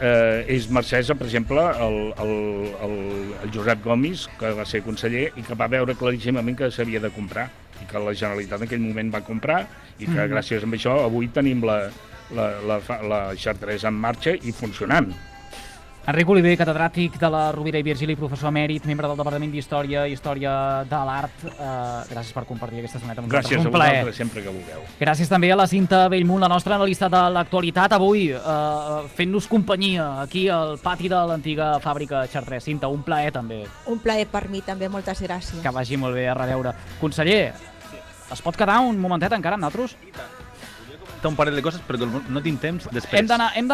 eh, 0.00 0.44
és 0.54 0.68
mercès, 0.70 1.08
per 1.16 1.26
exemple, 1.26 1.64
el, 1.86 1.98
el, 2.22 2.34
el, 2.84 2.94
el 3.42 3.54
Josep 3.54 3.82
Gomis, 3.86 4.28
que 4.38 4.52
va 4.54 4.68
ser 4.68 4.84
conseller 4.86 5.30
i 5.34 5.46
que 5.46 5.56
va 5.58 5.70
veure 5.72 5.96
claríssimament 5.98 6.60
que 6.60 6.70
s'havia 6.74 7.02
de 7.02 7.10
comprar 7.14 7.48
i 7.82 7.88
que 7.90 8.02
la 8.02 8.14
Generalitat 8.14 8.60
en 8.60 8.68
aquell 8.68 8.84
moment 8.84 9.12
va 9.14 9.24
comprar 9.26 9.62
i 9.98 10.06
que 10.06 10.14
mm. 10.14 10.28
gràcies 10.34 10.64
a 10.64 10.70
això 10.78 10.98
avui 11.04 11.30
tenim 11.34 11.64
la, 11.66 11.80
la, 12.34 12.48
la, 12.66 12.78
la 13.12 13.20
Chartres 13.38 13.86
en 13.88 13.98
marxa 13.98 14.34
i 14.36 14.54
funcionant. 14.54 15.10
Enric 16.08 16.30
Oliver, 16.32 16.54
catedràtic 16.56 17.18
de 17.20 17.28
la 17.28 17.50
Rovira 17.52 17.76
i 17.76 17.84
Virgili, 17.84 18.14
professor 18.16 18.48
emèrit, 18.48 18.86
membre 18.88 19.10
del 19.10 19.18
Departament 19.18 19.50
d'Història 19.52 20.06
i 20.08 20.14
Història 20.16 20.52
de 20.88 21.00
l'Art. 21.04 21.42
Uh, 21.50 22.06
gràcies 22.08 22.32
per 22.32 22.46
compartir 22.48 22.80
aquesta 22.80 22.96
estoneta 22.96 23.20
amb 23.20 23.28
nosaltres. 23.28 23.50
Gràcies 23.50 23.60
Un 23.60 23.68
a 23.68 23.74
vosaltres, 23.74 24.16
sempre 24.16 24.44
que 24.46 24.54
vulgueu. 24.54 24.86
Gràcies 25.02 25.28
també 25.28 25.52
a 25.52 25.58
la 25.60 25.66
Cinta 25.68 26.00
Bellmunt, 26.08 26.40
la 26.40 26.48
nostra 26.48 26.78
analista 26.78 27.10
de 27.12 27.20
l'actualitat, 27.36 27.98
avui 27.98 28.24
uh, 28.32 29.04
fent-nos 29.20 29.50
companyia 29.52 30.08
aquí 30.24 30.46
al 30.48 30.78
pati 30.80 31.12
de 31.12 31.20
l'antiga 31.28 31.74
fàbrica 31.84 32.24
Chartres. 32.32 32.64
Cinta, 32.64 32.88
un 32.88 33.04
plaer 33.04 33.36
també. 33.36 33.66
Un 33.92 34.00
plaer 34.00 34.30
per 34.32 34.46
mi 34.48 34.64
també, 34.64 34.88
moltes 34.88 35.20
gràcies. 35.20 35.60
Que 35.60 35.76
vagi 35.76 36.00
molt 36.00 36.16
bé 36.16 36.30
a 36.32 36.40
reveure. 36.40 36.72
Conseller, 37.04 37.52
es 38.32 38.40
pot 38.40 38.56
quedar 38.56 38.80
un 38.80 38.96
momentet 38.96 39.36
encara 39.36 39.60
amb 39.60 39.68
nosaltres? 39.68 40.37
Un 41.26 41.36
parell 41.38 41.58
de 41.58 41.64
coses, 41.64 41.82
però 41.86 42.06
no 42.06 42.42
tinc 42.44 42.60
temps 42.62 42.86
després. 42.86 43.18
Hem 43.18 43.26
d'anar 43.26 43.50
hem 43.58 43.68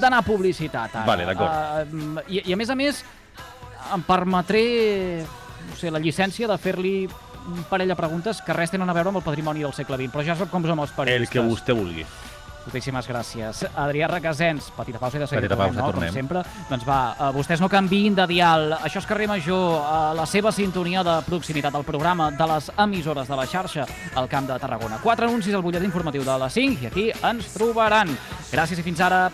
d'anar 0.00 0.22
a 0.22 0.26
publicitat 0.26 0.94
ara. 0.94 1.04
Vale, 1.08 1.26
d'acord. 1.28 1.92
Uh, 1.92 2.24
i, 2.28 2.40
I 2.46 2.56
a 2.56 2.56
més 2.56 2.72
a 2.72 2.78
més, 2.78 3.02
em 3.92 4.06
permetré 4.06 4.64
no 5.68 5.76
sé, 5.76 5.90
la 5.90 6.00
llicència 6.00 6.48
de 6.48 6.56
fer-li 6.62 6.96
un 7.46 7.62
parell 7.70 7.90
de 7.92 7.98
preguntes 7.98 8.40
que 8.42 8.54
res 8.56 8.72
tenen 8.72 8.90
a 8.90 8.94
veure 8.96 9.12
amb 9.12 9.20
el 9.20 9.26
patrimoni 9.26 9.62
del 9.66 9.74
segle 9.76 9.98
XX, 10.00 10.12
però 10.14 10.24
ja 10.26 10.38
sap 10.38 10.50
com 10.50 10.64
som 10.66 10.82
els 10.82 10.94
periodistes. 10.96 11.28
El 11.28 11.32
que 11.34 11.46
vostè 11.46 11.76
vulgui. 11.76 12.06
Moltíssimes 12.66 13.06
gràcies. 13.06 13.60
Adrià 13.78 14.08
Requesens, 14.10 14.72
petita 14.74 14.98
pausa 14.98 15.20
i 15.20 15.22
de 15.22 15.28
seguida 15.30 15.54
pausa, 15.54 15.78
tornem, 15.78 15.84
no? 15.84 15.92
tornem. 15.92 16.08
Com 16.10 16.18
sempre. 16.18 16.42
Doncs 16.66 16.86
va, 16.88 16.98
uh, 17.14 17.28
vostès 17.36 17.62
no 17.62 17.68
canviïn 17.70 18.16
de 18.18 18.26
dial. 18.26 18.72
Això 18.80 18.98
és 18.98 19.06
Carrer 19.06 19.28
Major, 19.30 19.78
uh, 19.78 20.10
la 20.18 20.26
seva 20.26 20.50
sintonia 20.50 21.04
de 21.06 21.14
proximitat 21.28 21.78
al 21.78 21.86
programa 21.86 22.32
de 22.34 22.50
les 22.50 22.72
emissores 22.74 23.30
de 23.30 23.38
la 23.38 23.46
xarxa 23.46 23.86
al 24.14 24.26
Camp 24.28 24.50
de 24.50 24.58
Tarragona. 24.58 24.98
Quatre 24.98 25.30
anuncis 25.30 25.54
al 25.54 25.62
butllet 25.62 25.86
informatiu 25.86 26.26
de 26.26 26.38
les 26.42 26.58
5 26.58 26.82
i 26.82 26.90
aquí 26.90 27.08
ens 27.22 27.54
trobaran. 27.54 28.10
Gràcies 28.50 28.82
i 28.82 28.86
fins 28.86 29.00
ara. 29.00 29.30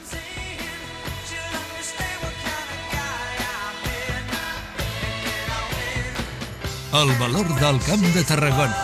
El 6.93 7.15
valor 7.17 7.49
del 7.57 7.81
Camp 7.89 8.03
de 8.13 8.25
Tarragona. 8.29 8.77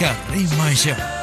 Carrer 0.00 0.48
Major. 0.56 1.21